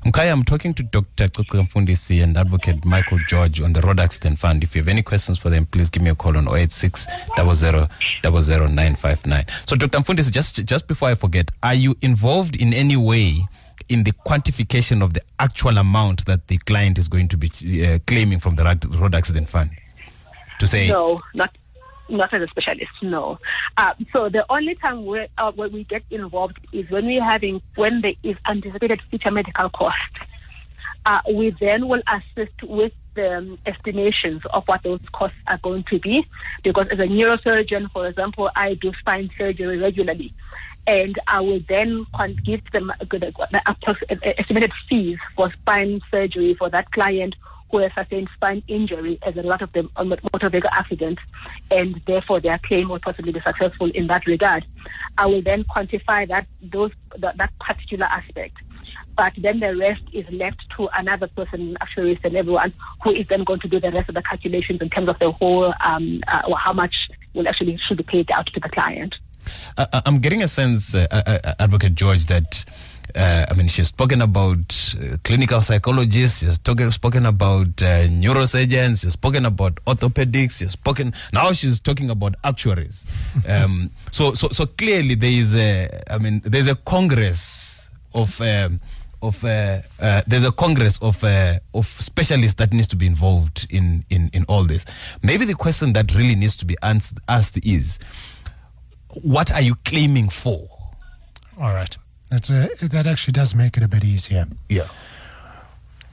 Mkaya, 0.04 0.32
I'm 0.32 0.44
talking 0.44 0.74
to 0.74 0.82
Dr. 0.82 1.28
Kuka 1.28 1.58
Mfundisi 1.62 2.22
and 2.22 2.36
Advocate 2.36 2.84
Michael 2.84 3.18
Jorge 3.28 3.64
on 3.64 3.72
the 3.72 3.80
Road 3.80 3.98
Accident 3.98 4.38
Fund. 4.38 4.62
If 4.62 4.76
you 4.76 4.82
have 4.82 4.88
any 4.88 5.02
questions 5.02 5.38
for 5.38 5.50
them, 5.50 5.66
please 5.66 5.88
give 5.90 6.02
me 6.02 6.10
a 6.10 6.14
call 6.14 6.36
on 6.36 6.46
086 6.48 7.06
00 7.36 7.88
959. 8.22 9.46
So, 9.66 9.76
Dr. 9.76 9.98
Mfundisi, 9.98 10.30
just, 10.30 10.64
just 10.64 10.86
before 10.86 11.08
I 11.08 11.14
forget, 11.14 11.50
are 11.62 11.74
you 11.74 11.96
involved 12.02 12.56
in 12.56 12.72
any 12.72 12.96
way 12.96 13.46
in 13.88 14.04
the 14.04 14.12
quantification 14.26 15.02
of 15.02 15.14
the 15.14 15.22
actual 15.38 15.78
amount 15.78 16.26
that 16.26 16.46
the 16.48 16.58
client 16.58 16.98
is 16.98 17.08
going 17.08 17.28
to 17.28 17.36
be 17.36 17.86
uh, 17.86 17.98
claiming 18.06 18.38
from 18.38 18.56
the 18.56 18.64
Road 18.98 19.14
Accident 19.14 19.48
Fund? 19.48 19.70
To 20.60 20.66
say, 20.66 20.88
No, 20.88 21.20
not 21.34 21.56
not 22.08 22.32
as 22.32 22.42
a 22.42 22.48
specialist. 22.48 22.92
No. 23.02 23.38
Uh, 23.76 23.94
so 24.12 24.28
the 24.28 24.44
only 24.50 24.74
time 24.74 25.04
where, 25.04 25.28
uh, 25.38 25.52
where 25.52 25.68
we 25.68 25.84
get 25.84 26.02
involved 26.10 26.58
is 26.72 26.88
when 26.90 27.06
we're 27.06 27.24
having 27.24 27.62
when 27.74 28.00
there 28.00 28.14
is 28.22 28.36
anticipated 28.48 29.00
future 29.10 29.30
medical 29.30 29.68
costs. 29.70 30.20
Uh, 31.04 31.20
we 31.32 31.54
then 31.60 31.86
will 31.86 32.02
assist 32.08 32.62
with 32.64 32.92
the 33.14 33.38
um, 33.38 33.58
estimations 33.64 34.42
of 34.52 34.64
what 34.66 34.82
those 34.82 35.00
costs 35.12 35.36
are 35.46 35.58
going 35.58 35.84
to 35.84 36.00
be. 36.00 36.26
Because 36.64 36.88
as 36.90 36.98
a 36.98 37.02
neurosurgeon, 37.02 37.90
for 37.92 38.08
example, 38.08 38.50
I 38.56 38.74
do 38.74 38.92
spine 38.98 39.30
surgery 39.38 39.78
regularly. 39.78 40.34
And 40.88 41.16
I 41.26 41.40
will 41.40 41.60
then 41.68 42.06
give 42.44 42.60
them 42.72 42.92
the 43.00 44.34
estimated 44.38 44.72
fees 44.88 45.18
for 45.34 45.52
spine 45.52 46.00
surgery 46.10 46.54
for 46.54 46.70
that 46.70 46.90
client 46.92 47.34
who 47.70 47.78
has 47.78 47.92
sustained 47.94 48.28
spine 48.34 48.62
injury 48.68 49.18
as 49.22 49.36
a 49.36 49.42
lot 49.42 49.62
of 49.62 49.72
the 49.72 49.88
um, 49.96 50.08
motor 50.08 50.48
vehicle 50.48 50.70
accident, 50.72 51.18
and 51.70 52.00
therefore 52.06 52.40
their 52.40 52.58
claim 52.58 52.88
will 52.88 53.00
possibly 53.00 53.32
be 53.32 53.40
successful 53.40 53.90
in 53.90 54.06
that 54.06 54.26
regard. 54.26 54.64
I 55.18 55.26
will 55.26 55.42
then 55.42 55.64
quantify 55.64 56.28
that 56.28 56.46
those 56.62 56.92
that, 57.18 57.36
that 57.38 57.52
particular 57.58 58.06
aspect. 58.06 58.56
But 59.16 59.32
then 59.38 59.60
the 59.60 59.74
rest 59.74 60.02
is 60.12 60.26
left 60.30 60.60
to 60.76 60.88
another 60.94 61.26
person, 61.28 61.76
actuaries 61.80 62.18
and 62.22 62.36
everyone, 62.36 62.74
who 63.02 63.12
is 63.12 63.26
then 63.28 63.44
going 63.44 63.60
to 63.60 63.68
do 63.68 63.80
the 63.80 63.90
rest 63.90 64.10
of 64.10 64.14
the 64.14 64.22
calculations 64.22 64.80
in 64.82 64.90
terms 64.90 65.08
of 65.08 65.18
the 65.18 65.32
whole, 65.32 65.72
um, 65.80 66.22
uh, 66.28 66.42
or 66.46 66.58
how 66.58 66.74
much 66.74 66.94
will 67.32 67.48
actually 67.48 67.78
should 67.88 67.96
be 67.96 68.02
paid 68.02 68.30
out 68.30 68.46
to 68.46 68.60
the 68.60 68.68
client. 68.68 69.14
I'm 69.76 70.18
getting 70.18 70.42
a 70.42 70.48
sense, 70.48 70.94
uh, 70.94 71.06
uh, 71.10 71.38
uh, 71.44 71.54
Advocate 71.60 71.98
Jorge, 71.98 72.24
that 72.26 72.64
uh, 73.14 73.46
I 73.48 73.54
mean, 73.54 73.68
she's 73.68 73.88
spoken 73.88 74.22
about 74.22 74.94
uh, 75.00 75.16
clinical 75.24 75.62
psychologists, 75.62 76.40
she's 76.40 76.58
talking, 76.58 76.90
spoken 76.90 77.26
about 77.26 77.82
uh, 77.82 78.06
neurosurgeons, 78.08 79.02
she's 79.02 79.12
spoken 79.12 79.46
about 79.46 79.76
orthopedics, 79.86 80.58
she's 80.58 80.72
spoken, 80.72 81.14
now 81.32 81.52
she's 81.52 81.80
talking 81.80 82.10
about 82.10 82.34
actuaries. 82.44 83.04
um, 83.48 83.90
so, 84.10 84.34
so, 84.34 84.48
so 84.48 84.66
clearly 84.66 85.14
there 85.14 85.30
is 85.30 85.54
a, 85.54 86.02
I 86.12 86.18
mean, 86.18 86.42
there's 86.44 86.66
a 86.68 86.74
congress 86.76 87.80
of, 88.14 88.40
um, 88.40 88.80
of 89.22 89.44
uh, 89.44 89.80
uh, 90.00 90.22
there's 90.26 90.44
a 90.44 90.52
congress 90.52 90.98
of 91.00 91.22
uh, 91.24 91.58
of 91.74 91.86
specialists 91.86 92.54
that 92.56 92.72
needs 92.72 92.86
to 92.88 92.96
be 92.96 93.06
involved 93.06 93.66
in, 93.70 94.04
in 94.10 94.30
in 94.32 94.44
all 94.48 94.64
this. 94.64 94.84
Maybe 95.22 95.44
the 95.44 95.54
question 95.54 95.92
that 95.94 96.14
really 96.14 96.34
needs 96.34 96.54
to 96.56 96.64
be 96.64 96.76
asked 96.82 97.58
is, 97.66 97.98
what 99.22 99.52
are 99.52 99.62
you 99.62 99.74
claiming 99.84 100.28
for? 100.28 100.68
All 101.58 101.72
right. 101.72 101.96
That's 102.30 102.50
a, 102.50 102.68
that 102.82 103.06
actually 103.06 103.32
does 103.32 103.54
make 103.54 103.76
it 103.76 103.82
a 103.82 103.88
bit 103.88 104.04
easier. 104.04 104.46
Yeah. 104.68 104.88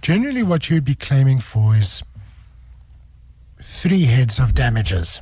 Generally, 0.01 0.43
what 0.43 0.69
you'd 0.69 0.85
be 0.85 0.95
claiming 0.95 1.39
for 1.39 1.75
is 1.75 2.03
three 3.61 4.03
heads 4.03 4.39
of 4.39 4.53
damages. 4.53 5.21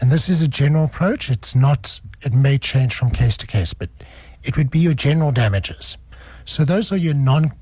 And 0.00 0.10
this 0.10 0.28
is 0.28 0.40
a 0.40 0.48
general 0.48 0.84
approach. 0.84 1.30
It's 1.30 1.54
not, 1.54 2.00
it 2.22 2.32
may 2.32 2.56
change 2.56 2.94
from 2.94 3.10
case 3.10 3.36
to 3.38 3.46
case, 3.46 3.74
but 3.74 3.90
it 4.42 4.56
would 4.56 4.70
be 4.70 4.78
your 4.78 4.94
general 4.94 5.30
damages. 5.30 5.98
So 6.46 6.64
those 6.64 6.90
are 6.90 6.96
your 6.96 7.14
non 7.14 7.52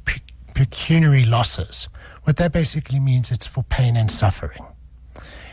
pecuniary 0.55 1.25
losses. 1.25 1.89
What 2.23 2.37
that 2.37 2.53
basically 2.53 3.01
means, 3.01 3.31
it's 3.31 3.47
for 3.47 3.65
pain 3.65 3.97
and 3.97 4.11
suffering. 4.11 4.65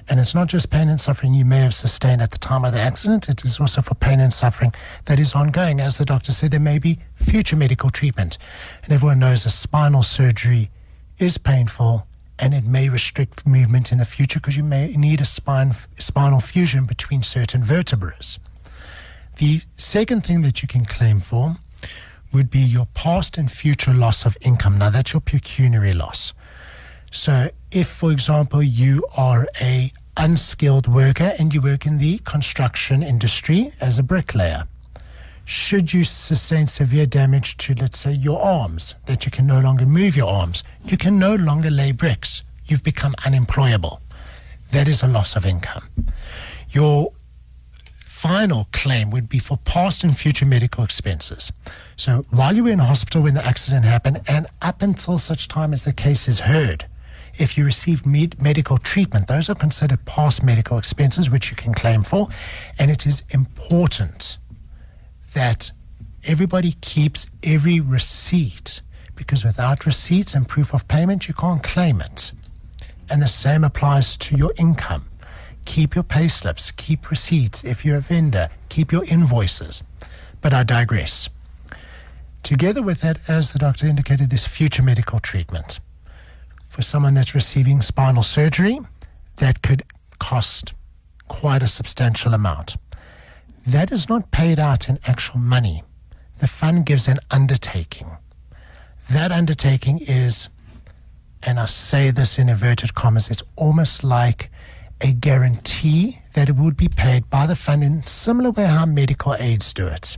And 0.08 0.20
it's 0.20 0.36
not 0.36 0.48
just 0.48 0.70
pain 0.70 0.88
and 0.88 1.02
suffering 1.02 1.34
you 1.34 1.46
may 1.46 1.60
have 1.60 1.74
sustained 1.74 2.22
at 2.22 2.32
the 2.32 2.38
time 2.38 2.64
of 2.64 2.74
the 2.74 2.80
accident, 2.80 3.28
it 3.28 3.44
is 3.44 3.60
also 3.60 3.82
for 3.82 3.96
pain 3.96 4.20
and 4.20 4.32
suffering 4.32 4.72
that 5.06 5.20
is 5.20 5.34
ongoing. 5.34 5.80
As 5.80 5.98
the 5.98 6.06
doctor 6.06 6.32
said, 6.32 6.52
there 6.52 6.60
may 6.60 6.78
be 6.78 7.00
future 7.16 7.56
medical 7.56 7.90
treatment. 7.90 8.38
And 8.84 8.94
everyone 8.94 9.20
knows 9.20 9.46
a 9.46 9.50
spinal 9.50 10.04
surgery 10.04 10.70
is 11.18 11.38
painful 11.38 12.06
and 12.38 12.54
it 12.54 12.66
may 12.66 12.90
restrict 12.90 13.48
movement 13.48 13.92
in 13.92 13.98
the 13.98 14.06
future 14.06 14.40
because 14.40 14.58
you 14.58 14.64
may 14.64 14.90
need 14.96 15.22
a 15.22 15.26
spine, 15.26 15.72
spinal 15.98 16.40
fusion 16.40 16.86
between 16.86 17.24
certain 17.24 17.64
vertebrae. 17.64 18.14
The 19.38 19.62
second 19.78 20.26
thing 20.26 20.42
that 20.44 20.62
you 20.62 20.68
can 20.68 20.86
claim 20.86 21.20
for 21.20 21.56
would 22.34 22.50
be 22.50 22.60
your 22.60 22.88
past 22.94 23.38
and 23.38 23.52
future 23.52 23.94
loss 23.94 24.26
of 24.26 24.38
income. 24.42 24.78
Now, 24.78 24.90
that's 24.90 25.14
your 25.14 25.22
pecuniary 25.22 25.94
loss. 25.94 26.34
So, 27.12 27.50
if, 27.76 27.90
for 27.90 28.10
example, 28.10 28.64
you 28.64 29.06
are 29.18 29.48
a 29.60 29.92
unskilled 30.16 30.88
worker 30.88 31.34
and 31.38 31.54
you 31.54 31.62
work 31.62 31.86
in 31.86 31.98
the 31.98 32.18
construction 32.20 33.04
industry 33.04 33.74
as 33.82 34.00
a 34.00 34.04
bricklayer, 34.04 34.66
should 35.44 35.94
you 35.94 36.06
sustain 36.06 36.68
severe 36.68 37.06
damage 37.06 37.58
to, 37.58 37.76
let's 37.76 38.00
say, 38.00 38.14
your 38.14 38.42
arms, 38.42 38.96
that 39.08 39.26
you 39.26 39.32
can 39.32 39.46
no 39.46 39.60
longer 39.60 39.86
move 39.86 40.16
your 40.16 40.30
arms, 40.30 40.64
you 40.86 40.96
can 40.96 41.20
no 41.20 41.36
longer 41.36 41.70
lay 41.70 41.92
bricks. 41.92 42.44
You've 42.66 42.84
become 42.84 43.14
unemployable. 43.26 44.02
That 44.72 44.88
is 44.88 45.04
a 45.04 45.08
loss 45.08 45.36
of 45.36 45.46
income. 45.46 45.90
Your 46.70 47.12
final 48.06 48.70
claim 48.72 49.12
would 49.12 49.28
be 49.28 49.38
for 49.38 49.58
past 49.58 50.06
and 50.06 50.18
future 50.18 50.46
medical 50.46 50.84
expenses. 50.86 51.52
So 51.98 52.26
while 52.30 52.56
you 52.56 52.64
were 52.64 52.72
in 52.72 52.80
hospital 52.80 53.22
when 53.24 53.34
the 53.34 53.46
accident 53.46 53.84
happened, 53.84 54.22
and 54.30 54.48
up 54.62 54.82
until 54.82 55.18
such 55.18 55.50
time 55.50 55.74
as 55.74 55.84
the 55.84 55.94
case 55.94 56.30
is 56.30 56.40
heard, 56.40 56.86
if 57.38 57.58
you 57.58 57.66
receive 57.66 58.06
med- 58.06 58.42
medical 58.42 58.78
treatment, 58.78 59.28
those 59.28 59.50
are 59.50 59.56
considered 59.56 60.04
past 60.06 60.44
medical 60.44 60.78
expenses, 60.78 61.30
which 61.30 61.50
you 61.50 61.56
can 61.56 61.74
claim 61.74 62.04
for. 62.04 62.28
And 62.80 62.90
it 62.90 63.06
is 63.06 63.24
important 63.32 64.38
that 65.34 65.72
everybody 66.28 66.74
keeps 66.82 67.28
every 67.44 67.80
receipt 67.80 68.82
because 69.16 69.44
without 69.44 69.86
receipts 69.86 70.34
and 70.34 70.48
proof 70.48 70.74
of 70.74 70.88
payment, 70.88 71.28
you 71.28 71.34
can't 71.34 71.64
claim 71.64 72.02
it. 72.02 72.32
And 73.10 73.22
the 73.22 73.28
same 73.28 73.64
applies 73.64 74.18
to 74.18 74.36
your 74.36 74.54
income. 74.58 75.06
Keep 75.66 75.96
your 75.96 76.04
pay 76.04 76.28
slips, 76.28 76.72
keep 76.72 77.10
receipts. 77.10 77.64
If 77.64 77.84
you're 77.84 77.98
a 77.98 78.02
vendor, 78.02 78.50
keep 78.70 78.92
your 78.92 79.04
invoices. 79.06 79.84
But 80.42 80.54
I 80.54 80.64
digress. 80.64 81.30
Together 82.44 82.84
with 82.84 83.02
that, 83.02 83.20
as 83.28 83.54
the 83.54 83.60
doctor 83.60 83.88
indicated, 83.88 84.30
this 84.30 84.46
future 84.46 84.84
medical 84.84 85.20
treatment 85.20 85.80
for 86.76 86.82
someone 86.82 87.14
that's 87.14 87.34
receiving 87.34 87.82
spinal 87.82 88.22
surgery, 88.22 88.78
that 89.38 89.62
could 89.62 89.82
cost 90.20 90.74
quite 91.30 91.64
a 91.64 91.70
substantial 91.70 92.34
amount. 92.34 92.76
That 93.66 93.94
is 93.94 94.10
not 94.10 94.30
paid 94.32 94.60
out 94.60 94.90
in 94.90 95.00
actual 95.08 95.40
money. 95.40 95.84
The 96.40 96.50
fund 96.50 96.86
gives 96.86 97.08
an 97.08 97.20
undertaking. 97.32 98.08
That 99.10 99.32
undertaking 99.32 100.00
is, 100.00 100.50
and 101.44 101.62
I 101.62 101.66
say 101.66 102.12
this 102.12 102.38
in 102.38 102.50
inverted 102.50 102.94
commas, 102.94 103.30
it's 103.30 103.44
almost 103.56 104.04
like 104.04 104.52
a 105.00 105.14
guarantee 105.14 106.20
that 106.34 106.50
it 106.50 106.58
would 106.58 106.76
be 106.76 106.90
paid 106.90 107.30
by 107.30 107.48
the 107.48 107.56
fund 107.56 107.86
in 107.86 108.04
similar 108.04 108.52
way 108.52 108.66
how 108.66 108.86
medical 108.86 109.34
aids 109.36 109.72
do 109.72 109.88
it. 109.88 110.18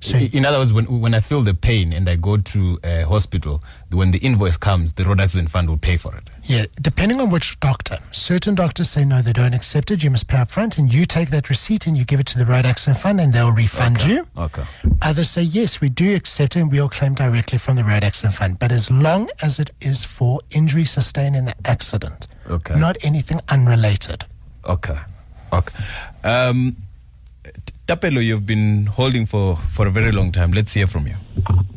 So, 0.00 0.18
in 0.18 0.44
other 0.44 0.58
words, 0.58 0.72
when, 0.72 1.00
when 1.00 1.14
I 1.14 1.20
feel 1.20 1.42
the 1.42 1.54
pain 1.54 1.92
and 1.92 2.08
I 2.08 2.16
go 2.16 2.36
to 2.36 2.78
a 2.82 3.02
hospital, 3.02 3.62
when 3.90 4.10
the 4.10 4.18
invoice 4.18 4.56
comes, 4.56 4.94
the 4.94 5.04
road 5.04 5.20
accident 5.20 5.50
fund 5.50 5.68
will 5.68 5.78
pay 5.78 5.96
for 5.96 6.14
it. 6.16 6.30
Yeah, 6.44 6.66
depending 6.80 7.20
on 7.20 7.30
which 7.30 7.58
doctor. 7.60 7.98
Certain 8.12 8.54
doctors 8.54 8.90
say 8.90 9.04
no, 9.04 9.22
they 9.22 9.32
don't 9.32 9.54
accept 9.54 9.90
it. 9.90 10.02
You 10.02 10.10
must 10.10 10.28
pay 10.28 10.38
up 10.38 10.50
front, 10.50 10.78
and 10.78 10.92
you 10.92 11.06
take 11.06 11.30
that 11.30 11.50
receipt 11.50 11.86
and 11.86 11.96
you 11.96 12.04
give 12.04 12.20
it 12.20 12.26
to 12.28 12.38
the 12.38 12.46
road 12.46 12.66
accident 12.66 12.98
fund, 12.98 13.20
and 13.20 13.32
they'll 13.32 13.52
refund 13.52 13.98
okay. 14.00 14.10
you. 14.10 14.26
Okay. 14.36 14.64
Others 15.02 15.30
say 15.30 15.42
yes, 15.42 15.80
we 15.80 15.88
do 15.88 16.14
accept 16.14 16.56
it, 16.56 16.60
and 16.60 16.72
we'll 16.72 16.88
claim 16.88 17.14
directly 17.14 17.58
from 17.58 17.76
the 17.76 17.84
road 17.84 18.04
accident 18.04 18.34
fund. 18.34 18.58
But 18.58 18.72
as 18.72 18.90
long 18.90 19.30
as 19.42 19.58
it 19.58 19.72
is 19.80 20.04
for 20.04 20.40
injury 20.50 20.84
sustained 20.84 21.36
in 21.36 21.44
the 21.44 21.54
accident, 21.66 22.26
okay. 22.48 22.78
not 22.78 22.96
anything 23.02 23.40
unrelated. 23.48 24.24
Okay. 24.66 24.98
Okay. 25.52 25.84
Um, 26.24 26.76
Tapelo, 27.86 28.24
you've 28.24 28.46
been 28.46 28.86
holding 28.86 29.26
for, 29.26 29.56
for 29.70 29.86
a 29.86 29.90
very 29.90 30.12
long 30.12 30.32
time. 30.32 30.52
Let's 30.52 30.72
hear 30.72 30.86
from 30.86 31.06
you. 31.06 31.16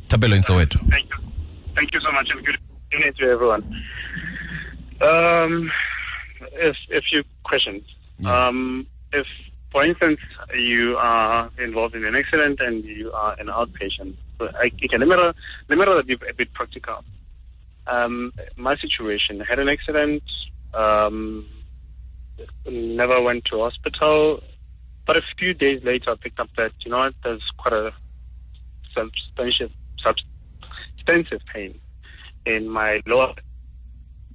Tapelo 0.08 0.36
in 0.36 0.41
Soweto. 0.41 0.80
Thank 0.89 1.10
you. 1.10 1.17
Thank 1.75 1.93
you 1.93 1.99
so 1.99 2.12
much, 2.12 2.30
and 2.32 2.45
good 2.45 2.58
evening 2.93 3.13
to 3.19 3.30
everyone. 3.30 3.63
Um, 5.01 5.71
a, 6.60 6.73
a 6.95 7.01
few 7.01 7.23
questions. 7.43 7.84
Yeah. 8.19 8.47
Um, 8.47 8.88
if, 9.13 9.27
for 9.71 9.84
instance, 9.84 10.19
you 10.56 10.97
are 10.97 11.51
involved 11.60 11.95
in 11.95 12.06
an 12.06 12.15
accident 12.15 12.60
and 12.62 12.84
you 12.86 13.12
are 13.12 13.36
an 13.39 13.47
outpatient, 13.47 14.15
so 14.39 14.49
I, 14.56 14.71
okay, 14.84 14.97
let 14.97 15.08
me 15.08 15.15
let 15.69 15.77
me 15.77 16.15
be 16.15 16.17
a 16.27 16.34
bit 16.34 16.53
practical. 16.53 17.03
Um, 17.86 18.32
my 18.56 18.75
situation: 18.77 19.41
I 19.41 19.45
had 19.45 19.60
an 19.60 19.69
accident. 19.69 20.23
Um, 20.73 21.47
never 22.65 23.21
went 23.21 23.45
to 23.45 23.60
hospital. 23.60 24.41
But 25.07 25.15
a 25.15 25.21
few 25.37 25.53
days 25.53 25.81
later, 25.85 26.11
I 26.11 26.15
picked 26.15 26.37
up 26.37 26.49
that, 26.57 26.73
you 26.81 26.91
know 26.91 26.97
what, 26.97 27.13
there's 27.23 27.41
quite 27.57 27.73
a 27.73 27.93
substantial, 28.93 29.69
substantive 30.03 31.41
pain 31.51 31.79
in 32.45 32.67
my 32.67 33.01
lower. 33.07 33.33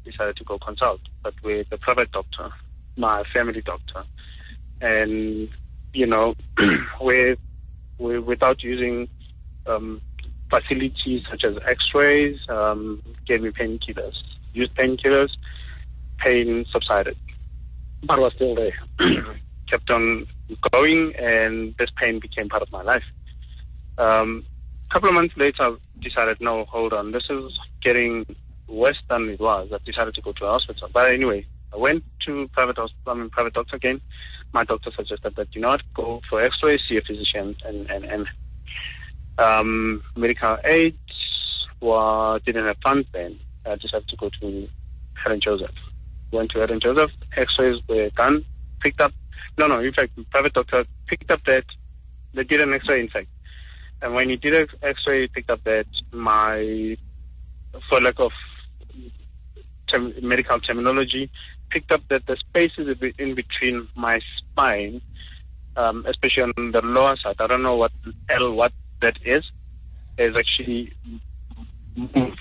Decided 0.05 0.37
to 0.39 0.45
go 0.45 0.59
consult, 0.59 1.01
but 1.23 1.35
with 1.45 1.69
a 1.71 1.77
private 1.77 2.11
doctor, 2.11 2.49
my 2.97 3.23
family 3.33 3.61
doctor, 3.61 4.03
and 4.81 5.49
you 5.93 6.07
know, 6.07 6.35
with, 7.01 7.39
with 7.99 8.25
without 8.25 8.65
using 8.65 9.09
um, 9.67 10.01
facilities 10.51 11.23
such 11.31 11.45
as 11.45 11.57
X-rays, 11.69 12.37
um, 12.49 13.01
gave 13.29 13.43
me 13.43 13.51
painkillers. 13.51 14.15
Used 14.55 14.75
painkillers, 14.75 15.31
pain 16.19 16.67
subsided, 16.73 17.17
but 18.03 18.19
I 18.19 18.23
was 18.23 18.33
still 18.35 18.57
there. 18.57 18.75
Kept 19.71 19.89
on 19.91 20.27
going, 20.73 21.15
and 21.17 21.75
this 21.79 21.91
pain 21.97 22.21
became 22.21 22.49
part 22.49 22.63
of 22.63 22.73
my 22.73 22.83
life. 22.83 23.05
Um, 23.99 24.45
a 24.89 24.93
couple 24.93 25.09
of 25.09 25.15
months 25.15 25.37
later, 25.37 25.63
I 25.63 25.77
decided, 26.01 26.41
no, 26.41 26.65
hold 26.65 26.93
on, 26.93 27.13
this 27.13 27.25
is 27.31 27.59
getting 27.83 28.27
worse 28.69 29.01
than 29.09 29.29
it 29.29 29.41
was. 29.41 29.71
I 29.73 29.79
decided 29.85 30.15
to 30.15 30.23
go 30.23 30.33
to 30.33 30.45
a 30.47 30.51
hospital. 30.51 30.89
But 30.93 31.13
anyway, 31.13 31.47
I 31.73 31.77
went 31.77 32.05
to 32.27 32.49
private 32.53 32.77
hospital, 32.77 33.13
I 33.13 33.15
mean, 33.15 33.31
private 33.31 33.55
doctor 33.55 33.77
again. 33.77 34.01
My 34.53 34.65
doctor 34.65 34.91
suggested 34.95 35.35
that, 35.37 35.55
you 35.55 35.63
what, 35.63 35.83
go 35.95 36.21
for 36.29 36.43
x-ray, 36.43 36.79
see 36.89 36.99
a 36.99 37.03
physician, 37.03 37.57
and, 37.65 37.91
and, 37.91 38.05
and 38.05 38.27
um, 39.39 40.03
medical 40.17 40.59
aid 40.65 40.99
well, 41.83 42.39
didn't 42.39 42.65
have 42.65 42.77
funds 42.83 43.09
then. 43.13 43.39
I 43.67 43.75
decided 43.77 44.09
to 44.09 44.17
go 44.17 44.31
to 44.41 44.69
Helen 45.23 45.41
Joseph. 45.41 45.75
Went 46.31 46.51
to 46.53 46.61
Helen 46.61 46.81
Joseph, 46.81 47.11
x-rays 47.37 47.83
were 47.89 48.09
done, 48.11 48.45
picked 48.81 49.01
up 49.01 49.13
no, 49.59 49.67
no. 49.67 49.81
In 49.81 49.93
fact, 49.93 50.13
private 50.31 50.55
doctor 50.55 50.85
picked 51.07 51.31
up 51.31 51.41
that 51.47 51.65
they 52.35 52.45
did 52.45 52.61
an 52.61 52.73
X-ray. 52.75 53.01
In 53.01 53.09
fact, 53.09 53.29
and 54.01 54.15
when 54.15 54.29
he 54.29 54.37
did 54.37 54.55
an 54.55 54.67
X-ray, 54.83 55.23
he 55.23 55.29
picked 55.29 55.51
up 55.51 55.63
that 55.65 55.87
my, 56.13 56.97
for 57.89 58.01
lack 58.01 58.19
of 58.19 58.33
term, 59.89 60.13
medical 60.23 60.59
terminology, 60.61 61.31
picked 61.71 61.93
up 61.93 62.03
that 62.09 62.27
the 62.27 62.37
spaces 62.37 62.97
in 63.19 63.35
between 63.35 63.89
my 63.95 64.21
spine, 64.39 65.01
um, 65.77 66.05
especially 66.09 66.43
on 66.43 66.73
the 66.73 66.81
lower 66.83 67.17
side. 67.17 67.37
I 67.39 67.47
don't 67.47 67.63
know 67.63 67.77
what 67.77 67.93
L 68.29 68.53
what 68.53 68.73
that 69.01 69.19
is, 69.25 69.45
is 70.19 70.35
actually 70.37 70.93
moved. 71.97 72.41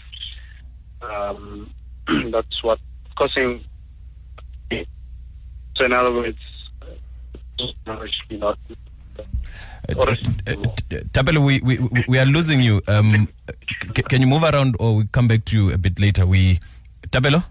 Um, 1.01 1.73
that's 2.31 2.63
what 2.63 2.79
causing. 3.17 3.63
So 5.75 5.85
in 5.85 5.93
other 5.93 6.11
words, 6.11 6.37
actually 7.59 8.37
not. 8.37 8.57
Tapelo, 11.13 11.45
we, 11.45 11.59
we, 11.61 11.79
we 12.07 12.19
are 12.19 12.25
losing 12.25 12.61
you. 12.61 12.81
Um, 12.87 13.27
c- 13.95 14.03
can 14.03 14.21
you 14.21 14.27
move 14.27 14.43
around 14.43 14.75
or 14.79 14.95
we 14.95 15.07
come 15.11 15.27
back 15.27 15.45
to 15.45 15.55
you 15.55 15.71
a 15.73 15.77
bit 15.77 15.99
later? 15.99 16.25
We, 16.25 16.59
Tabelo? 17.09 17.43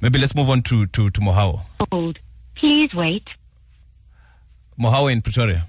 Maybe 0.00 0.18
let's 0.18 0.34
move 0.34 0.48
on 0.48 0.62
to, 0.62 0.86
to, 0.86 1.10
to 1.10 1.20
Mohao. 1.20 1.62
Hold. 1.92 2.18
Please 2.56 2.94
wait. 2.94 3.24
Mohao 4.80 5.12
in 5.12 5.22
Pretoria. 5.22 5.66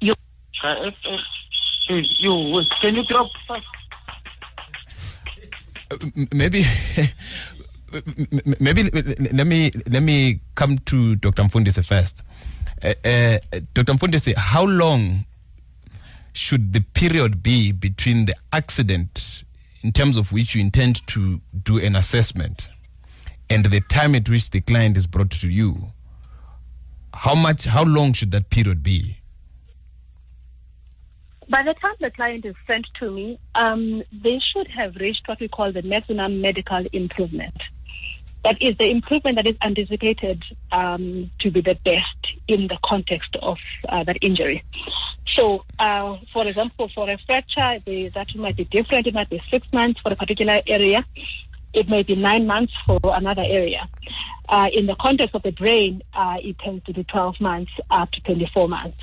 You 0.00 0.14
Uh, 0.64 0.90
you 1.88 2.64
can 2.82 2.94
you 2.96 3.04
drop 3.04 3.30
first? 3.46 3.66
Uh, 5.90 5.96
m- 6.16 6.28
maybe 6.32 6.64
m- 6.64 6.66
m- 6.98 7.57
maybe 8.60 8.84
let 8.84 9.46
me 9.46 9.70
let 9.86 10.02
me 10.02 10.40
come 10.54 10.78
to 10.78 11.16
Dr. 11.16 11.42
Mfundisi 11.42 11.84
first. 11.84 12.22
Uh, 12.82 12.94
uh, 13.04 13.38
Dr. 13.74 13.94
Mfundisi, 13.94 14.34
how 14.34 14.64
long 14.64 15.24
should 16.32 16.72
the 16.72 16.80
period 16.80 17.42
be 17.42 17.72
between 17.72 18.26
the 18.26 18.34
accident 18.52 19.44
in 19.82 19.92
terms 19.92 20.16
of 20.16 20.32
which 20.32 20.54
you 20.54 20.60
intend 20.60 21.06
to 21.08 21.40
do 21.62 21.78
an 21.78 21.96
assessment 21.96 22.68
and 23.50 23.64
the 23.64 23.80
time 23.80 24.14
at 24.14 24.28
which 24.28 24.50
the 24.50 24.60
client 24.60 24.96
is 24.96 25.06
brought 25.06 25.30
to 25.30 25.48
you? 25.48 25.92
How 27.14 27.34
much 27.34 27.64
how 27.64 27.84
long 27.84 28.12
should 28.12 28.30
that 28.32 28.50
period 28.50 28.82
be? 28.82 29.16
By 31.50 31.62
the 31.62 31.74
time 31.80 31.94
the 31.98 32.10
client 32.10 32.44
is 32.44 32.54
sent 32.66 32.86
to 33.00 33.10
me, 33.10 33.40
um, 33.54 34.02
they 34.12 34.38
should 34.52 34.68
have 34.68 34.96
reached 34.96 35.22
what 35.26 35.40
we 35.40 35.48
call 35.48 35.72
the 35.72 35.80
maximum 35.80 36.42
medical 36.42 36.84
improvement. 36.92 37.56
That 38.44 38.60
is 38.62 38.76
the 38.78 38.88
improvement 38.90 39.36
that 39.36 39.46
is 39.46 39.56
anticipated 39.62 40.42
um, 40.72 41.30
to 41.40 41.50
be 41.50 41.60
the 41.60 41.74
best 41.84 42.16
in 42.46 42.68
the 42.68 42.78
context 42.84 43.36
of 43.42 43.58
uh, 43.88 44.04
that 44.04 44.16
injury. 44.22 44.64
So, 45.34 45.64
uh, 45.78 46.16
for 46.32 46.46
example, 46.46 46.88
for 46.94 47.10
a 47.10 47.18
fracture, 47.18 47.78
the, 47.84 48.08
that 48.10 48.34
might 48.36 48.56
be 48.56 48.64
different. 48.64 49.06
It 49.06 49.14
might 49.14 49.28
be 49.28 49.42
six 49.50 49.66
months 49.72 50.00
for 50.00 50.12
a 50.12 50.16
particular 50.16 50.60
area. 50.66 51.04
It 51.74 51.88
may 51.88 52.02
be 52.02 52.16
nine 52.16 52.46
months 52.46 52.72
for 52.86 52.98
another 53.04 53.42
area. 53.42 53.88
Uh, 54.48 54.68
in 54.72 54.86
the 54.86 54.96
context 54.98 55.34
of 55.34 55.42
the 55.42 55.50
brain, 55.52 56.00
uh, 56.14 56.36
it 56.42 56.58
tends 56.60 56.82
to 56.86 56.94
be 56.94 57.04
12 57.04 57.40
months 57.40 57.70
up 57.90 58.10
to 58.12 58.20
24 58.22 58.68
months. 58.68 58.96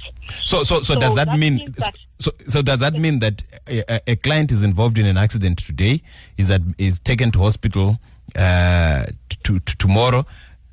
So, 0.43 0.63
so, 0.63 0.77
so, 0.81 0.95
So 0.95 0.99
does 0.99 1.15
that, 1.15 1.27
that 1.27 1.37
mean? 1.37 1.73
that- 1.77 1.95
so, 2.17 2.31
so 2.47 2.61
does 2.63 2.79
that 2.79 2.93
mean 2.95 3.19
that 3.19 3.43
a, 3.67 3.83
a- 3.95 4.01
a 4.13 4.15
client 4.15 4.51
is 4.51 4.63
involved 4.63 4.97
in 4.97 5.05
an 5.05 5.17
accident 5.17 5.59
today, 5.59 6.01
is 6.37 6.47
that 6.47 6.61
is 6.79 6.99
taken 6.99 7.29
to 7.31 7.39
hospital 7.39 7.99
uh, 8.35 9.05
to, 9.43 9.59
to 9.59 9.77
tomorrow? 9.77 10.25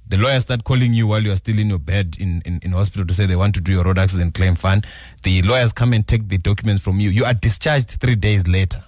The 0.09 0.19
lawyers 0.19 0.43
start 0.43 0.65
calling 0.65 0.93
you 0.93 1.07
while 1.07 1.23
you 1.23 1.33
are 1.33 1.37
still 1.37 1.59
in 1.59 1.71
your 1.71 1.79
bed 1.79 2.17
in, 2.19 2.43
in, 2.45 2.61
in 2.63 2.73
hospital 2.73 3.07
to 3.07 3.15
say 3.15 3.25
they 3.25 3.37
want 3.37 3.55
to 3.55 3.63
do 3.63 3.73
your 3.73 3.85
road 3.85 3.99
accident 3.99 4.35
claim 4.35 4.57
fund. 4.57 4.87
The 5.23 5.41
lawyers 5.43 5.73
come 5.73 5.95
and 5.95 6.07
take 6.07 6.29
the 6.29 6.37
documents 6.37 6.83
from 6.83 7.01
you. 7.01 7.09
You 7.09 7.25
are 7.25 7.33
discharged 7.33 7.89
three 7.93 8.17
days 8.17 8.47
later. 8.47 8.85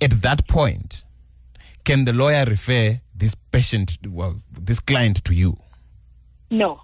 At 0.00 0.22
that 0.22 0.46
point, 0.46 1.02
can 1.84 2.04
the 2.04 2.12
lawyer 2.12 2.44
refer 2.44 3.00
this 3.16 3.34
patient, 3.34 3.98
well, 4.06 4.36
this 4.52 4.78
client 4.78 5.24
to 5.24 5.34
you? 5.34 5.58
No. 6.50 6.80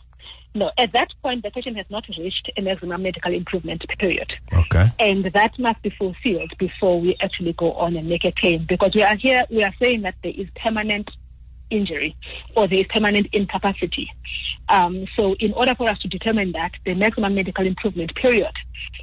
No. 0.55 0.70
At 0.78 0.92
that 0.92 1.09
point, 1.20 1.42
the 1.42 1.50
patient 1.50 1.76
has 1.76 1.86
not 1.90 2.05
reached 2.16 2.50
a 2.57 2.62
maximum 2.62 3.02
medical 3.02 3.34
improvement 3.34 3.84
period. 3.98 4.32
Okay. 4.52 4.92
And 5.00 5.24
that 5.24 5.59
must 5.59 5.82
be 5.82 5.90
fulfilled 5.90 6.52
before 6.59 7.00
we 7.00 7.16
actually 7.20 7.55
go 7.55 7.72
on 7.72 7.96
and 7.96 8.09
make 8.09 8.24
a 8.24 8.32
claim. 8.32 8.64
Because 8.68 8.92
we 8.94 9.02
are 9.02 9.16
here, 9.16 9.44
we 9.50 9.64
are 9.64 9.74
saying 9.80 10.02
that 10.02 10.14
there 10.22 10.32
is 10.34 10.46
permanent 10.55 11.11
injury 11.70 12.16
or 12.57 12.68
there 12.68 12.78
is 12.78 12.86
permanent 12.88 13.26
incapacity. 13.32 14.09
Um, 14.68 15.07
so, 15.16 15.34
in 15.40 15.52
order 15.55 15.74
for 15.74 15.88
us 15.88 15.98
to 16.00 16.09
determine 16.09 16.52
that, 16.52 16.72
the 16.84 16.94
maximum 16.94 17.34
medical 17.34 17.66
improvement 17.66 18.14
period 18.14 18.52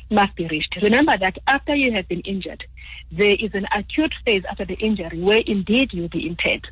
must 0.10 0.36
be 0.36 0.48
reached. 0.48 0.78
Remember 0.82 1.18
that 1.18 1.38
after 1.48 1.76
you 1.76 1.92
have 1.92 2.08
been 2.08 2.22
injured, 2.22 2.64
there 3.12 3.36
is 3.38 3.54
an 3.54 3.68
acute 3.76 4.14
phase 4.26 4.44
after 4.50 4.66
the 4.66 4.76
injury 4.76 5.22
where 5.22 5.44
indeed 5.46 5.90
you'll 5.92 6.08
be 6.08 6.26
interned 6.26 6.68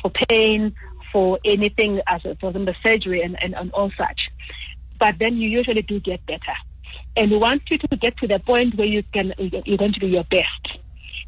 for 0.00 0.10
pain, 0.28 0.74
for 1.12 1.38
anything, 1.44 2.00
as 2.06 2.22
for 2.22 2.50
example, 2.50 2.74
surgery 2.82 3.22
and, 3.22 3.40
and, 3.42 3.54
and 3.54 3.72
all 3.72 3.90
such. 3.96 4.20
But 4.98 5.16
then 5.18 5.36
you 5.36 5.48
usually 5.48 5.82
do 5.82 6.00
get 6.00 6.24
better. 6.26 6.56
And 7.16 7.30
we 7.30 7.36
want 7.36 7.62
you 7.70 7.78
to 7.78 7.96
get 7.96 8.16
to 8.18 8.26
the 8.26 8.38
point 8.38 8.76
where 8.76 8.86
you 8.86 9.02
can, 9.12 9.32
you're 9.38 9.78
going 9.78 9.92
to 9.92 10.00
do 10.00 10.06
your 10.06 10.24
best 10.24 10.78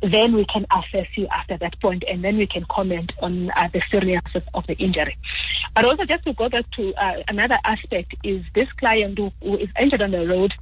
then 0.02 0.34
we 0.34 0.46
can 0.46 0.66
assess 0.72 1.06
you 1.16 1.26
after 1.28 1.58
that 1.58 1.78
point, 1.80 2.04
and 2.08 2.24
then 2.24 2.38
we 2.38 2.46
can 2.46 2.64
comment 2.70 3.12
on 3.20 3.50
uh, 3.50 3.68
the 3.72 3.82
seriousness 3.90 4.44
of 4.54 4.66
the 4.66 4.74
injury. 4.74 5.16
But 5.74 5.84
also, 5.84 6.04
just 6.04 6.24
to 6.24 6.32
go 6.32 6.48
back 6.48 6.70
to 6.72 6.94
uh, 6.94 7.22
another 7.28 7.58
aspect, 7.64 8.14
is 8.24 8.42
this 8.54 8.68
client 8.78 9.18
who, 9.18 9.30
who 9.42 9.58
is 9.58 9.68
injured 9.78 10.02
on 10.02 10.10
the 10.12 10.26
road 10.26 10.54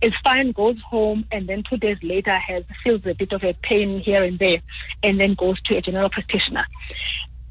is 0.00 0.12
fine, 0.24 0.52
goes 0.52 0.76
home, 0.88 1.24
and 1.30 1.48
then 1.48 1.62
two 1.68 1.76
days 1.76 1.98
later 2.02 2.36
has 2.36 2.64
feels 2.82 3.02
a 3.06 3.14
bit 3.14 3.32
of 3.32 3.44
a 3.44 3.54
pain 3.62 4.00
here 4.00 4.24
and 4.24 4.38
there, 4.38 4.60
and 5.02 5.20
then 5.20 5.34
goes 5.34 5.60
to 5.62 5.76
a 5.76 5.82
general 5.82 6.10
practitioner. 6.10 6.64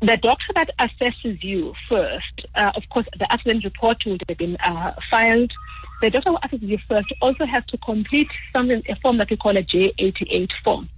The 0.04 0.18
doctor 0.18 0.51
that 0.56 0.70
assesses 0.80 1.41
you 1.41 1.74
first, 1.88 2.45
uh, 2.56 2.74
of 2.76 2.84
course, 2.89 3.06
the 3.18 3.32
accident 3.32 3.64
report 3.64 4.04
would 4.06 4.22
have 4.28 4.38
been 4.38 4.58
uh, 4.58 4.91
filed. 5.10 5.54
The 6.01 6.10
doctor 6.10 6.32
who 6.32 6.38
assesses 6.39 6.68
you 6.68 6.78
first 6.89 7.14
also 7.22 7.45
has 7.45 7.64
to 7.68 7.78
complete 7.78 8.28
something, 8.51 8.84
a 8.89 8.97
form 8.97 9.18
that 9.20 9.30
we 9.30 9.38
call 9.38 9.56
a 9.56 9.64
J88 9.64 10.49
form. 10.62 10.89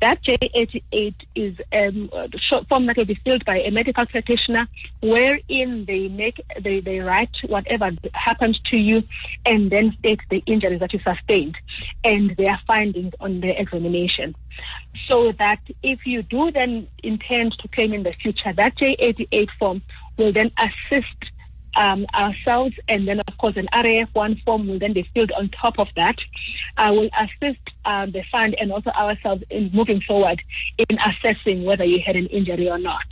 That 0.00 0.24
J88 0.24 1.14
is 1.36 1.56
um, 1.72 2.10
a 2.12 2.28
short 2.36 2.66
form 2.66 2.86
that 2.86 2.96
will 2.96 3.04
be 3.04 3.20
filled 3.24 3.44
by 3.44 3.60
a 3.60 3.70
medical 3.70 4.06
practitioner, 4.06 4.66
wherein 5.00 5.84
they 5.84 6.08
make 6.08 6.40
they, 6.60 6.80
they 6.80 6.98
write 6.98 7.30
whatever 7.46 7.92
happened 8.12 8.58
to 8.72 8.76
you, 8.76 9.04
and 9.46 9.70
then 9.70 9.94
state 10.00 10.18
the 10.30 10.42
injuries 10.46 10.80
that 10.80 10.92
you 10.92 10.98
sustained 11.04 11.56
and 12.02 12.36
their 12.36 12.58
findings 12.66 13.14
on 13.20 13.40
the 13.40 13.50
examination. 13.60 14.34
So 15.08 15.32
that 15.38 15.60
if 15.82 16.06
you 16.06 16.22
do 16.22 16.50
then 16.50 16.88
intend 17.02 17.52
to 17.58 17.68
claim 17.68 17.92
in 17.92 18.02
the 18.02 18.12
future, 18.12 18.52
that 18.52 18.76
J88 18.76 19.48
form 19.58 19.82
will 20.16 20.32
then 20.32 20.50
assist 20.58 21.32
um, 21.74 22.06
ourselves, 22.14 22.74
and 22.88 23.08
then 23.08 23.20
of 23.20 23.38
course 23.38 23.56
an 23.56 23.68
RAF1 23.72 24.42
form 24.44 24.68
will 24.68 24.78
then 24.78 24.92
be 24.92 25.08
filled 25.14 25.32
on 25.32 25.48
top 25.48 25.78
of 25.78 25.88
that. 25.96 26.16
I 26.76 26.90
will 26.90 27.08
assist 27.18 27.60
um, 27.84 28.12
the 28.12 28.22
fund 28.30 28.54
and 28.60 28.72
also 28.72 28.90
ourselves 28.90 29.42
in 29.50 29.70
moving 29.72 30.00
forward 30.00 30.42
in 30.78 30.98
assessing 30.98 31.64
whether 31.64 31.84
you 31.84 32.00
had 32.04 32.16
an 32.16 32.26
injury 32.26 32.68
or 32.68 32.78
not. 32.78 33.06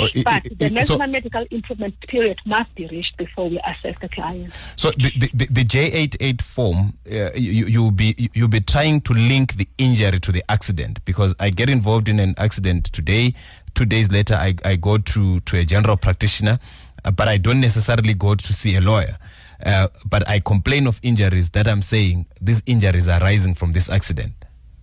Oh, 0.00 0.08
i- 0.14 0.22
But 0.22 0.46
i- 0.46 0.48
the 0.58 0.80
i- 0.80 0.84
so- 0.84 0.98
medical 0.98 1.44
improvement 1.50 1.94
period 2.08 2.38
must 2.46 2.74
be 2.74 2.86
reached 2.88 3.16
before 3.16 3.48
we 3.50 3.58
assess 3.66 3.94
the 4.00 4.08
client. 4.08 4.52
So 4.76 4.90
the 4.92 5.10
the, 5.18 5.30
the, 5.34 5.46
the 5.46 5.64
J88 5.64 6.42
form, 6.42 6.94
uh, 7.10 7.30
you 7.34 7.66
you'll 7.66 7.90
be 7.90 8.14
you- 8.18 8.28
you'll 8.34 8.48
be 8.48 8.60
trying 8.60 9.00
to 9.02 9.12
link 9.12 9.54
the 9.56 9.68
injury 9.78 10.20
to 10.20 10.32
the 10.32 10.42
accident 10.48 11.04
because 11.04 11.34
I 11.40 11.50
get 11.50 11.68
involved 11.68 12.08
in 12.08 12.18
an 12.20 12.34
accident 12.38 12.84
today. 12.92 13.34
Two 13.74 13.84
days 13.84 14.10
later, 14.10 14.34
I, 14.34 14.54
I 14.64 14.76
go 14.76 14.98
to 14.98 15.40
to 15.40 15.56
a 15.58 15.64
general 15.64 15.96
practitioner, 15.96 16.58
uh, 17.04 17.10
but 17.10 17.28
I 17.28 17.36
don't 17.38 17.60
necessarily 17.60 18.14
go 18.14 18.34
to 18.34 18.52
see 18.54 18.74
a 18.76 18.80
lawyer. 18.80 19.18
Uh, 19.64 19.88
but 20.08 20.28
I 20.28 20.38
complain 20.40 20.86
of 20.86 21.00
injuries 21.02 21.50
that 21.50 21.66
I'm 21.66 21.82
saying 21.82 22.26
these 22.40 22.62
injuries 22.66 23.08
are 23.08 23.20
arising 23.20 23.54
from 23.54 23.72
this 23.72 23.90
accident. 23.90 24.32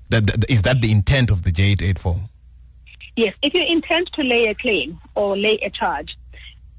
That, 0.10 0.28
that, 0.28 0.50
is 0.50 0.62
that 0.64 0.82
the 0.82 0.92
intent 0.92 1.32
of 1.32 1.44
the 1.44 1.52
J88 1.52 1.98
form? 1.98 2.30
Yes, 3.16 3.34
if 3.42 3.54
you 3.54 3.64
intend 3.68 4.10
to 4.14 4.24
lay 4.24 4.48
a 4.48 4.56
claim 4.56 5.00
or 5.16 5.38
lay 5.38 5.60
a 5.64 5.70
charge, 5.70 6.16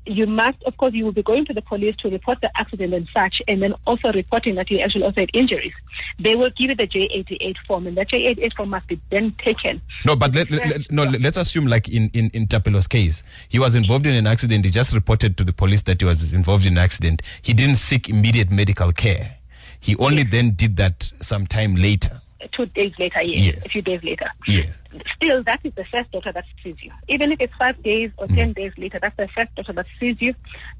you 0.06 0.26
must, 0.26 0.62
of 0.64 0.76
course, 0.76 0.94
you 0.94 1.04
will 1.04 1.12
be 1.12 1.22
going 1.22 1.44
to 1.46 1.52
the 1.52 1.62
police 1.62 1.96
to 1.96 2.08
report 2.08 2.40
the 2.40 2.50
accident 2.56 2.94
and 2.94 3.08
such, 3.12 3.42
and 3.48 3.60
then 3.60 3.74
also 3.86 4.12
reporting 4.12 4.54
that 4.54 4.70
you 4.70 4.78
actually 4.78 5.02
also 5.02 5.20
had 5.20 5.30
injuries. 5.34 5.72
They 6.20 6.36
will 6.36 6.50
give 6.50 6.70
you 6.70 6.76
the 6.76 6.86
J88 6.86 7.56
form, 7.66 7.86
and 7.88 7.96
that 7.96 8.10
J88 8.10 8.54
form 8.54 8.70
must 8.70 8.86
be 8.86 9.00
then 9.10 9.34
taken. 9.44 9.82
No, 10.04 10.14
but 10.14 10.32
let, 10.34 10.50
let, 10.50 10.68
let- 10.68 10.90
no, 10.92 11.02
let's 11.04 11.36
assume 11.36 11.66
like 11.66 11.88
in, 11.88 12.08
in, 12.10 12.30
in 12.30 12.46
Tapelo's 12.46 12.86
case, 12.86 13.22
he 13.48 13.58
was 13.58 13.74
involved 13.74 14.06
in 14.06 14.14
an 14.14 14.26
accident. 14.26 14.64
He 14.64 14.70
just 14.70 14.92
reported 14.94 15.36
to 15.38 15.44
the 15.44 15.52
police 15.52 15.82
that 15.82 16.00
he 16.00 16.04
was 16.04 16.32
involved 16.32 16.66
in 16.66 16.74
an 16.74 16.78
accident. 16.78 17.22
He 17.42 17.52
didn't 17.52 17.76
seek 17.76 18.08
immediate 18.08 18.50
medical 18.50 18.92
care. 18.92 19.36
He 19.80 19.96
only 19.96 20.22
then 20.22 20.52
did 20.54 20.76
that 20.76 21.12
sometime 21.20 21.74
later. 21.74 22.20
Two 22.52 22.66
days 22.66 22.92
later, 22.98 23.22
yes, 23.22 23.54
Yes. 23.54 23.66
a 23.66 23.68
few 23.68 23.82
days 23.82 24.02
later. 24.02 24.30
Yes. 24.46 24.78
Still, 25.16 25.42
that 25.44 25.60
is 25.64 25.74
the 25.74 25.84
first 25.84 26.10
doctor 26.12 26.32
that 26.32 26.44
sees 26.62 26.76
you. 26.82 26.90
Even 27.08 27.32
if 27.32 27.40
it's 27.40 27.52
five 27.58 27.82
days 27.82 28.10
or 28.18 28.26
ten 28.28 28.52
days 28.52 28.72
later, 28.78 28.98
that's 29.00 29.16
the 29.16 29.28
first 29.28 29.54
doctor 29.54 29.72
that 29.74 29.86
sees 30.00 30.16
you. 30.20 30.34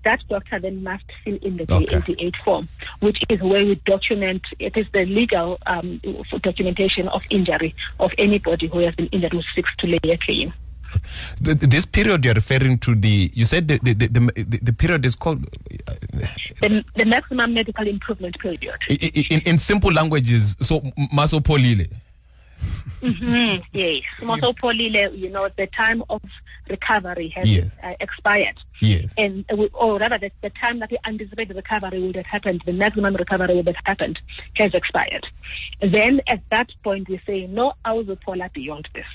That 0.04 0.20
doctor 0.28 0.58
then 0.58 0.82
must 0.82 1.04
fill 1.24 1.38
in 1.42 1.56
the 1.58 1.64
Okay. 1.72 1.86
J88 1.86 2.36
form, 2.44 2.68
which 3.00 3.18
is 3.28 3.40
where 3.40 3.64
we 3.64 3.74
document, 3.86 4.42
it 4.58 4.76
is 4.76 4.86
the 4.92 5.04
legal 5.04 5.58
um, 5.66 6.00
documentation 6.42 7.08
of 7.08 7.22
injury 7.30 7.74
of 8.00 8.12
anybody 8.18 8.66
who 8.68 8.78
has 8.80 8.94
been 8.94 9.06
injured 9.08 9.32
who 9.32 9.42
seeks 9.54 9.70
to 9.78 9.86
lay 9.86 9.98
a 10.04 10.16
claim. 10.18 10.52
The, 11.40 11.54
this 11.54 11.84
period 11.86 12.24
you're 12.24 12.34
referring 12.34 12.78
to 12.78 12.94
the 12.94 13.30
you 13.34 13.44
said 13.44 13.68
the 13.68 13.78
the, 13.82 13.92
the, 13.94 14.08
the, 14.08 14.58
the 14.62 14.72
period 14.72 15.04
is 15.04 15.14
called 15.14 15.46
uh, 15.88 15.92
The, 16.60 16.84
the 16.96 17.04
maximum 17.04 17.54
medical 17.54 17.86
improvement 17.86 18.38
period. 18.38 18.78
in, 18.88 19.40
in 19.40 19.58
simple 19.58 19.92
languages 19.92 20.56
so 20.60 20.80
masopolile 21.12 21.86
hmm 23.00 23.56
Yes. 23.72 24.02
Also, 24.26 24.52
polyle, 24.54 25.14
you 25.14 25.28
know, 25.28 25.48
the 25.56 25.66
time 25.68 26.02
of 26.08 26.22
recovery 26.70 27.28
has 27.28 27.46
Yes. 27.46 27.70
uh, 27.82 27.92
expired. 28.00 28.56
yes 28.80 29.12
And, 29.18 29.44
uh, 29.52 29.56
we- 29.56 29.68
or 29.74 29.98
rather, 29.98 30.18
the, 30.18 30.30
the 30.42 30.50
time 30.50 30.78
that 30.80 30.88
the 30.90 30.98
anticipate 31.06 31.48
the 31.48 31.54
recovery 31.54 32.00
would 32.02 32.16
have 32.16 32.26
happened, 32.26 32.62
the 32.64 32.72
maximum 32.72 33.14
recovery 33.14 33.54
would 33.56 33.66
have 33.66 33.76
happened, 33.84 34.18
has 34.54 34.72
expired. 34.74 35.26
Then 35.82 36.22
at 36.26 36.40
that 36.50 36.70
point, 36.82 37.08
we 37.08 37.20
say, 37.26 37.46
no 37.46 37.74
i 37.84 37.90
ausopola 37.90 38.50
beyond 38.52 38.88
this. 38.94 39.06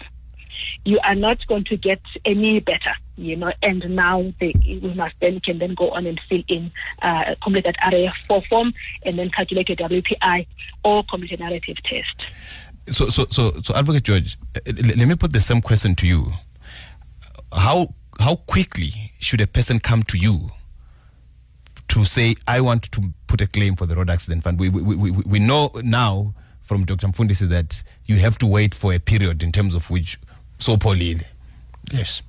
You 0.85 0.99
are 1.03 1.15
not 1.15 1.45
going 1.47 1.65
to 1.65 1.77
get 1.77 2.01
any 2.25 2.59
better, 2.59 2.93
you 3.17 3.35
know, 3.35 3.51
and 3.61 3.87
now 3.89 4.33
they, 4.39 4.53
we 4.65 4.93
must 4.95 5.15
then 5.21 5.39
can 5.39 5.59
then 5.59 5.75
go 5.75 5.91
on 5.91 6.07
and 6.07 6.19
fill 6.27 6.43
in, 6.47 6.71
uh, 7.01 7.35
complete 7.43 7.65
that 7.65 7.77
RAF4 7.79 8.47
form 8.47 8.73
and 9.03 9.19
then 9.19 9.29
calculate 9.29 9.69
your 9.69 9.77
WPI 9.77 10.47
or 10.83 11.03
complete 11.09 11.31
a 11.31 11.37
narrative 11.37 11.77
test. 11.83 12.31
so 12.89 13.09
so 13.09 13.27
so 13.29 13.51
so 13.61 13.75
advocate 13.75 14.07
Jorge 14.07 14.35
uh, 14.55 14.59
let 14.95 15.07
me 15.07 15.15
put 15.15 15.33
the 15.33 15.41
same 15.41 15.61
question 15.61 15.95
to 15.95 16.07
you 16.07 16.33
how 17.53 17.93
how 18.19 18.35
quickly 18.35 19.13
should 19.19 19.41
a 19.41 19.47
person 19.47 19.79
come 19.79 20.03
to 20.03 20.17
you 20.17 20.49
to 21.87 22.05
say 22.05 22.35
i 22.47 22.59
want 22.59 22.83
to 22.91 23.13
put 23.27 23.41
a 23.41 23.47
claim 23.47 23.75
for 23.75 23.85
the 23.85 23.95
road 23.95 24.09
accident 24.09 24.43
fund 24.43 24.59
we, 24.59 24.69
we, 24.69 24.95
we 24.95 25.11
we 25.11 25.39
know 25.39 25.71
now 25.83 26.33
from 26.61 26.85
dr 26.85 27.05
mfundisi 27.07 27.47
that 27.47 27.83
you 28.05 28.17
have 28.17 28.37
to 28.37 28.47
wait 28.47 28.73
for 28.73 28.93
a 28.93 28.99
period 28.99 29.43
in 29.43 29.51
terms 29.51 29.75
of 29.75 29.89
which 29.89 30.17
so 30.61 30.77
polile 30.77 31.21
Yes. 31.91 32.21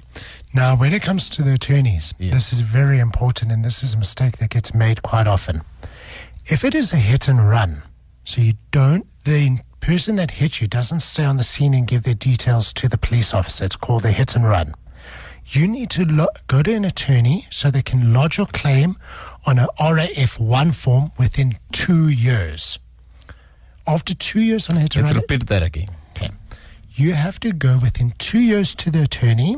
Now, 0.54 0.74
when 0.76 0.92
it 0.92 1.02
comes 1.02 1.28
to 1.28 1.42
the 1.42 1.52
attorneys, 1.52 2.14
Yes. 2.18 2.32
this 2.32 2.52
is 2.54 2.60
very 2.60 2.98
important, 2.98 3.52
and 3.52 3.64
this 3.64 3.82
is 3.84 3.94
a 3.94 3.98
mistake 3.98 4.38
that 4.38 4.50
gets 4.50 4.74
made 4.74 5.02
quite 5.02 5.26
often. 5.28 5.60
If 6.46 6.64
it 6.64 6.74
is 6.74 6.92
a 6.92 6.96
hit 6.96 7.28
and 7.28 7.48
run, 7.48 7.82
so 8.24 8.40
you 8.40 8.54
don't, 8.72 9.06
the 9.24 9.58
person 9.80 10.16
that 10.16 10.32
hit 10.32 10.60
you 10.60 10.66
doesn't 10.66 11.00
stay 11.00 11.24
on 11.24 11.36
the 11.36 11.44
scene 11.44 11.74
and 11.74 11.86
give 11.86 12.02
their 12.02 12.14
details 12.30 12.72
to 12.72 12.88
the 12.88 12.98
police 12.98 13.32
officer, 13.34 13.64
it's 13.64 13.76
called 13.76 14.04
a 14.04 14.10
hit 14.10 14.34
and 14.34 14.44
run. 14.48 14.74
You 15.46 15.68
need 15.68 15.90
to 15.90 16.04
lo- 16.06 16.34
go 16.48 16.62
to 16.62 16.72
an 16.74 16.84
attorney 16.84 17.46
so 17.50 17.70
they 17.70 17.82
can 17.82 18.12
lodge 18.12 18.38
your 18.38 18.46
claim 18.46 18.96
on 19.46 19.58
an 19.58 19.68
RAF1 19.78 20.74
form 20.74 21.12
within 21.18 21.58
two 21.72 22.08
years. 22.08 22.78
After 23.86 24.14
two 24.14 24.40
years 24.40 24.68
on 24.70 24.76
a 24.76 24.80
hit 24.80 24.96
and 24.96 25.04
let's 25.04 25.14
run, 25.14 25.22
repeat 25.22 25.46
that 25.48 25.62
again. 25.62 25.90
You 26.95 27.14
have 27.14 27.40
to 27.40 27.53
go 27.53 27.78
within 27.78 28.12
two 28.18 28.38
years 28.40 28.74
to 28.76 28.90
the 28.90 29.03
attorney 29.03 29.57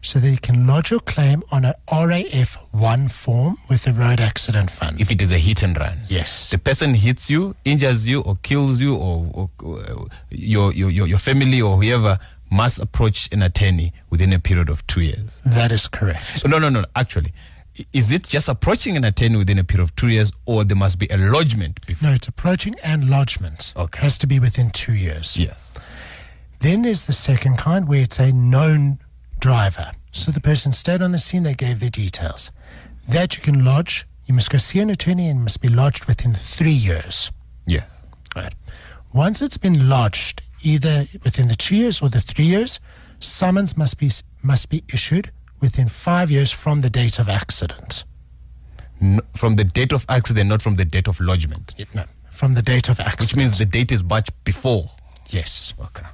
so 0.00 0.18
that 0.18 0.30
you 0.30 0.38
can 0.38 0.66
lodge 0.66 0.90
your 0.90 1.00
claim 1.00 1.42
on 1.50 1.64
a 1.64 1.74
RAF 1.92 2.56
1 2.72 3.08
form 3.08 3.56
with 3.68 3.84
the 3.84 3.92
Road 3.92 4.20
Accident 4.20 4.70
Fund. 4.70 5.00
if 5.00 5.10
it 5.10 5.20
is 5.22 5.30
a 5.32 5.38
hit 5.38 5.62
and 5.62 5.76
run 5.78 6.00
yes. 6.08 6.50
the 6.50 6.58
person 6.58 6.94
hits 6.94 7.30
you, 7.30 7.54
injures 7.64 8.08
you, 8.08 8.20
or 8.22 8.36
kills 8.42 8.80
you, 8.80 8.96
or, 8.96 9.30
or, 9.32 9.50
or 9.62 10.08
your, 10.30 10.72
your 10.72 10.90
your 10.90 11.18
family 11.18 11.60
or 11.60 11.76
whoever 11.76 12.18
must 12.50 12.78
approach 12.78 13.28
an 13.32 13.42
attorney 13.42 13.92
within 14.10 14.32
a 14.32 14.38
period 14.38 14.68
of 14.68 14.86
two 14.86 15.02
years. 15.02 15.40
That 15.46 15.72
is 15.72 15.88
correct. 15.88 16.42
Oh, 16.44 16.48
no, 16.48 16.58
no, 16.58 16.68
no. 16.68 16.84
Actually, 16.96 17.32
is 17.92 18.12
it 18.12 18.24
just 18.24 18.48
approaching 18.48 18.96
an 18.96 19.04
attorney 19.04 19.36
within 19.36 19.58
a 19.58 19.64
period 19.64 19.84
of 19.84 19.96
two 19.96 20.08
years, 20.08 20.32
or 20.46 20.64
there 20.64 20.76
must 20.76 20.98
be 20.98 21.06
a 21.08 21.16
lodgement 21.16 21.84
before? 21.86 22.08
No, 22.08 22.14
it's 22.14 22.28
approaching 22.28 22.74
and 22.82 23.08
lodgement. 23.08 23.72
Okay. 23.76 24.02
Has 24.02 24.18
to 24.18 24.26
be 24.26 24.38
within 24.38 24.70
two 24.70 24.92
years. 24.94 25.38
Yes. 25.38 25.71
Then 26.62 26.82
there's 26.82 27.06
the 27.06 27.12
second 27.12 27.58
kind 27.58 27.88
where 27.88 28.02
it's 28.02 28.18
a 28.20 28.32
known 28.32 28.98
driver. 29.40 29.90
So 30.12 30.30
the 30.30 30.40
person 30.40 30.72
stayed 30.72 31.02
on 31.02 31.12
the 31.12 31.18
scene, 31.18 31.42
they 31.42 31.54
gave 31.54 31.80
their 31.80 31.90
details. 31.90 32.50
That 33.08 33.36
you 33.36 33.42
can 33.42 33.64
lodge. 33.64 34.06
You 34.26 34.34
must 34.34 34.50
go 34.50 34.58
see 34.58 34.78
an 34.80 34.90
attorney 34.90 35.28
and 35.28 35.42
must 35.42 35.60
be 35.60 35.68
lodged 35.68 36.04
within 36.04 36.34
three 36.34 36.70
years. 36.72 37.32
Yeah. 37.66 37.84
Right. 38.36 38.54
Once 39.12 39.42
it's 39.42 39.58
been 39.58 39.88
lodged, 39.88 40.42
either 40.62 41.06
within 41.24 41.48
the 41.48 41.56
two 41.56 41.76
years 41.76 42.00
or 42.00 42.08
the 42.08 42.20
three 42.20 42.44
years, 42.44 42.78
summons 43.18 43.76
must 43.76 43.98
be 43.98 44.10
must 44.42 44.70
be 44.70 44.82
issued 44.92 45.30
within 45.60 45.88
five 45.88 46.30
years 46.30 46.50
from 46.52 46.80
the 46.80 46.90
date 46.90 47.18
of 47.18 47.28
accident. 47.28 48.04
N- 49.00 49.20
from 49.36 49.56
the 49.56 49.64
date 49.64 49.92
of 49.92 50.04
accident, 50.08 50.48
not 50.48 50.62
from 50.62 50.76
the 50.76 50.84
date 50.84 51.08
of 51.08 51.18
lodgement, 51.20 51.74
No, 51.94 52.04
from 52.30 52.54
the 52.54 52.62
date 52.62 52.88
of 52.88 52.98
accident. 53.00 53.20
which 53.20 53.36
means 53.36 53.58
the 53.58 53.64
date 53.66 53.90
is 53.92 54.02
much 54.04 54.28
before. 54.44 54.90
yes. 55.30 55.74
Okay. 55.80 56.06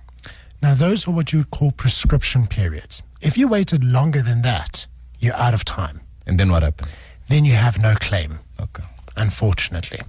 Now 0.62 0.74
those 0.74 1.06
are 1.06 1.12
what 1.12 1.32
you 1.32 1.40
would 1.40 1.50
call 1.50 1.70
prescription 1.72 2.46
periods. 2.46 3.02
If 3.20 3.36
you 3.38 3.48
waited 3.48 3.84
longer 3.84 4.22
than 4.22 4.42
that, 4.42 4.86
you're 5.20 5.36
out 5.36 5.54
of 5.54 5.64
time. 5.64 6.00
And 6.26 6.38
then 6.38 6.50
what 6.50 6.62
happened? 6.62 6.90
Then 7.28 7.44
you 7.44 7.54
have 7.54 7.78
no 7.80 7.94
claim, 7.94 8.38
Okay. 8.60 8.82
unfortunately. 9.16 10.00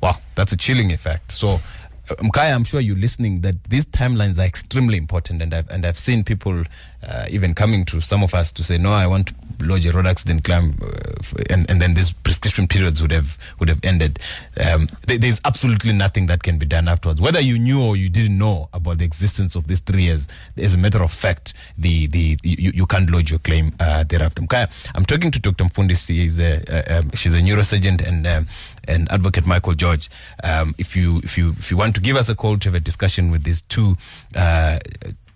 Wow, 0.00 0.16
that's 0.34 0.52
a 0.52 0.56
chilling 0.56 0.92
effect. 0.92 1.32
So, 1.32 1.60
Mkaya, 2.08 2.54
I'm 2.54 2.64
sure 2.64 2.80
you're 2.80 2.96
listening 2.96 3.40
that 3.40 3.62
these 3.64 3.84
timelines 3.86 4.38
are 4.38 4.44
extremely 4.46 4.96
important, 4.96 5.42
and 5.42 5.52
I've 5.52 5.68
and 5.70 5.84
I've 5.84 5.98
seen 5.98 6.22
people 6.22 6.62
uh, 7.06 7.26
even 7.30 7.54
coming 7.54 7.84
to 7.86 8.00
some 8.00 8.22
of 8.22 8.32
us 8.32 8.52
to 8.52 8.62
say, 8.62 8.78
"No, 8.78 8.92
I 8.92 9.06
want 9.08 9.28
to 9.28 9.34
lodge 9.60 9.86
a 9.86 9.92
road 9.92 10.06
accident 10.06 10.44
claim," 10.44 10.78
uh, 10.82 11.42
and 11.50 11.68
and 11.68 11.82
then 11.82 11.94
these 11.94 12.12
prescription 12.12 12.68
periods 12.68 13.02
would 13.02 13.10
have 13.10 13.36
would 13.58 13.68
have 13.68 13.80
ended. 13.84 14.20
Um, 14.56 14.88
there- 15.06 15.18
there's 15.18 15.40
absolutely 15.44 15.92
nothing 15.92 16.26
that 16.26 16.42
can 16.44 16.58
be 16.58 16.66
done 16.66 16.86
afterwards, 16.86 17.20
whether 17.20 17.40
you 17.40 17.58
knew 17.58 17.82
or 17.82 17.96
you 17.96 18.08
didn't 18.08 18.38
know 18.38 18.68
about 18.72 18.98
the 18.98 19.04
existence 19.04 19.56
of 19.56 19.66
these 19.66 19.80
three 19.80 20.04
years. 20.04 20.28
As 20.56 20.74
a 20.74 20.78
matter 20.78 21.02
of 21.02 21.12
fact, 21.12 21.54
the 21.76 22.06
the 22.06 22.38
you, 22.44 22.70
you 22.72 22.86
can't 22.86 23.10
lodge 23.10 23.30
your 23.30 23.40
claim 23.40 23.72
uh, 23.80 24.04
thereafter. 24.04 24.42
Mkaya, 24.42 24.70
I'm 24.94 25.04
talking 25.06 25.32
to 25.32 25.40
Dr. 25.40 25.64
Mfundisi. 25.64 26.14
He's 26.14 26.38
a, 26.38 26.98
um, 26.98 27.10
she's 27.14 27.34
a 27.34 27.40
neurosurgeon 27.40 28.06
and 28.06 28.26
um, 28.28 28.46
and 28.88 29.10
Advocate 29.10 29.46
Michael 29.46 29.74
Jorge. 29.80 30.08
Um, 30.42 30.74
if 30.78 30.96
you 30.96 31.18
if 31.18 31.36
you 31.38 31.50
if 31.58 31.70
you 31.70 31.76
want 31.76 31.94
to 31.94 32.00
give 32.00 32.16
us 32.16 32.28
a 32.28 32.34
call 32.34 32.58
to 32.58 32.68
have 32.68 32.74
a 32.74 32.80
discussion 32.80 33.30
with 33.30 33.44
these 33.44 33.62
two. 33.62 33.96
Uh, 34.34 34.78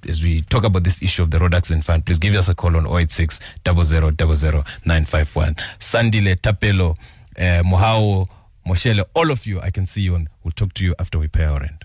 as 0.08 0.22
we 0.22 0.40
talk 0.40 0.64
about 0.64 0.82
this 0.82 1.02
issue 1.02 1.22
of 1.22 1.30
the 1.30 1.38
road 1.38 1.52
accident 1.52 1.84
fund, 1.84 2.06
please 2.06 2.18
give 2.18 2.34
us 2.34 2.48
a 2.48 2.54
call 2.54 2.74
on 2.74 2.86
086 2.86 3.38
0000 3.66 4.16
951. 4.16 5.54
Sandile, 5.78 6.36
Tapelo, 6.40 6.96
uh, 7.36 7.62
Mohao, 7.62 8.26
Moshele, 8.66 9.04
all 9.14 9.30
of 9.30 9.44
you, 9.46 9.60
I 9.60 9.70
can 9.70 9.84
see 9.84 10.00
you 10.00 10.14
and 10.14 10.28
we'll 10.42 10.52
talk 10.52 10.72
to 10.74 10.84
you 10.84 10.94
after 10.98 11.18
we 11.18 11.28
pay 11.28 11.44
our 11.44 11.60
rent. 11.60 11.84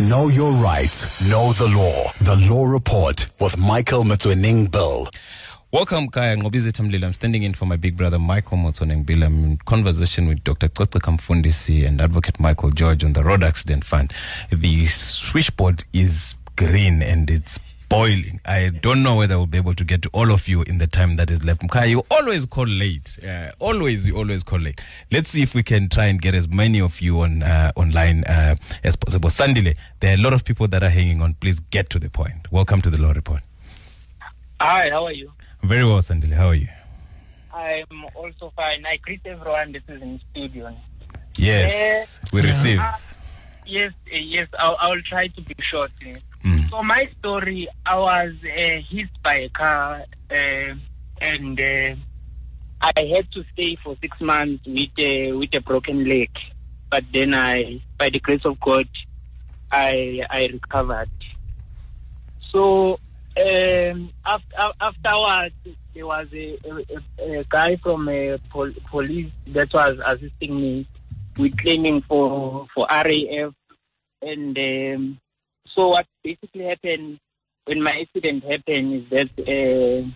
Know 0.00 0.28
your 0.28 0.52
rights. 0.52 1.20
Know 1.22 1.52
the 1.52 1.66
law. 1.68 2.12
The 2.20 2.36
Law 2.36 2.66
Report 2.66 3.26
with 3.40 3.58
Michael 3.58 4.04
Motsoeneng 4.04 4.70
Bill. 4.70 5.08
Welcome, 5.70 6.08
Kaya 6.08 6.34
Nqobizitha 6.34 6.82
Mlilo. 6.82 7.04
I'm 7.04 7.12
standing 7.12 7.42
in 7.42 7.52
for 7.52 7.66
my 7.66 7.76
big 7.76 7.94
brother 7.94 8.18
Michael 8.18 8.56
Motsoeneng 8.56 9.04
Bill. 9.04 9.22
I'm 9.22 9.44
in 9.44 9.56
conversation 9.58 10.26
with 10.26 10.42
Dr. 10.42 10.68
Coceka 10.68 11.18
Mfundisi 11.18 11.86
and 11.86 12.00
Advocate 12.00 12.40
Michael 12.40 12.70
Jorge 12.74 13.04
on 13.04 13.12
the 13.12 13.22
Road 13.22 13.42
Accident 13.42 13.84
Fund. 13.84 14.14
The 14.48 14.86
switchboard 14.86 15.84
is 15.92 16.34
green 16.56 17.02
and 17.02 17.28
it's 17.28 17.58
boiling. 17.90 18.40
I 18.46 18.70
don't 18.70 19.02
know 19.02 19.16
whether 19.16 19.36
we'll 19.36 19.44
be 19.46 19.58
able 19.58 19.74
to 19.74 19.84
get 19.84 20.00
to 20.04 20.10
all 20.14 20.32
of 20.32 20.48
you 20.48 20.62
in 20.62 20.78
the 20.78 20.86
time 20.86 21.16
that 21.16 21.30
is 21.30 21.44
left. 21.44 21.60
Mkaya, 21.60 21.90
you 21.90 22.02
always 22.10 22.46
call 22.46 22.66
late. 22.66 23.18
Uh, 23.22 23.50
always, 23.58 24.08
you 24.08 24.16
always 24.16 24.42
call 24.42 24.60
late. 24.60 24.80
Let's 25.12 25.28
see 25.28 25.42
if 25.42 25.54
we 25.54 25.62
can 25.62 25.90
try 25.90 26.06
and 26.06 26.18
get 26.18 26.34
as 26.34 26.48
many 26.48 26.80
of 26.80 26.98
you 27.02 27.20
on 27.20 27.42
uh, 27.42 27.72
online 27.76 28.24
uh, 28.24 28.56
as 28.84 28.96
possible. 28.96 29.28
Sandile, 29.28 29.76
there 30.00 30.12
are 30.12 30.18
a 30.18 30.22
lot 30.22 30.32
of 30.32 30.46
people 30.46 30.66
that 30.68 30.82
are 30.82 30.88
hanging 30.88 31.20
on. 31.20 31.34
Please 31.34 31.60
get 31.60 31.90
to 31.90 31.98
the 31.98 32.08
point. 32.08 32.50
Welcome 32.50 32.80
to 32.80 32.88
the 32.88 32.96
Law 32.96 33.12
Report. 33.12 33.42
Hi, 34.62 34.88
how 34.90 35.04
are 35.04 35.12
you? 35.12 35.30
Very 35.62 35.84
well, 35.84 35.98
Sandile. 35.98 36.32
How 36.34 36.48
are 36.48 36.54
you? 36.54 36.68
I'm 37.52 38.04
also 38.14 38.52
fine. 38.54 38.86
I 38.86 38.96
greet 38.98 39.20
everyone. 39.24 39.72
This 39.72 39.82
is 39.88 40.00
in 40.00 40.20
studio. 40.30 40.74
Yes, 41.36 42.20
we 42.32 42.42
receive. 42.42 42.78
Uh, 42.78 42.92
yes, 43.66 43.92
uh, 44.12 44.16
yes. 44.16 44.48
I'll, 44.58 44.76
I'll 44.80 45.02
try 45.02 45.28
to 45.28 45.40
be 45.40 45.54
short. 45.60 45.90
uh. 46.02 46.14
Mm. 46.44 46.70
So 46.70 46.82
my 46.82 47.08
story, 47.18 47.68
I 47.84 47.96
was 47.96 48.32
uh, 48.44 48.80
hit 48.88 49.08
by 49.22 49.36
a 49.36 49.48
car, 49.48 50.04
uh, 50.30 50.74
and 51.20 51.60
uh, 51.60 51.94
I 52.80 53.00
had 53.14 53.30
to 53.32 53.44
stay 53.52 53.76
for 53.82 53.96
six 54.00 54.20
months 54.20 54.64
with 54.66 54.90
uh, 54.98 55.36
with 55.36 55.54
a 55.54 55.60
broken 55.60 56.08
leg. 56.08 56.30
But 56.90 57.04
then 57.12 57.34
I, 57.34 57.82
by 57.98 58.10
the 58.10 58.20
grace 58.20 58.44
of 58.44 58.60
God, 58.60 58.88
I 59.72 60.22
I 60.30 60.46
recovered. 60.46 61.10
So 62.52 62.98
um, 63.38 64.10
after, 64.24 64.72
afterwards, 64.80 65.54
there 65.94 66.06
was 66.06 66.26
a, 66.32 66.58
a, 66.64 67.40
a 67.40 67.44
guy 67.44 67.76
from 67.76 68.08
a 68.08 68.38
pol- 68.50 68.72
police 68.90 69.30
that 69.48 69.72
was 69.72 69.98
assisting 70.04 70.60
me 70.60 70.86
with 71.36 71.56
claiming 71.58 72.02
for 72.02 72.66
for 72.74 72.86
RAF, 72.90 73.54
and 74.22 74.58
um, 74.58 75.20
so 75.74 75.88
what 75.88 76.06
basically 76.24 76.64
happened 76.64 77.20
when 77.64 77.82
my 77.82 78.00
accident 78.00 78.44
happened 78.44 78.94
is 78.94 79.10
that 79.10 80.12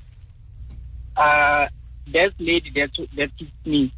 uh, 1.17 1.21
uh, 1.21 1.69
that 2.13 2.33
lady 2.39 2.71
that 2.75 2.91
that 3.17 3.31
hit 3.39 3.49
me, 3.65 3.93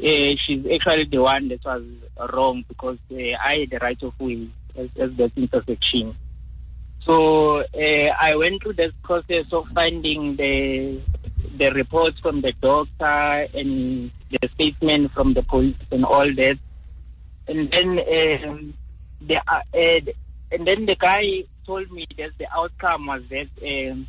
uh, 0.00 0.36
she's 0.46 0.64
actually 0.72 1.08
the 1.10 1.18
one 1.18 1.48
that 1.48 1.64
was 1.64 1.82
wrong 2.32 2.64
because 2.68 2.98
uh, 3.10 3.16
I 3.42 3.60
had 3.60 3.70
the 3.70 3.78
right 3.80 4.02
of 4.02 4.18
way 4.20 4.48
as, 4.76 4.88
as 4.98 5.10
that 5.16 5.32
intersection. 5.36 6.14
So 7.04 7.60
uh, 7.60 8.08
I 8.20 8.36
went 8.36 8.62
through 8.62 8.74
this 8.74 8.92
process 9.02 9.46
of 9.52 9.66
finding 9.74 10.36
the 10.36 11.00
the 11.56 11.72
reports 11.72 12.18
from 12.20 12.40
the 12.40 12.52
doctor 12.52 13.48
and 13.54 14.10
the 14.30 14.48
statement 14.54 15.12
from 15.12 15.34
the 15.34 15.42
police 15.42 15.76
and 15.90 16.04
all 16.04 16.32
that, 16.34 16.58
and 17.48 17.70
then 17.70 17.98
um, 17.98 18.74
the 19.20 19.36
uh, 19.36 19.62
uh, 19.74 20.12
and 20.52 20.66
then 20.66 20.86
the 20.86 20.96
guy 20.98 21.44
told 21.66 21.90
me 21.90 22.06
that 22.18 22.30
the 22.38 22.46
outcome 22.54 23.06
was 23.06 23.22
that 23.30 23.48
um, 23.62 24.06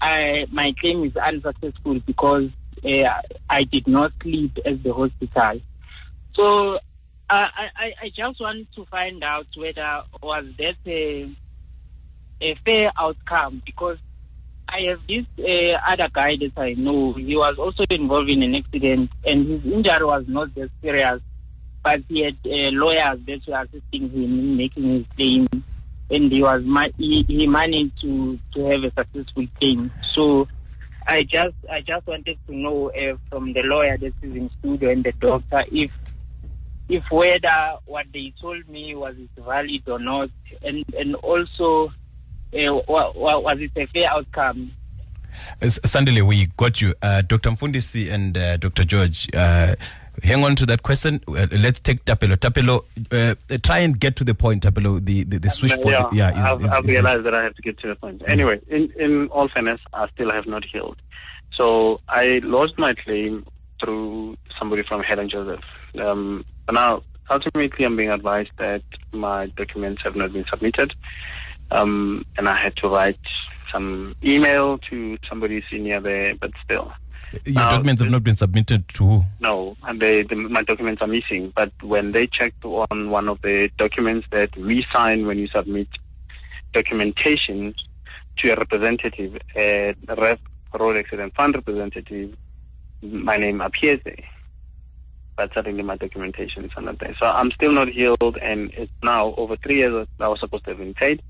I 0.00 0.46
my 0.50 0.72
claim 0.80 1.04
is 1.04 1.16
unsuccessful 1.16 2.00
because 2.00 2.50
uh, 2.84 3.22
I 3.48 3.64
did 3.64 3.86
not 3.86 4.12
sleep 4.22 4.58
at 4.64 4.82
the 4.82 4.92
hospital. 4.92 5.60
So 6.34 6.78
I, 7.28 7.48
I, 7.76 7.92
I 8.02 8.08
just 8.14 8.40
want 8.40 8.68
to 8.74 8.84
find 8.86 9.22
out 9.22 9.46
whether 9.56 10.02
was 10.22 10.46
that 10.58 10.76
a, 10.86 11.30
a 12.40 12.54
fair 12.64 12.92
outcome 12.98 13.62
because 13.64 13.98
I 14.68 14.82
have 14.88 15.00
this 15.08 15.26
uh, 15.38 15.78
other 15.86 16.08
guy 16.12 16.36
that 16.40 16.52
I 16.56 16.74
know. 16.74 17.12
He 17.14 17.36
was 17.36 17.56
also 17.58 17.84
involved 17.90 18.30
in 18.30 18.42
an 18.42 18.54
accident 18.54 19.10
and 19.24 19.48
his 19.48 19.72
injury 19.72 20.04
was 20.04 20.24
not 20.28 20.54
that 20.54 20.70
serious, 20.80 21.20
but 21.82 22.00
he 22.08 22.20
had 22.24 22.36
uh, 22.44 22.70
lawyers 22.72 23.18
that 23.26 23.40
were 23.48 23.60
assisting 23.60 24.10
him 24.10 24.38
in 24.38 24.56
making 24.56 24.94
his 24.94 25.06
claim, 25.16 25.46
and 26.10 26.32
he 26.32 26.42
was 26.42 26.62
ma- 26.64 26.88
he, 26.96 27.24
he 27.26 27.46
managed 27.46 28.00
to 28.02 28.38
to 28.54 28.64
have 28.66 28.84
a 28.84 28.92
successful 28.96 29.46
claim. 29.60 29.90
So. 30.14 30.48
I 31.06 31.22
just 31.24 31.56
I 31.68 31.80
just 31.80 32.06
wanted 32.06 32.38
to 32.46 32.54
know 32.54 32.90
uh, 32.90 33.16
from 33.30 33.52
the 33.52 33.62
lawyer 33.62 33.96
that 33.96 34.12
is 34.22 34.36
in 34.36 34.50
studio 34.60 34.90
and 34.90 35.02
the 35.02 35.12
doctor 35.12 35.64
if 35.72 35.90
if 36.88 37.04
whether 37.10 37.76
what 37.86 38.06
they 38.12 38.32
told 38.40 38.68
me 38.68 38.94
was 38.94 39.14
valid 39.36 39.82
or 39.88 39.98
not, 39.98 40.30
and 40.62 40.84
and 40.96 41.14
also 41.16 41.92
was 42.52 43.58
it 43.60 43.70
a 43.76 43.86
fair 43.86 44.10
outcome? 44.10 44.72
Uh, 45.62 45.66
Sandile, 45.66 46.26
we 46.26 46.46
got 46.56 46.80
you. 46.80 46.94
Uh, 47.02 47.22
Dr. 47.22 47.50
Mfundisi 47.50 48.10
and 48.12 48.36
uh, 48.36 48.56
Dr. 48.56 48.84
Jorge, 48.90 49.28
uh, 49.34 49.74
hang 50.22 50.44
on 50.44 50.56
to 50.56 50.66
that 50.66 50.82
question. 50.82 51.20
Uh, 51.28 51.46
let's 51.52 51.80
take 51.80 52.04
Tapelo. 52.04 52.36
Tapelo, 52.36 52.84
uh, 53.12 53.58
try 53.62 53.78
and 53.78 53.98
get 53.98 54.16
to 54.16 54.24
the 54.24 54.34
point, 54.34 54.62
Tapelo. 54.64 55.02
The, 55.02 55.22
the, 55.24 55.38
the 55.38 55.48
switchboard. 55.50 56.12
yeah, 56.12 56.30
is- 56.30 56.36
I've, 56.36 56.62
is- 56.64 56.70
I've 56.70 56.84
is- 56.84 56.90
realized 56.90 57.24
that 57.26 57.34
I 57.34 57.42
have 57.44 57.54
to 57.54 57.62
get 57.62 57.78
to 57.78 57.88
the 57.88 57.94
point. 57.94 58.22
Anyway, 58.26 58.60
in, 58.68 58.92
in 58.98 59.28
all 59.28 59.48
fairness, 59.48 59.80
I 59.92 60.08
still 60.10 60.30
have 60.32 60.46
not 60.46 60.64
healed. 60.64 60.96
So 61.56 62.00
I 62.08 62.40
lost 62.42 62.78
my 62.78 62.94
claim 62.94 63.46
through 63.82 64.36
somebody 64.58 64.82
from 64.82 65.02
Helen 65.02 65.30
Joseph. 65.30 65.64
Um, 65.98 66.44
but 66.66 66.74
now, 66.74 67.02
ultimately, 67.30 67.84
I'm 67.84 67.96
being 67.96 68.10
advised 68.10 68.50
that 68.58 68.82
my 69.12 69.46
documents 69.46 70.02
have 70.04 70.16
not 70.16 70.32
been 70.32 70.44
submitted. 70.50 70.92
Um, 71.70 72.24
and 72.36 72.48
I 72.48 72.60
had 72.60 72.76
to 72.76 72.88
write 72.88 73.18
some 73.72 74.14
email 74.24 74.78
to 74.90 75.18
somebody 75.28 75.62
senior 75.70 76.00
there, 76.00 76.34
but 76.34 76.50
still. 76.64 76.92
Your 77.44 77.54
Now, 77.54 77.70
documents 77.70 78.02
have 78.02 78.10
not 78.10 78.24
been 78.24 78.34
submitted 78.34 78.88
to 78.88 79.06
who? 79.06 79.24
No, 79.38 79.76
and 79.84 80.00
they, 80.00 80.22
the, 80.22 80.34
my 80.34 80.62
documents 80.62 81.00
are 81.00 81.06
missing. 81.06 81.52
But 81.54 81.70
when 81.82 82.10
they 82.12 82.26
checked 82.26 82.64
on 82.64 83.10
one 83.10 83.28
of 83.28 83.40
the 83.42 83.70
documents 83.78 84.26
that 84.32 84.56
we 84.56 84.84
sign 84.92 85.26
when 85.26 85.38
you 85.38 85.46
submit 85.48 85.88
documentation 86.72 87.74
to 88.38 88.50
a 88.50 88.56
representative, 88.56 89.36
a 89.54 89.94
rep, 90.18 90.40
road 90.78 90.96
accident 90.96 91.34
fund 91.36 91.54
representative, 91.54 92.36
my 93.02 93.36
name 93.36 93.60
appears 93.60 94.00
there. 94.04 94.24
But 95.36 95.54
suddenly 95.54 95.82
my 95.82 95.96
documentation 95.96 96.64
is 96.64 96.72
not 96.78 96.98
there. 96.98 97.14
So 97.18 97.26
I'm 97.26 97.50
still 97.52 97.72
not 97.72 97.88
healed, 97.88 98.38
and 98.42 98.72
it's 98.74 98.92
now 99.02 99.34
over 99.36 99.56
three 99.56 99.78
years 99.78 100.06
that 100.18 100.24
I 100.24 100.28
was 100.28 100.40
supposed 100.40 100.64
to 100.64 100.70
have 100.70 100.78
been 100.78 100.94
paid, 100.94 101.22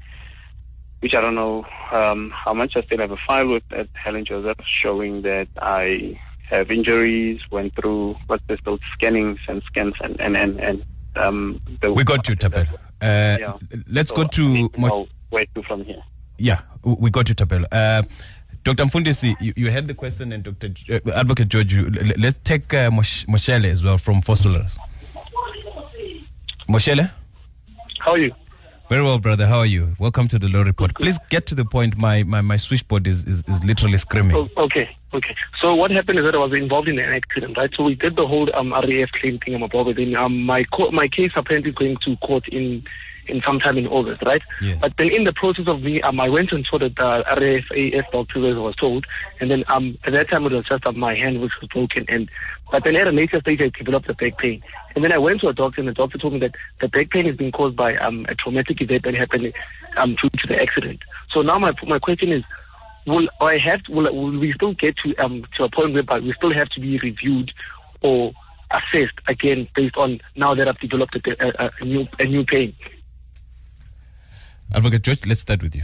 which 1.00 1.14
I 1.14 1.20
don't 1.20 1.34
know 1.34 1.64
um, 1.92 2.30
how 2.30 2.52
much. 2.54 2.76
I 2.76 2.82
still 2.82 2.98
have 2.98 3.10
a 3.10 3.16
file 3.26 3.48
with 3.48 3.62
at 3.72 3.88
Helen 3.94 4.24
Joseph 4.24 4.58
showing 4.82 5.22
that 5.22 5.48
I 5.60 6.18
have 6.48 6.70
injuries, 6.70 7.40
went 7.50 7.74
through 7.76 8.16
what's 8.26 8.42
this 8.48 8.60
called 8.60 8.80
scannings 8.94 9.38
and 9.48 9.62
scans 9.64 9.94
and 10.02 10.20
and 10.20 10.36
and, 10.36 10.60
and 10.60 10.84
um. 11.16 11.60
The, 11.80 11.92
We 11.92 12.04
got 12.04 12.28
you, 12.28 12.36
Tapelo. 12.36 12.68
Uh, 13.00 13.36
Yeah. 13.40 13.54
Let's 13.90 14.10
So 14.10 14.16
go 14.16 14.24
to. 14.24 14.68
to 14.68 14.80
Mo- 14.80 15.08
where 15.30 15.46
to 15.54 15.62
from 15.62 15.84
here. 15.84 16.02
Yeah, 16.38 16.60
we 16.82 17.10
got 17.10 17.28
you, 17.28 17.34
Tapelo. 17.34 17.66
Uh, 17.70 18.02
Dr. 18.64 18.84
Mfundisi, 18.84 19.34
you, 19.40 19.52
you 19.56 19.70
had 19.70 19.86
the 19.86 19.94
question, 19.94 20.32
and 20.32 20.42
Dr. 20.42 20.68
J- 20.70 21.00
uh, 21.06 21.10
Advocate 21.18 21.50
Jorge, 21.52 21.74
you, 21.76 21.86
l- 21.86 22.12
let's 22.18 22.38
take 22.44 22.74
uh, 22.74 22.90
Mosh- 22.90 23.24
Moshele 23.26 23.66
as 23.66 23.82
well 23.84 23.96
from 23.96 24.20
Vosloorus. 24.20 24.76
Moshele? 26.68 27.10
How 28.00 28.12
are 28.12 28.18
you? 28.18 28.32
Very 28.90 29.04
well, 29.04 29.20
brother. 29.20 29.46
How 29.46 29.58
are 29.58 29.66
you? 29.66 29.94
Welcome 30.00 30.26
to 30.26 30.36
the 30.36 30.48
Law 30.48 30.62
Report. 30.62 30.92
Please 30.96 31.16
get 31.28 31.46
to 31.46 31.54
the 31.54 31.64
point. 31.64 31.96
My 31.96 32.24
my, 32.24 32.40
my 32.40 32.56
switchboard 32.56 33.06
is, 33.06 33.22
is, 33.22 33.44
is 33.46 33.62
literally 33.62 33.96
screaming. 33.98 34.36
Oh, 34.36 34.48
okay, 34.64 34.90
okay. 35.14 35.36
So 35.62 35.76
what 35.76 35.92
happened 35.92 36.18
is 36.18 36.24
that 36.24 36.34
I 36.34 36.38
was 36.38 36.52
involved 36.52 36.88
in 36.88 36.98
an 36.98 37.08
accident, 37.08 37.56
right? 37.56 37.70
So 37.76 37.84
we 37.84 37.94
did 37.94 38.16
the 38.16 38.26
whole 38.26 38.52
um, 38.52 38.72
RAF 38.72 39.12
claim 39.12 39.38
thing. 39.38 39.54
I'm 39.54 39.62
about 39.62 39.94
then 39.94 40.16
um, 40.16 40.42
my 40.42 40.64
co- 40.64 40.90
my 40.90 41.06
case 41.06 41.30
apparently 41.36 41.70
is 41.70 41.76
going 41.76 41.98
to 42.04 42.16
court 42.16 42.48
in 42.48 42.82
in 43.28 43.40
sometime 43.42 43.78
in 43.78 43.86
August, 43.86 44.22
right? 44.22 44.42
Yes. 44.60 44.80
But 44.80 44.96
then 44.98 45.10
in 45.10 45.22
the 45.22 45.32
process 45.32 45.68
of 45.68 45.82
me, 45.82 46.02
um, 46.02 46.18
I 46.18 46.28
went 46.28 46.50
and 46.50 46.66
saw 46.66 46.78
the 46.78 46.92
uh, 46.98 47.22
RAF 47.36 48.10
doctor 48.10 48.50
as 48.50 48.56
I 48.56 48.60
was 48.60 48.74
told, 48.74 49.06
and 49.38 49.52
then 49.52 49.62
um, 49.68 49.98
at 50.04 50.14
that 50.14 50.30
time 50.30 50.44
it 50.46 50.52
was 50.52 50.66
just 50.66 50.84
um, 50.84 50.98
my 50.98 51.14
hand 51.14 51.40
which 51.40 51.52
was 51.60 51.68
broken, 51.68 52.06
and 52.08 52.28
but 52.70 52.84
then 52.84 52.96
at 52.96 53.06
a 53.06 53.12
later 53.12 53.40
stage 53.40 53.60
I 53.60 53.70
developed 53.76 54.08
a 54.08 54.14
back 54.14 54.38
pain, 54.38 54.62
and 54.94 55.04
then 55.04 55.12
I 55.12 55.18
went 55.18 55.40
to 55.40 55.48
a 55.48 55.52
doctor, 55.52 55.80
and 55.80 55.88
the 55.88 55.94
doctor 55.94 56.18
told 56.18 56.34
me 56.34 56.40
that 56.40 56.54
the 56.80 56.88
back 56.88 57.10
pain 57.10 57.26
has 57.26 57.36
been 57.36 57.52
caused 57.52 57.76
by 57.76 57.96
um, 57.96 58.26
a 58.28 58.34
traumatic 58.34 58.80
event 58.80 59.04
that 59.04 59.14
happened 59.14 59.52
um, 59.96 60.16
due 60.20 60.28
to 60.28 60.46
the 60.46 60.60
accident. 60.60 61.00
So 61.32 61.42
now 61.42 61.58
my 61.58 61.72
my 61.86 61.98
question 61.98 62.32
is, 62.32 62.44
will 63.06 63.28
I 63.40 63.58
have 63.58 63.80
will, 63.88 64.12
will 64.14 64.38
we 64.38 64.52
still 64.52 64.74
get 64.74 64.96
to 64.98 65.16
um 65.16 65.44
to 65.56 65.64
a 65.64 65.70
point 65.70 65.94
whereby 65.94 66.20
we 66.20 66.32
still 66.34 66.52
have 66.52 66.68
to 66.70 66.80
be 66.80 66.98
reviewed 66.98 67.52
or 68.02 68.32
assessed 68.70 69.18
again 69.26 69.68
based 69.74 69.96
on 69.96 70.20
now 70.36 70.54
that 70.54 70.68
I've 70.68 70.78
developed 70.78 71.16
a, 71.16 71.64
a, 71.64 71.70
a 71.80 71.84
new 71.84 72.06
a 72.18 72.24
new 72.24 72.44
pain? 72.44 72.74
Advocate 74.72 75.04
Jorge, 75.04 75.22
let's 75.26 75.40
start 75.40 75.62
with 75.62 75.74
you. 75.74 75.82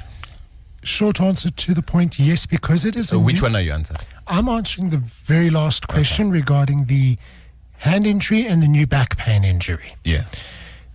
Short 0.86 1.20
answer 1.20 1.50
to 1.50 1.74
the 1.74 1.82
point, 1.82 2.18
yes, 2.18 2.46
because 2.46 2.84
it 2.84 2.96
is. 2.96 3.08
So, 3.08 3.16
a 3.16 3.20
which 3.20 3.36
new- 3.36 3.42
one 3.42 3.56
are 3.56 3.60
you 3.60 3.72
answering? 3.72 3.98
I'm 4.26 4.48
answering 4.48 4.90
the 4.90 4.98
very 4.98 5.50
last 5.50 5.88
question 5.88 6.30
regarding 6.30 6.84
the 6.84 7.18
hand 7.78 8.06
injury 8.06 8.46
and 8.46 8.62
the 8.62 8.68
new 8.68 8.86
back 8.86 9.16
pain 9.16 9.44
injury. 9.44 9.96
Yes. 10.04 10.30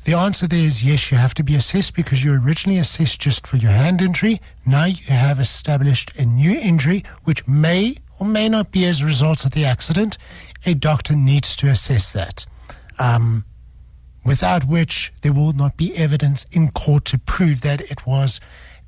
The 0.03 0.13
answer 0.13 0.47
there 0.47 0.59
is 0.59 0.83
yes, 0.83 1.11
you 1.11 1.17
have 1.17 1.33
to 1.35 1.43
be 1.43 1.55
assessed 1.55 1.93
because 1.93 2.23
you 2.23 2.33
originally 2.33 2.79
assessed 2.79 3.19
just 3.19 3.45
for 3.45 3.57
your 3.57 3.71
hand 3.71 4.01
injury. 4.01 4.41
Now 4.65 4.85
you 4.85 5.05
have 5.07 5.39
established 5.39 6.11
a 6.17 6.25
new 6.25 6.57
injury 6.57 7.03
which 7.23 7.47
may 7.47 7.97
or 8.17 8.25
may 8.25 8.49
not 8.49 8.71
be 8.71 8.85
as 8.85 9.01
a 9.01 9.05
result 9.05 9.45
of 9.45 9.51
the 9.51 9.65
accident. 9.65 10.17
A 10.65 10.73
doctor 10.73 11.15
needs 11.15 11.55
to 11.57 11.69
assess 11.69 12.13
that. 12.13 12.45
Um, 12.97 13.45
without 14.25 14.65
which 14.65 15.13
there 15.21 15.33
will 15.33 15.53
not 15.53 15.77
be 15.77 15.95
evidence 15.95 16.45
in 16.51 16.71
court 16.71 17.05
to 17.05 17.17
prove 17.19 17.61
that 17.61 17.81
it 17.81 18.07
was 18.07 18.39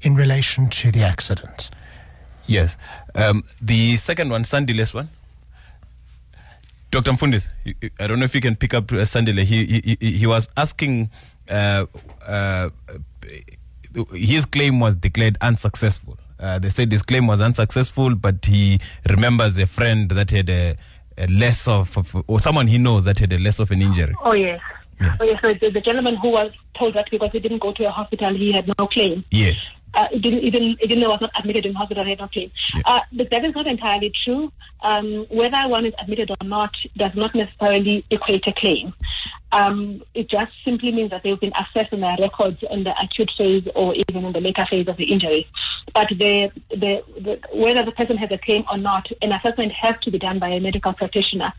in 0.04 0.16
relation 0.16 0.70
to 0.70 0.92
the 0.92 1.04
accident. 1.04 1.70
Yes. 2.48 2.78
Um, 3.16 3.44
the 3.62 3.96
second 3.98 4.30
one, 4.30 4.44
Sandile's 4.44 4.94
one. 4.94 5.10
Dr. 6.92 7.12
Mfundis, 7.12 7.50
you- 7.64 7.74
you- 7.82 7.90
I 8.00 8.08
don't 8.08 8.20
know 8.20 8.26
if 8.26 8.36
you 8.36 8.42
can 8.42 8.56
pick 8.56 8.74
up 8.74 8.92
uh, 8.92 8.98
Sandile. 8.98 9.44
He, 9.44 9.66
he, 9.66 9.98
he, 10.00 10.12
he 10.18 10.28
was 10.28 10.48
asking, 10.58 11.10
uh, 11.50 11.86
uh, 12.28 12.70
his 14.14 14.46
claim 14.46 14.80
was 14.80 14.96
declared 14.96 15.38
unsuccessful. 15.42 16.18
Uh, 16.40 16.60
they 16.60 16.70
said 16.70 16.92
his 16.92 17.02
claim 17.02 17.26
was 17.28 17.42
unsuccessful, 17.42 18.16
but 18.16 18.44
he 18.46 18.80
remembers 19.10 19.58
a 19.58 19.66
friend 19.66 20.10
that 20.12 20.30
had 20.32 20.50
a, 20.50 20.76
a 21.18 21.28
less 21.28 21.68
of, 21.68 21.98
of, 21.98 22.24
or 22.28 22.40
someone 22.40 22.68
he 22.68 22.78
knows 22.78 23.06
that 23.06 23.18
had 23.20 23.32
a 23.34 23.40
less 23.40 23.60
of 23.60 23.72
an 23.72 23.82
injury. 23.82 24.14
Oh 24.24 24.34
yes. 24.34 24.60
Oh 25.20 25.24
yes. 25.26 25.40
So 25.44 25.54
the, 25.54 25.70
the 25.72 25.82
gentleman 25.82 26.16
who 26.18 26.30
was 26.30 26.52
told 26.78 26.96
that 26.96 27.10
because 27.10 27.32
he 27.32 27.40
didn't 27.40 27.60
go 27.60 27.72
to 27.74 27.88
a 27.88 27.92
hospital, 27.92 28.36
he 28.36 28.52
had 28.52 28.68
no 28.80 28.88
claim. 28.88 29.24
Yes. 29.32 29.72
Uh, 29.94 30.08
it 30.12 30.22
didn't 30.22 30.40
even 30.40 30.76
even 30.82 31.00
though 31.00 31.10
was 31.10 31.22
not 31.22 31.32
admitted 31.38 31.66
in 31.66 31.74
hospital, 31.74 32.04
he 32.04 32.12
had 32.12 32.20
no 32.20 32.28
claim. 32.28 32.52
Uh, 32.86 33.00
but 33.12 33.30
that 33.30 33.46
is 33.46 33.54
not 33.54 33.68
entirely 33.68 34.12
true. 34.24 34.52
Um, 34.82 35.26
whether 35.30 35.68
one 35.68 35.86
is 35.86 35.94
admitted 36.02 36.32
or 36.32 36.48
not 36.48 36.76
does 36.98 37.12
not 37.16 37.34
necessarily 37.36 38.06
equate 38.10 38.46
a 38.48 38.54
claim. 38.54 38.94
Um, 39.54 40.02
it 40.16 40.30
just 40.32 40.52
simply 40.66 40.92
means 40.92 41.12
that 41.12 41.22
they've 41.24 41.40
been 41.40 41.54
assessed 41.54 41.94
in 41.94 42.02
their 42.02 42.18
records 42.20 42.58
in 42.72 42.84
the 42.84 42.94
acute 43.00 43.30
phase 43.38 43.68
or 43.76 43.94
even 43.94 44.26
in 44.26 44.34
the 44.34 44.42
later 44.42 44.66
phase 44.68 44.88
of 44.88 44.98
the 44.98 45.04
injury. 45.04 45.48
But 45.94 46.08
the, 46.10 46.52
the, 46.72 47.04
the, 47.22 47.40
whether 47.54 47.86
the 47.86 47.92
person 47.92 48.18
has 48.18 48.32
a 48.32 48.40
claim 48.40 48.64
or 48.72 48.80
not, 48.80 49.08
an 49.22 49.32
assessment 49.32 49.72
has 49.74 49.96
to 50.02 50.12
be 50.12 50.18
done 50.18 50.40
by 50.40 50.50
a 50.50 50.60
medical 50.60 50.94
practitioner, 50.94 51.54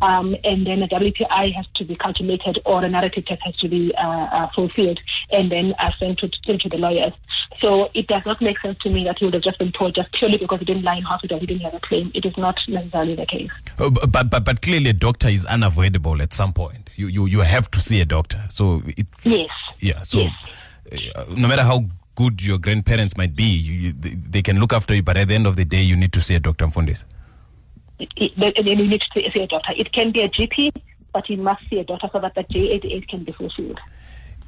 um, 0.00 0.34
and 0.42 0.66
then 0.66 0.82
a 0.82 0.88
WPI 0.88 1.54
has 1.54 1.66
to 1.74 1.84
be 1.84 1.96
calculated 1.96 2.60
or 2.64 2.82
a 2.82 2.88
narrative 2.88 3.26
test 3.26 3.42
has 3.44 3.56
to 3.58 3.68
be 3.68 3.92
uh, 3.94 4.06
uh, 4.08 4.48
fulfilled, 4.54 4.98
and 5.30 5.52
then 5.52 5.74
uh, 5.78 5.90
sent 5.98 6.20
to, 6.20 6.30
sent 6.46 6.62
to 6.62 6.70
the 6.70 6.78
lawyers. 6.78 7.12
So 7.60 7.73
it 7.94 8.06
does 8.06 8.22
not 8.26 8.40
make 8.42 8.58
sense 8.60 8.78
to 8.82 8.90
me 8.90 9.04
that 9.04 9.18
he 9.18 9.24
would 9.24 9.34
have 9.34 9.42
just 9.42 9.58
been 9.58 9.72
told 9.72 9.94
just 9.94 10.12
purely 10.12 10.38
because 10.38 10.58
he 10.60 10.64
didn't 10.64 10.82
lie 10.82 10.96
in 10.96 11.02
hospital, 11.02 11.38
he 11.38 11.46
didn't 11.46 11.62
have 11.62 11.74
a 11.74 11.80
claim. 11.80 12.10
It 12.14 12.24
is 12.24 12.36
not 12.36 12.56
necessarily 12.68 13.14
the 13.14 13.26
case. 13.26 13.50
Bu- 13.76 13.90
But, 14.06 14.30
but, 14.30 14.44
but 14.44 14.62
clearly, 14.62 14.90
a 14.90 14.92
doctor 14.92 15.28
is 15.28 15.44
unavoidable 15.46 16.20
at 16.22 16.32
some 16.32 16.52
point. 16.52 16.90
You, 16.96 17.06
you, 17.08 17.26
you 17.26 17.40
have 17.40 17.70
to 17.72 17.80
see 17.80 18.00
a 18.00 18.04
doctor. 18.04 18.42
So, 18.48 18.82
it, 18.86 19.06
Yes. 19.24 19.48
yeah, 19.80 20.02
so 20.02 20.22
uh, 20.22 21.24
no 21.36 21.48
matter 21.48 21.62
how 21.62 21.84
good 22.14 22.42
your 22.42 22.58
grandparents 22.58 23.16
might 23.16 23.34
be, 23.34 23.44
you, 23.44 23.72
you, 23.74 23.92
they, 23.92 24.42
can 24.42 24.60
look 24.60 24.72
after 24.72 24.94
you, 24.94 25.02
but 25.02 25.16
at 25.16 25.28
the 25.28 25.34
end 25.34 25.46
of 25.46 25.56
the 25.56 25.64
day, 25.64 25.80
you 25.82 25.96
need 25.96 26.12
to 26.12 26.20
see 26.20 26.34
a 26.34 26.40
doctor, 26.40 26.66
Mfundis. 26.66 27.04
It, 27.98 28.08
it, 28.16 28.32
and 28.58 28.66
you 28.66 28.76
need 28.76 29.00
to 29.14 29.20
see 29.32 29.40
a 29.40 29.46
doctor. 29.46 29.72
It 29.76 29.92
can 29.92 30.12
be 30.12 30.20
a 30.22 30.28
GP, 30.28 30.72
but 31.12 31.28
you 31.30 31.36
must 31.38 31.62
see 31.70 31.78
a 31.78 31.84
doctor 31.84 32.08
so 32.12 32.20
that 32.20 32.34
the 32.34 32.42
J88 32.44 33.08
can 33.08 33.24
be 33.24 33.32
fulfilled. 33.32 33.80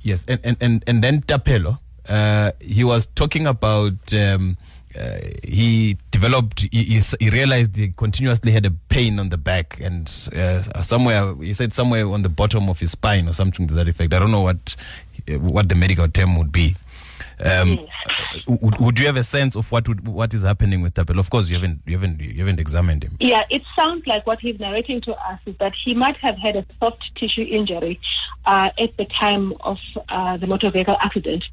Yes, 0.03 0.25
and 0.29 0.39
and 0.45 0.57
and, 0.61 0.85
and 0.87 1.03
then 1.03 1.23
Tapelo, 1.23 1.79
uh, 2.09 2.53
he 2.61 2.85
was 2.85 3.07
talking 3.07 3.47
about. 3.47 4.13
Um, 4.15 4.57
uh, 4.99 5.19
he 5.45 5.99
developed. 6.11 6.61
He, 6.73 6.85
he, 6.85 7.01
he 7.21 7.29
realized 7.29 7.77
he 7.77 7.93
continuously 7.93 8.51
had 8.51 8.65
a 8.65 8.71
pain 8.71 9.19
on 9.19 9.29
the 9.29 9.37
back, 9.37 9.79
and 9.79 10.11
uh, 10.35 10.63
somewhere 10.81 11.35
he 11.35 11.53
said 11.53 11.75
somewhere 11.75 12.09
on 12.09 12.23
the 12.23 12.31
bottom 12.31 12.71
of 12.71 12.81
his 12.81 12.93
spine 12.93 13.29
or 13.29 13.35
something 13.35 13.67
to 13.69 13.75
that 13.75 13.89
effect. 13.89 14.15
I 14.15 14.19
don't 14.19 14.31
know 14.31 14.41
what 14.41 14.75
what 15.39 15.69
the 15.69 15.75
medical 15.75 16.09
term 16.09 16.37
would 16.39 16.51
be. 16.51 16.77
Um, 17.41 17.81
would, 18.47 18.81
would 18.81 18.99
you 18.99 19.07
have 19.07 19.17
a 19.17 19.25
sense 19.25 19.57
of 19.57 19.71
what 19.73 19.89
would, 19.89 20.07
what 20.07 20.35
is 20.35 20.43
happening 20.43 20.83
with 20.83 20.95
Tapelo? 20.95 21.19
Of 21.19 21.31
course, 21.31 21.49
you 21.49 21.57
haven't 21.57 21.81
you 21.87 21.95
haven't 21.95 22.21
you 22.21 22.39
haven't 22.39 22.61
examined 22.61 23.05
him. 23.05 23.17
Yeah, 23.21 23.43
it 23.51 23.63
sounds 23.75 24.07
like 24.07 24.27
what 24.27 24.41
he's 24.41 24.59
narrating 24.59 25.01
to 25.03 25.13
us 25.13 25.41
is 25.47 25.57
that 25.59 25.73
he 25.85 25.95
might 25.95 26.17
have 26.19 26.37
had 26.39 26.57
a 26.57 26.67
soft 26.81 27.03
tissue 27.17 27.43
injury 27.43 28.01
uh, 28.45 28.71
at 28.79 28.97
the 28.97 29.07
time 29.07 29.55
of 29.61 29.79
uh, 30.09 30.37
the 30.37 30.47
motor 30.47 30.71
vehicle 30.71 30.97
accident, 31.01 31.45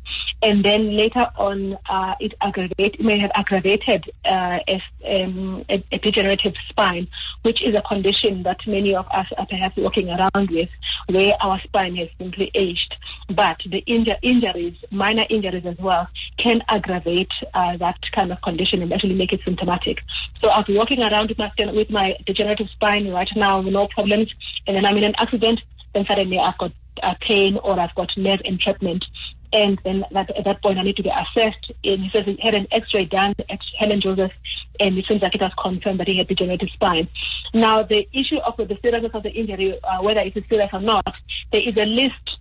and 0.41 0.63
then 0.63 0.95
later 0.95 1.27
on 1.37 1.77
uh, 1.89 2.15
it 2.19 2.33
aggravate 2.41 2.99
may 3.01 3.19
have 3.19 3.31
aggravated 3.35 4.09
uh, 4.25 4.59
as, 4.67 4.81
um, 5.07 5.65
a, 5.69 5.83
a 5.91 5.97
degenerative 5.99 6.53
spine, 6.69 7.07
which 7.43 7.61
is 7.63 7.75
a 7.75 7.81
condition 7.81 8.43
that 8.43 8.57
many 8.67 8.95
of 8.95 9.05
us 9.07 9.27
are 9.37 9.45
perhaps 9.47 9.75
walking 9.77 10.09
around 10.09 10.49
with, 10.49 10.69
where 11.09 11.33
our 11.41 11.59
spine 11.61 11.95
has 11.95 12.09
simply 12.17 12.51
aged. 12.53 12.95
But 13.29 13.57
the 13.65 13.83
inju- 13.87 14.19
injuries, 14.21 14.75
minor 14.91 15.25
injuries 15.29 15.65
as 15.65 15.77
well, 15.77 16.07
can 16.37 16.61
aggravate 16.67 17.31
uh, 17.53 17.77
that 17.77 17.97
kind 18.11 18.31
of 18.31 18.41
condition 18.41 18.81
and 18.81 18.91
actually 18.91 19.15
make 19.15 19.31
it 19.31 19.41
symptomatic. 19.45 19.99
So 20.43 20.49
I'll 20.49 20.65
be 20.65 20.77
walking 20.77 21.01
around 21.01 21.29
with 21.29 21.37
my, 21.37 21.51
with 21.71 21.89
my 21.89 22.17
degenerative 22.25 22.69
spine 22.69 23.09
right 23.09 23.29
now, 23.35 23.61
with 23.61 23.73
no 23.73 23.87
problems, 23.87 24.29
and 24.67 24.75
then 24.75 24.85
I'm 24.85 24.97
in 24.97 25.03
an 25.03 25.15
accident, 25.17 25.61
then 25.93 26.05
suddenly 26.05 26.37
I've 26.37 26.57
got 26.57 26.71
uh, 27.01 27.13
pain 27.21 27.57
or 27.57 27.79
I've 27.79 27.95
got 27.95 28.09
nerve 28.17 28.41
entrapment. 28.43 29.05
And 29.53 29.79
then 29.83 30.03
that, 30.11 30.35
at 30.35 30.45
that 30.45 30.63
point, 30.63 30.79
I 30.79 30.81
need 30.83 30.97
to 30.97 31.03
be 31.03 31.11
assessed. 31.11 31.71
And 31.83 32.01
he 32.01 32.09
says 32.11 32.25
he 32.25 32.39
had 32.41 32.55
an 32.55 32.67
X-ray 32.71 33.05
done 33.05 33.35
at 33.49 33.59
Helen 33.77 34.01
Joseph, 34.01 34.31
and 34.79 34.97
it 34.97 35.05
seems 35.07 35.21
like 35.21 35.35
it 35.35 35.41
was 35.41 35.51
confirmed 35.61 35.99
that 35.99 36.07
he 36.07 36.17
had 36.17 36.27
degenerative 36.27 36.69
spine. 36.73 37.07
Now, 37.53 37.83
the 37.83 38.07
issue 38.13 38.39
of 38.39 38.57
the 38.57 38.77
seriousness 38.81 39.11
of 39.13 39.21
the 39.21 39.29
injury, 39.29 39.79
uh, 39.83 40.01
whether 40.01 40.21
it 40.21 40.35
is 40.35 40.43
serious 40.49 40.71
or 40.73 40.81
not, 40.81 41.07
there 41.51 41.61
is 41.61 41.77
a 41.77 41.85
list 41.85 42.39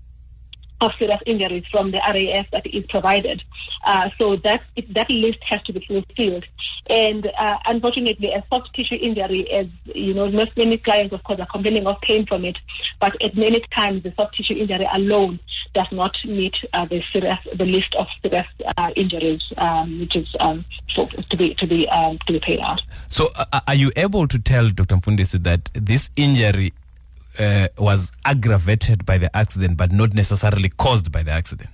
of 0.82 0.92
serious 0.98 1.20
injuries 1.26 1.64
from 1.70 1.92
the 1.92 1.98
RAF 1.98 2.46
that 2.52 2.66
is 2.66 2.84
provided. 2.88 3.42
Uh, 3.84 4.10
so 4.18 4.36
that 4.36 4.62
that 4.90 5.10
list 5.10 5.38
has 5.48 5.62
to 5.62 5.72
be 5.72 5.84
fulfilled. 5.86 6.44
And 6.90 7.26
uh, 7.26 7.58
unfortunately, 7.66 8.32
a 8.32 8.44
soft 8.50 8.74
tissue 8.74 8.96
injury, 8.96 9.48
as 9.52 9.66
you 9.94 10.12
know, 10.12 10.30
most 10.30 10.56
many 10.56 10.78
clients, 10.78 11.14
of 11.14 11.22
course, 11.22 11.38
are 11.38 11.46
complaining 11.46 11.86
of 11.86 12.00
pain 12.00 12.26
from 12.26 12.44
it. 12.44 12.58
But 13.00 13.20
at 13.22 13.36
many 13.36 13.64
times, 13.74 14.02
the 14.02 14.12
soft 14.16 14.36
tissue 14.36 14.54
injury 14.54 14.88
alone 14.92 15.38
does 15.74 15.86
not 15.92 16.16
meet 16.24 16.54
uh, 16.72 16.86
the 16.86 17.02
serious, 17.12 17.38
the 17.56 17.64
list 17.64 17.94
of 17.94 18.06
serious 18.20 18.46
uh, 18.76 18.90
injuries, 18.96 19.42
um, 19.56 20.00
which 20.00 20.16
is 20.16 20.28
um, 20.40 20.64
for, 20.94 21.08
to 21.08 21.36
be 21.36 21.54
to 21.54 21.66
be 21.66 21.88
um, 21.88 22.18
to 22.26 22.32
be 22.32 22.40
paid 22.40 22.58
out. 22.60 22.82
So, 23.08 23.28
uh, 23.36 23.60
are 23.66 23.74
you 23.74 23.92
able 23.96 24.26
to 24.26 24.38
tell 24.38 24.70
Dr. 24.70 24.96
Mfundisi 24.96 25.42
that 25.44 25.70
this 25.74 26.10
injury 26.16 26.72
uh, 27.38 27.68
was 27.78 28.12
aggravated 28.24 29.04
by 29.04 29.18
the 29.18 29.34
accident, 29.36 29.76
but 29.76 29.92
not 29.92 30.12
necessarily 30.12 30.68
caused 30.68 31.12
by 31.12 31.22
the 31.22 31.30
accident? 31.30 31.70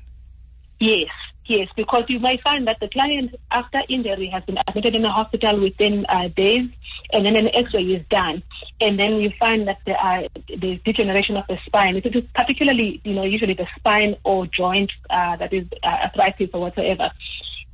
Yes, 0.80 1.08
yes, 1.46 1.68
because 1.76 2.04
you 2.08 2.20
may 2.20 2.36
find 2.38 2.66
that 2.68 2.78
the 2.80 2.88
client, 2.88 3.34
after 3.50 3.82
injury, 3.88 4.28
has 4.28 4.44
been 4.44 4.58
admitted 4.68 4.94
in 4.94 5.04
a 5.04 5.12
hospital 5.12 5.60
within 5.60 6.06
uh, 6.06 6.28
days, 6.28 6.68
and 7.12 7.26
then 7.26 7.36
an 7.36 7.48
X-ray 7.54 7.82
is 7.82 8.04
done, 8.10 8.42
and 8.80 8.98
then 8.98 9.16
you 9.16 9.32
find 9.40 9.66
that 9.66 9.78
there 9.86 9.98
are 9.98 10.24
the 10.48 10.80
degeneration 10.84 11.36
of 11.36 11.46
the 11.48 11.58
spine. 11.66 11.96
It 11.96 12.06
is 12.06 12.22
particularly, 12.34 13.00
you 13.04 13.14
know, 13.14 13.24
usually 13.24 13.54
the 13.54 13.66
spine 13.76 14.16
or 14.24 14.46
joint 14.46 14.92
uh, 15.10 15.36
that 15.36 15.52
is 15.52 15.66
uh, 15.82 15.86
arthritis 15.86 16.50
or 16.52 16.60
whatsoever. 16.60 17.10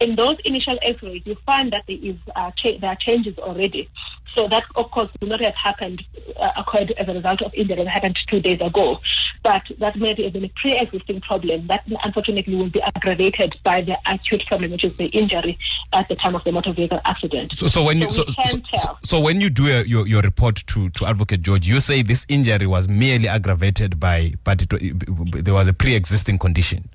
In 0.05 0.17
those 0.17 0.37
initial 0.45 0.79
X-rays, 0.83 1.23
you 1.25 1.35
find 1.47 1.73
that 1.73 1.85
there 1.89 1.97
is 1.97 2.17
uh, 2.37 2.51
cha- 2.57 2.77
there 2.79 2.91
are 2.91 2.97
changes 2.97 3.39
already. 3.39 3.89
So 4.35 4.49
that, 4.49 4.65
of 4.77 4.91
course, 4.91 5.09
would 5.21 5.31
not 5.31 5.41
have 5.41 5.55
happened 5.55 6.03
uh, 6.39 6.51
occurred 6.59 6.93
as 6.99 7.09
a 7.09 7.15
result 7.15 7.41
of 7.41 7.55
injury 7.55 7.77
that 7.77 7.87
happened 7.87 8.19
two 8.29 8.41
days 8.41 8.61
ago. 8.61 8.99
But 9.43 9.63
that 9.79 9.97
may 9.97 10.09
have 10.09 10.33
been 10.33 10.45
a 10.45 10.53
pre-existing 10.61 11.23
problem 11.23 11.69
that 11.69 11.85
unfortunately 12.03 12.55
will 12.55 12.69
be 12.69 12.83
aggravated 12.83 13.57
by 13.65 13.81
the 13.81 13.97
acute 14.05 14.43
problem, 14.47 14.73
which 14.73 14.85
is 14.85 14.95
the 14.99 15.07
injury 15.07 15.57
at 15.95 16.09
the 16.09 16.17
time 16.17 16.35
of 16.35 16.45
the 16.45 16.53
motor 16.53 16.75
vehicle 16.75 17.01
accident. 17.07 17.55
So, 17.55 17.69
so 17.69 17.83
when 17.83 17.99
you 18.03 18.11
so, 18.11 18.25
so, 18.25 18.33
so, 18.33 18.43
can 18.43 18.51
so, 18.51 18.77
tell. 18.77 18.99
so 19.05 19.21
when 19.21 19.41
you 19.41 19.49
do 19.49 19.69
a, 19.69 19.85
your 19.85 20.07
your 20.07 20.21
report 20.21 20.57
to 20.67 20.91
to 20.91 21.07
Advocate 21.07 21.47
Jorge, 21.47 21.67
you 21.67 21.81
say 21.81 22.03
this 22.03 22.27
injury 22.29 22.67
was 22.67 22.89
merely 22.89 23.29
aggravated 23.29 23.99
by, 23.99 24.35
but 24.45 24.61
it, 24.61 25.45
there 25.45 25.55
was 25.55 25.67
a 25.67 25.73
pre-existing 25.73 26.39
condition. 26.39 26.91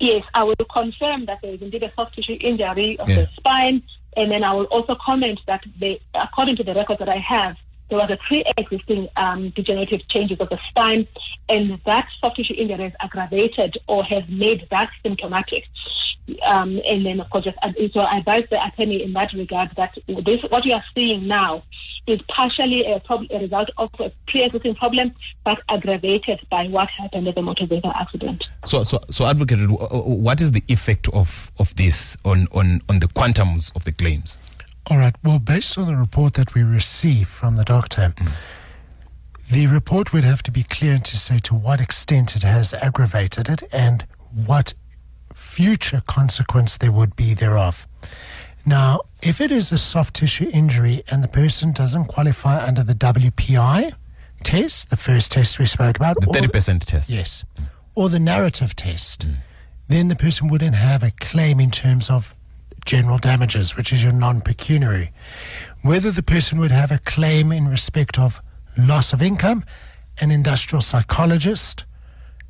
Yes, 0.00 0.24
I 0.34 0.44
will 0.44 0.54
confirm 0.72 1.26
that 1.26 1.40
there 1.42 1.54
is 1.54 1.62
indeed 1.62 1.82
a 1.82 1.92
soft 1.94 2.14
tissue 2.14 2.38
injury 2.40 2.98
of 2.98 3.08
Yeah. 3.08 3.16
the 3.16 3.28
spine, 3.36 3.82
and 4.16 4.30
then 4.30 4.44
I 4.44 4.52
will 4.54 4.66
also 4.66 4.96
comment 5.04 5.40
that 5.46 5.64
they, 5.80 6.00
according 6.14 6.56
to 6.56 6.64
the 6.64 6.74
records 6.74 7.00
that 7.00 7.08
I 7.08 7.18
have, 7.18 7.56
there 7.88 7.98
was 7.98 8.10
a 8.10 8.18
pre-existing 8.28 9.08
um, 9.16 9.50
degenerative 9.50 10.06
changes 10.08 10.38
of 10.40 10.50
the 10.50 10.58
spine, 10.68 11.08
and 11.48 11.80
that 11.86 12.06
soft 12.20 12.36
tissue 12.36 12.54
injury 12.54 12.84
has 12.84 12.92
aggravated 13.00 13.78
or 13.86 14.04
has 14.04 14.22
made 14.28 14.66
that 14.70 14.90
symptomatic. 15.02 15.64
Um, 16.44 16.80
and 16.86 17.06
then, 17.06 17.20
of 17.20 17.30
course, 17.30 17.44
just, 17.44 17.56
uh, 17.62 17.72
so 17.92 18.00
I 18.00 18.18
advise 18.18 18.44
the 18.50 18.64
attorney 18.64 19.02
in 19.02 19.12
that 19.14 19.32
regard 19.32 19.70
that 19.76 19.94
this, 20.06 20.40
what 20.48 20.64
you 20.64 20.74
are 20.74 20.84
seeing 20.94 21.26
now 21.26 21.62
is 22.06 22.20
partially 22.28 22.84
a, 22.90 23.00
prob- 23.00 23.30
a 23.30 23.38
result 23.38 23.68
of 23.76 23.90
a 23.98 24.10
pre-existing 24.26 24.74
problem, 24.74 25.14
but 25.44 25.58
aggravated 25.68 26.40
by 26.50 26.66
what 26.66 26.88
happened 26.98 27.28
at 27.28 27.34
the 27.34 27.42
motor 27.42 27.66
vehicle 27.66 27.92
accident. 27.94 28.44
So, 28.64 28.82
so, 28.82 29.00
so, 29.10 29.26
Advocate, 29.26 29.60
wh- 29.60 29.88
wh- 29.90 30.06
what 30.06 30.40
is 30.40 30.52
the 30.52 30.64
effect 30.68 31.08
of 31.10 31.50
of 31.58 31.74
this 31.76 32.16
on 32.24 32.46
on 32.52 32.82
on 32.88 32.98
the 33.00 33.08
quantums 33.08 33.74
of 33.76 33.84
the 33.84 33.92
claims? 33.92 34.38
All 34.90 34.96
right. 34.96 35.14
Well, 35.22 35.38
based 35.38 35.76
on 35.76 35.86
the 35.86 35.96
report 35.96 36.34
that 36.34 36.54
we 36.54 36.62
received 36.62 37.28
from 37.28 37.56
the 37.56 37.64
doctor, 37.64 38.14
the 39.50 39.66
report 39.66 40.12
would 40.14 40.24
have 40.24 40.42
to 40.44 40.50
be 40.50 40.62
clear 40.62 40.98
to 40.98 41.16
say 41.16 41.38
to 41.40 41.54
what 41.54 41.80
extent 41.80 42.36
it 42.36 42.42
has 42.42 42.72
aggravated 42.72 43.48
it 43.50 43.62
and 43.70 44.06
what 44.46 44.72
future 45.34 46.02
consequence 46.06 46.78
there 46.78 46.92
would 46.92 47.16
be 47.16 47.34
thereof. 47.34 47.86
Now, 48.66 49.00
if 49.22 49.40
it 49.40 49.50
is 49.50 49.72
a 49.72 49.78
soft 49.78 50.16
tissue 50.16 50.50
injury 50.52 51.02
and 51.10 51.22
the 51.24 51.28
person 51.28 51.72
doesn't 51.72 52.06
qualify 52.06 52.64
under 52.64 52.82
the 52.82 52.94
WPI 52.94 53.92
test, 54.44 54.90
the 54.90 54.96
first 54.96 55.32
test 55.32 55.58
we 55.58 55.66
spoke 55.66 55.96
about, 55.96 56.20
The 56.20 56.26
thirty 56.26 56.48
percent 56.48 56.86
test. 56.86 57.08
Yes. 57.08 57.44
Or 57.94 58.08
the 58.08 58.20
narrative 58.20 58.76
test. 58.76 59.26
Mm. 59.26 59.36
Then 59.88 60.08
the 60.08 60.16
person 60.16 60.48
wouldn't 60.48 60.74
have 60.74 61.02
a 61.02 61.10
claim 61.12 61.60
in 61.60 61.70
terms 61.70 62.10
of 62.10 62.34
general 62.84 63.18
damages, 63.18 63.76
which 63.76 63.92
is 63.92 64.04
your 64.04 64.12
non 64.12 64.40
pecuniary. 64.40 65.12
Whether 65.82 66.10
the 66.10 66.22
person 66.22 66.58
would 66.58 66.70
have 66.70 66.90
a 66.90 66.98
claim 66.98 67.52
in 67.52 67.68
respect 67.68 68.18
of 68.18 68.40
loss 68.76 69.12
of 69.12 69.22
income, 69.22 69.64
an 70.20 70.30
industrial 70.30 70.80
psychologist, 70.80 71.84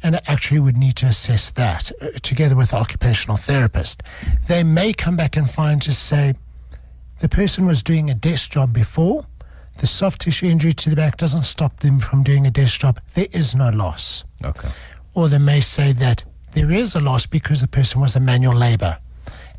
and 0.03 0.21
actually 0.29 0.61
would 0.61 0.77
need 0.77 0.97
to 0.97 1.07
assess 1.07 1.51
that 1.53 1.91
uh, 2.01 2.11
together 2.23 2.55
with 2.57 2.71
the 2.71 2.77
occupational 2.77 3.37
therapist. 3.37 4.03
They 4.47 4.63
may 4.63 4.93
come 4.93 5.17
back 5.17 5.37
and 5.37 5.51
find 5.51 5.83
to 5.83 5.93
say 5.93 6.35
the 7.21 7.29
person 7.29 7.67
was 7.67 7.83
doing 7.83 8.11
a 8.11 8.15
desk 8.15 8.51
job 8.51 8.73
before. 8.73 9.27
The 9.79 9.87
soft 9.87 10.21
tissue 10.23 10.47
injury 10.47 10.75
to 10.75 10.91
the 10.91 10.97
back 10.97 11.17
doesn't 11.17 11.45
stop 11.45 11.81
them 11.81 12.01
from 12.01 12.23
doing 12.23 12.47
a 12.47 12.51
desk 12.51 12.81
job. 12.81 13.01
There 13.15 13.29
is 13.33 13.55
no 13.55 13.71
loss. 13.71 14.25
Okay. 14.45 14.69
Or 15.15 15.29
they 15.29 15.39
may 15.39 15.61
say 15.61 15.93
that 15.93 16.23
there 16.53 16.71
is 16.71 16.95
a 16.95 17.01
loss 17.01 17.27
because 17.27 17.61
the 17.61 17.69
person 17.69 18.01
was 18.01 18.17
a 18.17 18.21
manual 18.21 18.55
labor 18.55 18.99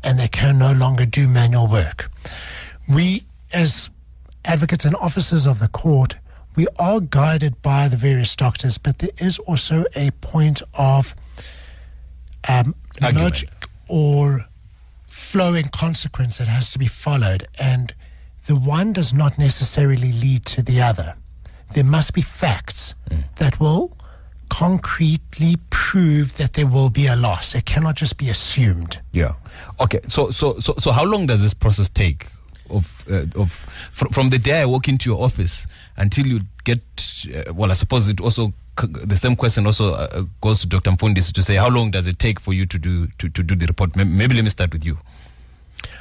and 0.02 0.18
they 0.18 0.28
can 0.28 0.58
no 0.58 0.72
longer 0.72 1.06
do 1.06 1.28
manual 1.28 1.66
work. 1.66 2.10
We, 2.88 3.24
as 3.52 3.90
advocates 4.44 4.84
and 4.84 4.96
officers 4.96 5.46
of 5.46 5.58
the 5.58 5.68
court, 5.68 6.18
we 6.56 6.66
are 6.78 7.00
guided 7.00 7.60
by 7.62 7.88
the 7.88 7.96
various 7.96 8.34
doctors, 8.36 8.78
but 8.78 8.98
there 8.98 9.10
is 9.18 9.38
also 9.40 9.84
a 9.94 10.10
point 10.20 10.62
of 10.74 11.14
um, 12.48 12.74
logic 13.00 13.50
or 13.88 14.46
flow 15.06 15.54
and 15.54 15.70
consequence 15.72 16.38
that 16.38 16.48
has 16.48 16.72
to 16.72 16.78
be 16.78 16.86
followed, 16.86 17.46
and 17.58 17.94
the 18.46 18.56
one 18.56 18.92
does 18.92 19.14
not 19.14 19.38
necessarily 19.38 20.12
lead 20.12 20.44
to 20.46 20.62
the 20.62 20.80
other. 20.80 21.14
There 21.74 21.84
must 21.84 22.14
be 22.14 22.22
facts 22.22 22.94
that 23.36 23.60
will 23.60 23.96
concretely 24.48 25.56
prove 25.70 26.36
that 26.36 26.54
there 26.54 26.66
will 26.66 26.90
be 26.90 27.06
a 27.06 27.14
loss. 27.14 27.54
It 27.54 27.64
cannot 27.64 27.94
just 27.94 28.18
be 28.18 28.28
assumed. 28.28 29.00
Yeah. 29.12 29.34
Okay. 29.78 30.00
So, 30.08 30.30
so, 30.32 30.58
so, 30.58 30.74
so, 30.78 30.90
how 30.90 31.04
long 31.04 31.26
does 31.26 31.40
this 31.40 31.54
process 31.54 31.88
take 31.88 32.26
of 32.68 33.04
uh, 33.10 33.26
of 33.36 33.52
fr- 33.92 34.08
from 34.12 34.30
the 34.30 34.38
day 34.38 34.60
I 34.60 34.66
walk 34.66 34.88
into 34.88 35.10
your 35.10 35.22
office 35.22 35.66
until 36.00 36.26
you 36.26 36.40
get 36.64 36.80
uh, 37.34 37.52
well, 37.52 37.70
I 37.70 37.74
suppose 37.74 38.08
it 38.08 38.20
also 38.20 38.52
the 38.76 39.16
same 39.16 39.36
question 39.36 39.66
also 39.66 39.92
uh, 39.92 40.24
goes 40.40 40.60
to 40.62 40.66
Dr. 40.66 40.90
Mfundis 40.92 41.32
to 41.32 41.42
say 41.42 41.56
how 41.56 41.68
long 41.68 41.90
does 41.90 42.06
it 42.06 42.18
take 42.18 42.40
for 42.40 42.52
you 42.52 42.66
to 42.66 42.78
do 42.78 43.06
to, 43.18 43.28
to 43.28 43.42
do 43.42 43.54
the 43.54 43.66
report? 43.66 43.94
Maybe 43.94 44.34
let 44.34 44.44
me 44.44 44.50
start 44.50 44.72
with 44.72 44.84
you. 44.84 44.98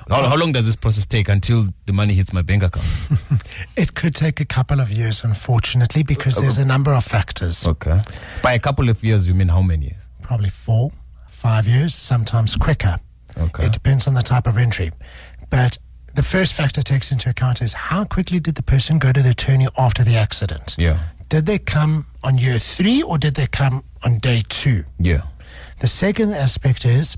How, 0.09 0.27
how 0.27 0.35
long 0.35 0.51
does 0.51 0.65
this 0.65 0.75
process 0.75 1.05
take 1.05 1.29
until 1.29 1.67
the 1.85 1.93
money 1.93 2.13
hits 2.13 2.33
my 2.33 2.41
bank 2.41 2.63
account? 2.63 2.85
It 3.77 3.93
could 3.93 4.15
take 4.15 4.39
a 4.41 4.45
couple 4.45 4.79
of 4.79 4.91
years, 4.91 5.23
unfortunately, 5.23 6.03
because 6.03 6.35
there's 6.35 6.57
a 6.57 6.65
number 6.65 6.93
of 6.93 7.05
factors. 7.05 7.65
Okay. 7.65 7.99
By 8.41 8.53
a 8.53 8.59
couple 8.59 8.89
of 8.89 9.03
years, 9.03 9.27
you 9.27 9.33
mean 9.33 9.49
how 9.49 9.61
many 9.61 9.85
years? 9.85 10.03
Probably 10.21 10.49
four, 10.49 10.91
five 11.27 11.67
years, 11.67 11.93
sometimes 11.95 12.55
quicker. 12.55 12.99
Okay. 13.37 13.65
It 13.65 13.71
depends 13.71 14.07
on 14.07 14.15
the 14.15 14.23
type 14.23 14.47
of 14.47 14.57
entry. 14.57 14.91
But 15.49 15.77
the 16.19 16.23
first 16.23 16.51
factor 16.53 16.81
takes 16.81 17.13
into 17.13 17.29
account 17.29 17.61
is 17.61 17.71
how 17.71 18.03
quickly 18.03 18.41
did 18.41 18.55
the 18.55 18.61
person 18.63 18.99
go 18.99 19.13
to 19.13 19.21
the 19.23 19.29
attorney 19.29 19.69
after 19.77 20.03
the 20.03 20.17
accident? 20.17 20.75
Yeah. 20.77 20.99
Did 21.29 21.45
they 21.45 21.57
come 21.59 22.07
on 22.25 22.37
year 22.37 22.59
three 22.59 23.01
or 23.01 23.17
did 23.17 23.35
they 23.35 23.47
come 23.47 23.85
on 24.03 24.17
day 24.19 24.43
two? 24.49 24.83
Yeah. 24.99 25.21
The 25.79 25.87
second 25.87 26.33
aspect 26.33 26.83
is 26.83 27.15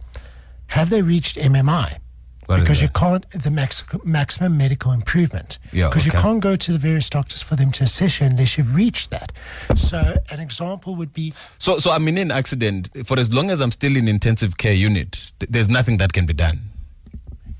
have 0.67 0.91
they 0.91 1.01
reached 1.01 1.35
MMI? 1.37 1.97
What 2.45 2.59
because 2.59 2.79
you 2.79 2.89
can't, 2.89 3.27
the 3.31 3.49
max, 3.49 3.83
maximum 4.03 4.55
medical 4.55 4.91
improvement. 4.91 5.57
Yeah, 5.73 5.87
Because 5.89 6.05
you 6.05 6.11
can't 6.11 6.39
go 6.39 6.55
to 6.55 6.71
the 6.71 6.77
various 6.77 7.09
doctors 7.09 7.41
for 7.41 7.55
them 7.55 7.71
to 7.71 7.85
assess 7.85 8.19
you 8.19 8.27
unless 8.27 8.55
you've 8.55 8.75
reached 8.75 9.09
that. 9.09 9.31
So, 9.75 10.15
an 10.29 10.39
example 10.39 10.93
would 10.95 11.11
be 11.11 11.33
So, 11.57 11.79
so 11.79 11.89
I'm 11.89 12.07
in 12.07 12.19
an 12.19 12.29
accident. 12.29 12.89
For 13.05 13.17
as 13.17 13.33
long 13.33 13.49
as 13.49 13.61
I'm 13.61 13.71
still 13.71 13.95
in 13.95 14.07
intensive 14.07 14.57
care 14.59 14.73
unit, 14.73 15.31
th- 15.39 15.49
there's 15.49 15.69
nothing 15.69 15.97
that 15.97 16.13
can 16.13 16.27
be 16.27 16.33
done. 16.33 16.59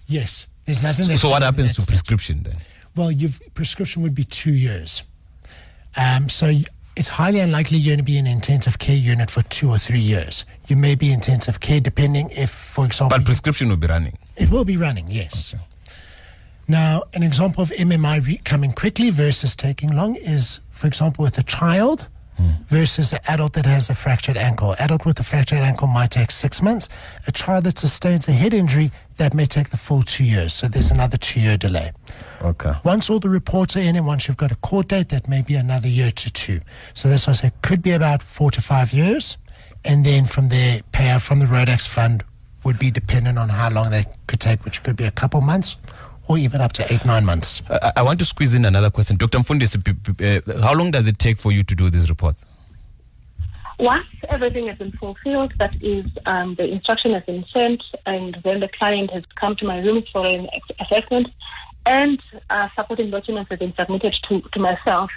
yes, 0.06 0.46
there's 0.66 0.84
nothing 0.84 1.06
So, 1.06 1.16
so 1.16 1.30
what 1.30 1.42
happens 1.42 1.76
to 1.76 1.86
prescription 1.86 2.44
then? 2.44 2.54
Well, 2.96 3.12
your 3.12 3.32
prescription 3.54 4.02
would 4.04 4.16
be 4.16 4.24
two 4.26 4.54
years. 4.54 5.04
Um, 5.96 6.30
so 6.30 6.52
it's 6.96 7.08
highly 7.08 7.40
unlikely 7.40 7.78
you're 7.78 7.96
going 7.96 8.06
to 8.06 8.12
be 8.12 8.18
in 8.18 8.28
intensive 8.28 8.80
care 8.80 8.96
unit 8.96 9.32
for 9.32 9.42
two 9.44 9.70
or 9.70 9.78
three 9.78 10.00
years. 10.00 10.46
You 10.68 10.76
may 10.76 10.96
be 10.96 11.12
intensive 11.12 11.60
care 11.60 11.80
depending 11.80 12.30
if, 12.32 12.50
for 12.50 12.86
example, 12.86 13.18
But 13.18 13.26
prescription 13.26 13.70
will 13.70 13.78
be 13.78 13.88
running. 13.88 14.18
it 14.38 14.50
will 14.50 14.66
be 14.66 14.78
running, 14.78 15.06
yes. 15.10 15.56
Now, 16.68 17.04
an 17.14 17.24
example 17.24 17.64
of 17.64 17.70
MMI 17.72 18.26
re- 18.26 18.38
coming 18.44 18.72
quickly 18.72 19.10
versus 19.10 19.56
taking 19.56 19.96
long 19.96 20.16
is, 20.16 20.60
for 20.70 20.88
example, 20.88 21.24
with 21.24 21.38
a 21.38 21.44
child 21.44 22.08
versus 22.68 23.14
an 23.14 23.20
adult 23.28 23.54
that 23.54 23.66
has 23.66 23.90
a 23.90 23.96
fractured 23.96 24.38
ankle. 24.38 24.76
Adult 24.80 25.06
with 25.06 25.20
a 25.20 25.24
fractured 25.24 25.60
ankle 25.60 25.88
might 25.88 26.12
take 26.12 26.32
six 26.32 26.62
months. 26.62 26.90
A 27.28 27.32
child 27.32 27.64
that 27.66 27.78
sustains 27.78 28.28
a 28.28 28.32
head 28.32 28.54
injury, 28.54 28.92
that 29.18 29.34
may 29.34 29.46
take 29.46 29.70
the 29.70 29.78
full 29.78 30.02
two 30.02 30.24
years. 30.24 30.54
So 30.54 30.68
there's 30.68 30.92
another 30.92 31.18
two 31.18 31.40
year 31.40 31.58
delay. 31.58 31.92
Okay. 32.42 32.74
Once 32.84 33.10
all 33.10 33.20
the 33.20 33.30
reports 33.30 33.76
are 33.76 33.82
in 33.82 33.96
and 33.96 34.08
once 34.08 34.28
you've 34.28 34.38
got 34.38 34.52
a 34.52 34.56
court 34.56 34.88
date, 34.88 35.10
that 35.10 35.28
may 35.28 35.42
be 35.42 35.56
another 35.56 35.88
year 35.88 36.12
to 36.12 36.34
two. 36.34 36.60
So 36.94 37.10
that's 37.10 37.28
why 37.28 37.32
I 37.32 37.36
say 37.36 37.48
it 37.48 37.62
could 37.62 37.82
be 37.82 37.92
about 37.92 38.22
four 38.22 38.52
to 38.52 38.62
five 38.62 38.94
years. 38.94 39.38
And 39.84 40.06
then 40.06 40.26
from 40.26 40.50
there, 40.50 40.82
payout 40.92 41.22
from 41.22 41.40
the 41.40 41.48
Road 41.48 41.70
Accident 41.70 41.94
fund 41.94 42.24
would 42.64 42.80
be 42.80 42.92
dependent 42.92 43.38
on 43.38 43.50
how 43.50 43.70
long 43.70 43.90
they 43.90 44.06
could 44.28 44.40
take, 44.40 44.64
which 44.66 44.84
could 44.84 44.96
be 44.96 45.06
a 45.06 45.12
couple 45.12 45.42
months 45.42 45.76
or 46.32 46.38
even 46.38 46.62
up 46.62 46.72
to 46.74 46.94
eight, 46.94 47.04
nine 47.06 47.26
months. 47.26 47.62
I, 47.70 47.92
I 47.98 48.02
want 48.04 48.20
to 48.20 48.26
squeeze 48.26 48.56
in 48.56 48.64
another 48.64 48.90
question. 48.90 49.18
Dr. 49.18 49.40
Mfundis, 49.40 49.76
p- 49.84 50.14
p- 50.14 50.38
uh, 50.38 50.62
how 50.62 50.74
long 50.74 50.90
does 50.92 51.08
it 51.08 51.20
take 51.20 51.38
for 51.38 51.52
you 51.52 51.64
to 51.64 51.76
do 51.76 51.90
this 51.90 52.10
report? 52.10 52.36
Once 53.80 54.06
everything 54.30 54.68
has 54.68 54.78
been 54.78 54.92
fulfilled, 54.94 55.54
that 55.60 55.74
is, 55.82 56.06
um, 56.26 56.56
the 56.56 56.64
instruction 56.64 57.14
has 57.14 57.24
been 57.24 57.44
sent, 57.52 57.84
and 58.06 58.38
then 58.44 58.60
the 58.62 58.70
client 58.78 59.12
has 59.12 59.24
come 59.36 59.56
to 59.58 59.66
my 59.66 59.80
room 59.80 60.04
for 60.14 60.26
an 60.26 60.48
assessment, 60.80 61.28
and 61.86 62.22
uh, 62.50 62.68
supporting 62.76 63.10
documents 63.10 63.50
have 63.50 63.60
been 63.60 63.74
submitted 63.76 64.16
to, 64.30 64.42
to 64.54 64.60
myself, 64.60 65.10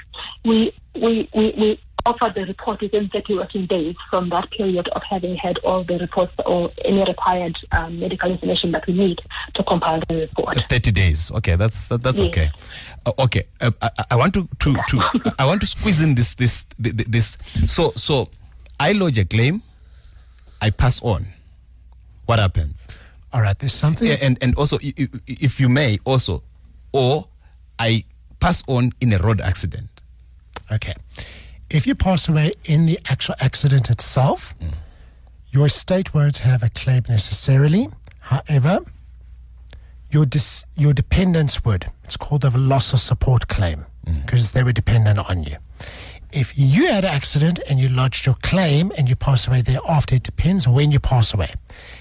we, 0.45 0.73
we, 0.95 1.29
we, 1.35 1.55
we 1.59 1.81
offer 2.07 2.31
the 2.35 2.45
report 2.45 2.81
within 2.83 3.09
30 3.09 3.35
working 3.37 3.67
days 3.67 3.95
from 4.11 4.29
that 4.31 4.51
period 4.51 4.89
of 4.89 5.03
having 5.09 5.37
had 5.37 5.57
all 5.59 5.85
the 5.85 5.99
reports 5.99 6.33
or 6.45 6.71
any 6.85 7.03
required 7.05 7.57
um, 7.73 7.99
medical 7.99 8.31
information 8.31 8.73
that 8.73 8.87
we 8.87 8.93
need 8.93 9.21
to 9.55 9.63
compile 9.65 10.01
the 10.09 10.17
report. 10.17 10.57
Uh, 10.57 10.61
30 10.69 10.91
days. 10.91 11.31
Okay, 11.31 11.57
that's 11.57 11.89
that, 11.89 12.03
that's 12.03 12.19
Yes. 12.19 12.29
okay. 12.29 12.51
Uh, 13.07 13.13
okay, 13.21 13.47
uh, 13.61 13.71
I, 13.81 13.91
I 14.13 14.17
want 14.17 14.35
to 14.35 14.47
to, 14.61 14.77
to 14.89 15.33
I 15.39 15.47
want 15.47 15.61
to 15.63 15.67
squeeze 15.67 16.01
in 16.03 16.15
this 16.15 16.35
this 16.35 16.65
th- 16.83 16.95
th- 16.97 17.09
this. 17.09 17.39
So 17.67 17.93
so 17.97 18.29
I 18.79 18.93
lodge 18.93 19.19
a 19.19 19.25
claim, 19.25 19.63
I 20.61 20.71
pass 20.71 21.01
on. 21.03 21.27
What 22.27 22.39
happens? 22.39 22.83
All 23.33 23.41
right, 23.41 23.59
there's 23.59 23.73
something. 23.75 24.11
And 24.11 24.37
and 24.43 24.55
also 24.57 24.79
i- 24.79 24.93
i- 24.99 25.09
if 25.27 25.59
you 25.59 25.69
may 25.71 25.99
also, 26.05 26.43
or 26.95 27.27
I 27.79 28.05
pass 28.39 28.63
on 28.69 28.93
in 29.01 29.13
a 29.13 29.19
road 29.19 29.41
accident. 29.41 29.89
Okay. 30.73 30.95
If 31.69 31.87
you 31.87 31.95
pass 31.95 32.29
away 32.29 32.53
in 32.65 32.87
the 32.87 32.99
actual 33.11 33.35
accident 33.41 33.91
itself, 33.91 34.55
your 35.51 35.67
estate 35.67 36.15
won't 36.15 36.39
have 36.39 36.63
a 36.63 36.71
claim 36.71 37.03
necessarily. 37.09 37.89
However, 38.21 38.81
your 40.11 40.25
dis- 40.25 40.65
your 40.77 40.93
dependents 40.93 41.65
would. 41.65 41.91
It's 42.05 42.17
called 42.17 42.45
a 42.45 42.51
loss 42.51 42.93
of 42.93 43.01
support 43.01 43.49
claim 43.49 43.87
mm. 44.07 44.25
because 44.25 44.53
they 44.53 44.63
were 44.63 44.73
dependent 44.73 45.19
on 45.19 45.43
you. 45.43 45.57
If 46.33 46.57
you 46.57 46.87
had 46.87 47.05
an 47.05 47.11
accident 47.11 47.61
and 47.69 47.81
you 47.81 47.89
lodged 47.89 48.25
your 48.27 48.37
claim 48.43 48.93
and 48.97 49.09
you 49.09 49.17
pass 49.17 49.49
away 49.49 49.63
thereafter, 49.63 50.17
it 50.17 50.23
depends 50.23 50.67
when 50.69 50.93
you 50.93 51.01
pass 51.01 51.35
away. 51.35 51.55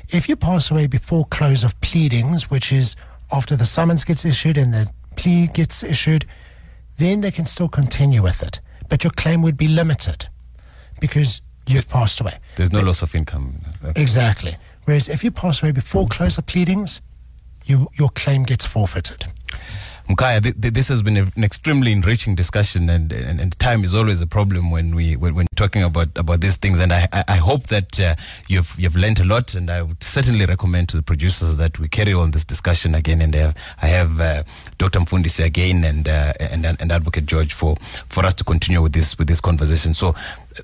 If 0.10 0.30
you 0.30 0.36
pass 0.36 0.70
away 0.70 0.88
before 0.88 1.26
close 1.26 1.64
of 1.64 1.80
pleadings, 1.82 2.50
which 2.50 2.72
is 2.72 2.96
after 3.34 3.58
the 3.58 3.66
summons 3.66 4.06
gets 4.06 4.24
issued 4.24 4.58
and 4.58 4.74
the 4.74 4.90
plea 5.16 5.48
gets 5.48 5.84
issued, 5.84 6.26
then 6.98 7.22
they 7.22 7.32
can 7.32 7.46
still 7.46 7.68
continue 7.68 8.22
with 8.22 8.44
it. 8.44 8.60
But 8.90 9.04
your 9.04 9.12
claim 9.12 9.42
would 9.42 9.58
be 9.58 9.68
limited 9.68 10.30
because 11.02 11.42
you've 11.66 11.90
passed 11.90 12.22
away. 12.22 12.38
There's 12.56 12.72
no 12.72 12.82
loss 12.82 13.02
of 13.02 13.16
income. 13.16 13.60
Okay. 13.84 14.00
Exactly. 14.00 14.56
Whereas 14.86 15.10
if 15.10 15.24
you 15.24 15.32
pass 15.32 15.64
away 15.64 15.72
before 15.72 16.08
close 16.08 16.38
of 16.38 16.46
pleadings, 16.46 17.02
you, 17.66 17.90
your 17.96 18.10
claim 18.10 18.44
gets 18.44 18.66
forfeited. 18.66 19.26
Mukaya, 20.10 20.44
th- 20.44 20.60
th- 20.62 20.74
this 20.74 20.90
has 20.90 21.02
been 21.02 21.16
an 21.16 21.44
extremely 21.44 21.94
enriching 21.94 22.36
discussion, 22.36 22.90
and, 22.90 23.12
and, 23.14 23.40
and 23.40 23.58
time 23.60 23.86
is 23.86 23.96
always 23.96 24.22
a 24.22 24.28
problem 24.28 24.70
when 24.70 24.96
we 24.96 25.16
when, 25.16 25.34
when 25.34 25.48
talking 25.56 25.82
about, 25.82 26.10
about 26.18 26.42
these 26.42 26.58
things. 26.58 26.80
And 26.80 26.92
I, 26.92 27.08
I, 27.28 27.38
hope 27.38 27.68
that 27.68 28.00
uh, 28.02 28.16
you've 28.50 28.76
you've 28.78 28.98
learned 28.98 29.20
a 29.20 29.24
lot, 29.24 29.56
and 29.56 29.70
I 29.70 29.82
would 29.82 30.04
certainly 30.04 30.46
recommend 30.46 30.90
to 30.90 30.98
the 30.98 31.04
producers 31.04 31.56
that 31.58 31.80
we 31.80 31.88
carry 31.88 32.14
on 32.14 32.32
this 32.32 32.44
discussion 32.44 32.96
again. 32.96 33.22
And 33.22 33.34
uh, 33.36 33.54
I 33.82 33.88
have 33.88 34.20
uh, 34.20 34.44
Dr. 34.78 35.00
Mfundisi 35.00 35.46
again 35.46 35.86
and, 35.86 36.10
uh, 36.10 36.34
and 36.40 36.66
and 36.66 36.92
Advocate 36.92 37.32
Jorge 37.32 37.50
for 37.50 37.78
for 38.10 38.26
us 38.26 38.34
to 38.36 38.44
continue 38.44 38.82
with 38.82 38.92
this 38.92 39.18
with 39.18 39.30
this 39.30 39.40
conversation. 39.40 39.94
So, 39.94 40.16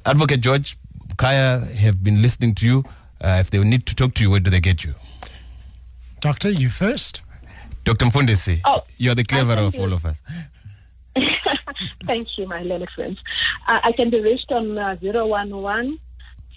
Advocate 0.06 0.44
Jorge, 0.44 0.74
Mukaya 1.08 1.74
have 1.76 2.04
been 2.04 2.22
listening 2.22 2.56
to 2.56 2.66
you. 2.66 2.84
Uh, 3.22 3.38
if 3.40 3.52
they 3.52 3.60
need 3.64 3.86
to 3.86 3.96
talk 3.96 4.14
to 4.16 4.24
you, 4.24 4.32
where 4.32 4.40
do 4.42 4.52
they 4.52 4.60
get 4.60 4.84
you? 4.84 4.96
Doctor, 6.20 6.50
you 6.50 6.70
first. 6.70 7.22
Dr. 7.84 8.06
Mfundisi, 8.06 8.62
Oh, 8.66 8.82
you're 8.98 9.16
the 9.16 9.24
cleverer 9.24 9.62
of 9.64 9.78
all 9.80 9.94
of 9.94 10.06
us. 10.06 10.22
Thank 12.06 12.28
you, 12.38 12.48
my 12.48 12.62
learned 12.64 12.90
friends. 12.96 13.20
Uh, 13.68 13.80
I 13.84 13.92
can 13.92 14.10
be 14.10 14.20
reached 14.22 14.50
on 14.52 14.78
uh, 14.78 14.96
011 15.02 16.00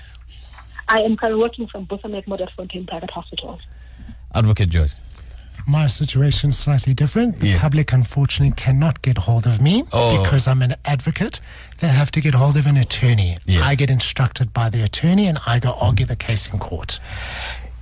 I 0.87 0.99
am 1.01 1.17
currently 1.17 1.41
working 1.41 1.67
from 1.67 1.85
Busamed 1.85 2.25
Modderfontein 2.25 2.87
Private 2.87 3.11
Hospital. 3.11 3.59
Advocate 4.33 4.71
Jorge. 4.73 4.93
My 5.69 5.87
situation 5.87 6.51
is 6.51 6.57
slightly 6.57 6.93
different. 6.93 7.39
The 7.41 7.49
Yeah. 7.49 7.59
public, 7.59 7.91
unfortunately, 7.91 8.53
cannot 8.55 9.01
get 9.01 9.17
hold 9.17 9.45
of 9.45 9.59
me 9.59 9.83
Oh. 9.91 10.23
because 10.23 10.47
I'm 10.47 10.61
an 10.61 10.75
advocate. 10.85 11.41
They 11.79 11.89
have 11.89 12.09
to 12.11 12.21
get 12.21 12.33
hold 12.35 12.55
of 12.55 12.65
an 12.67 12.77
attorney. 12.77 13.35
Yes. 13.45 13.63
I 13.63 13.75
get 13.75 13.89
instructed 13.89 14.53
by 14.53 14.69
the 14.69 14.81
attorney 14.81 15.27
and 15.27 15.37
I 15.45 15.59
go 15.59 15.73
argue 15.81 16.05
the 16.05 16.15
case 16.15 16.47
in 16.47 16.57
court. 16.59 17.01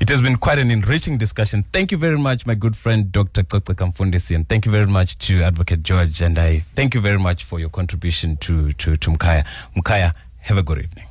It 0.05 0.09
has 0.09 0.21
been 0.21 0.37
quite 0.37 0.59
an 0.59 0.69
enriching 0.69 1.17
discussion. 1.17 1.65
Thank 1.73 1.91
you 1.91 1.97
very 1.97 2.19
much, 2.19 2.45
my 2.45 2.53
good 2.53 2.77
friend, 2.77 3.11
Dr. 3.11 3.41
Coceka 3.41 3.91
Mfundisi, 3.91 4.35
and 4.35 4.47
thank 4.47 4.67
you 4.67 4.71
very 4.71 4.85
much 4.85 5.17
to 5.17 5.41
Advocate 5.41 5.79
Jorge. 5.89 6.23
And 6.23 6.37
I 6.37 6.59
thank 6.75 6.93
you 6.93 7.01
very 7.01 7.17
much 7.17 7.43
for 7.43 7.59
your 7.59 7.69
contribution 7.69 8.37
to, 8.37 8.71
to, 8.73 8.97
to 8.97 9.09
Mkaya. 9.09 9.45
Mkaya, 9.75 10.13
have 10.41 10.59
a 10.59 10.61
good 10.61 10.77
evening. 10.77 11.05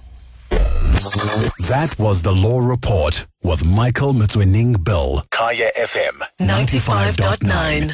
That 1.68 1.96
was 1.98 2.22
the 2.22 2.32
Law 2.32 2.60
Report 2.60 3.26
with 3.42 3.64
Michael 3.64 4.12
Motsoeneng 4.12 4.84
Bill. 4.84 5.24
Kaya 5.32 5.70
FM 5.76 6.20
95.9. 6.38 7.90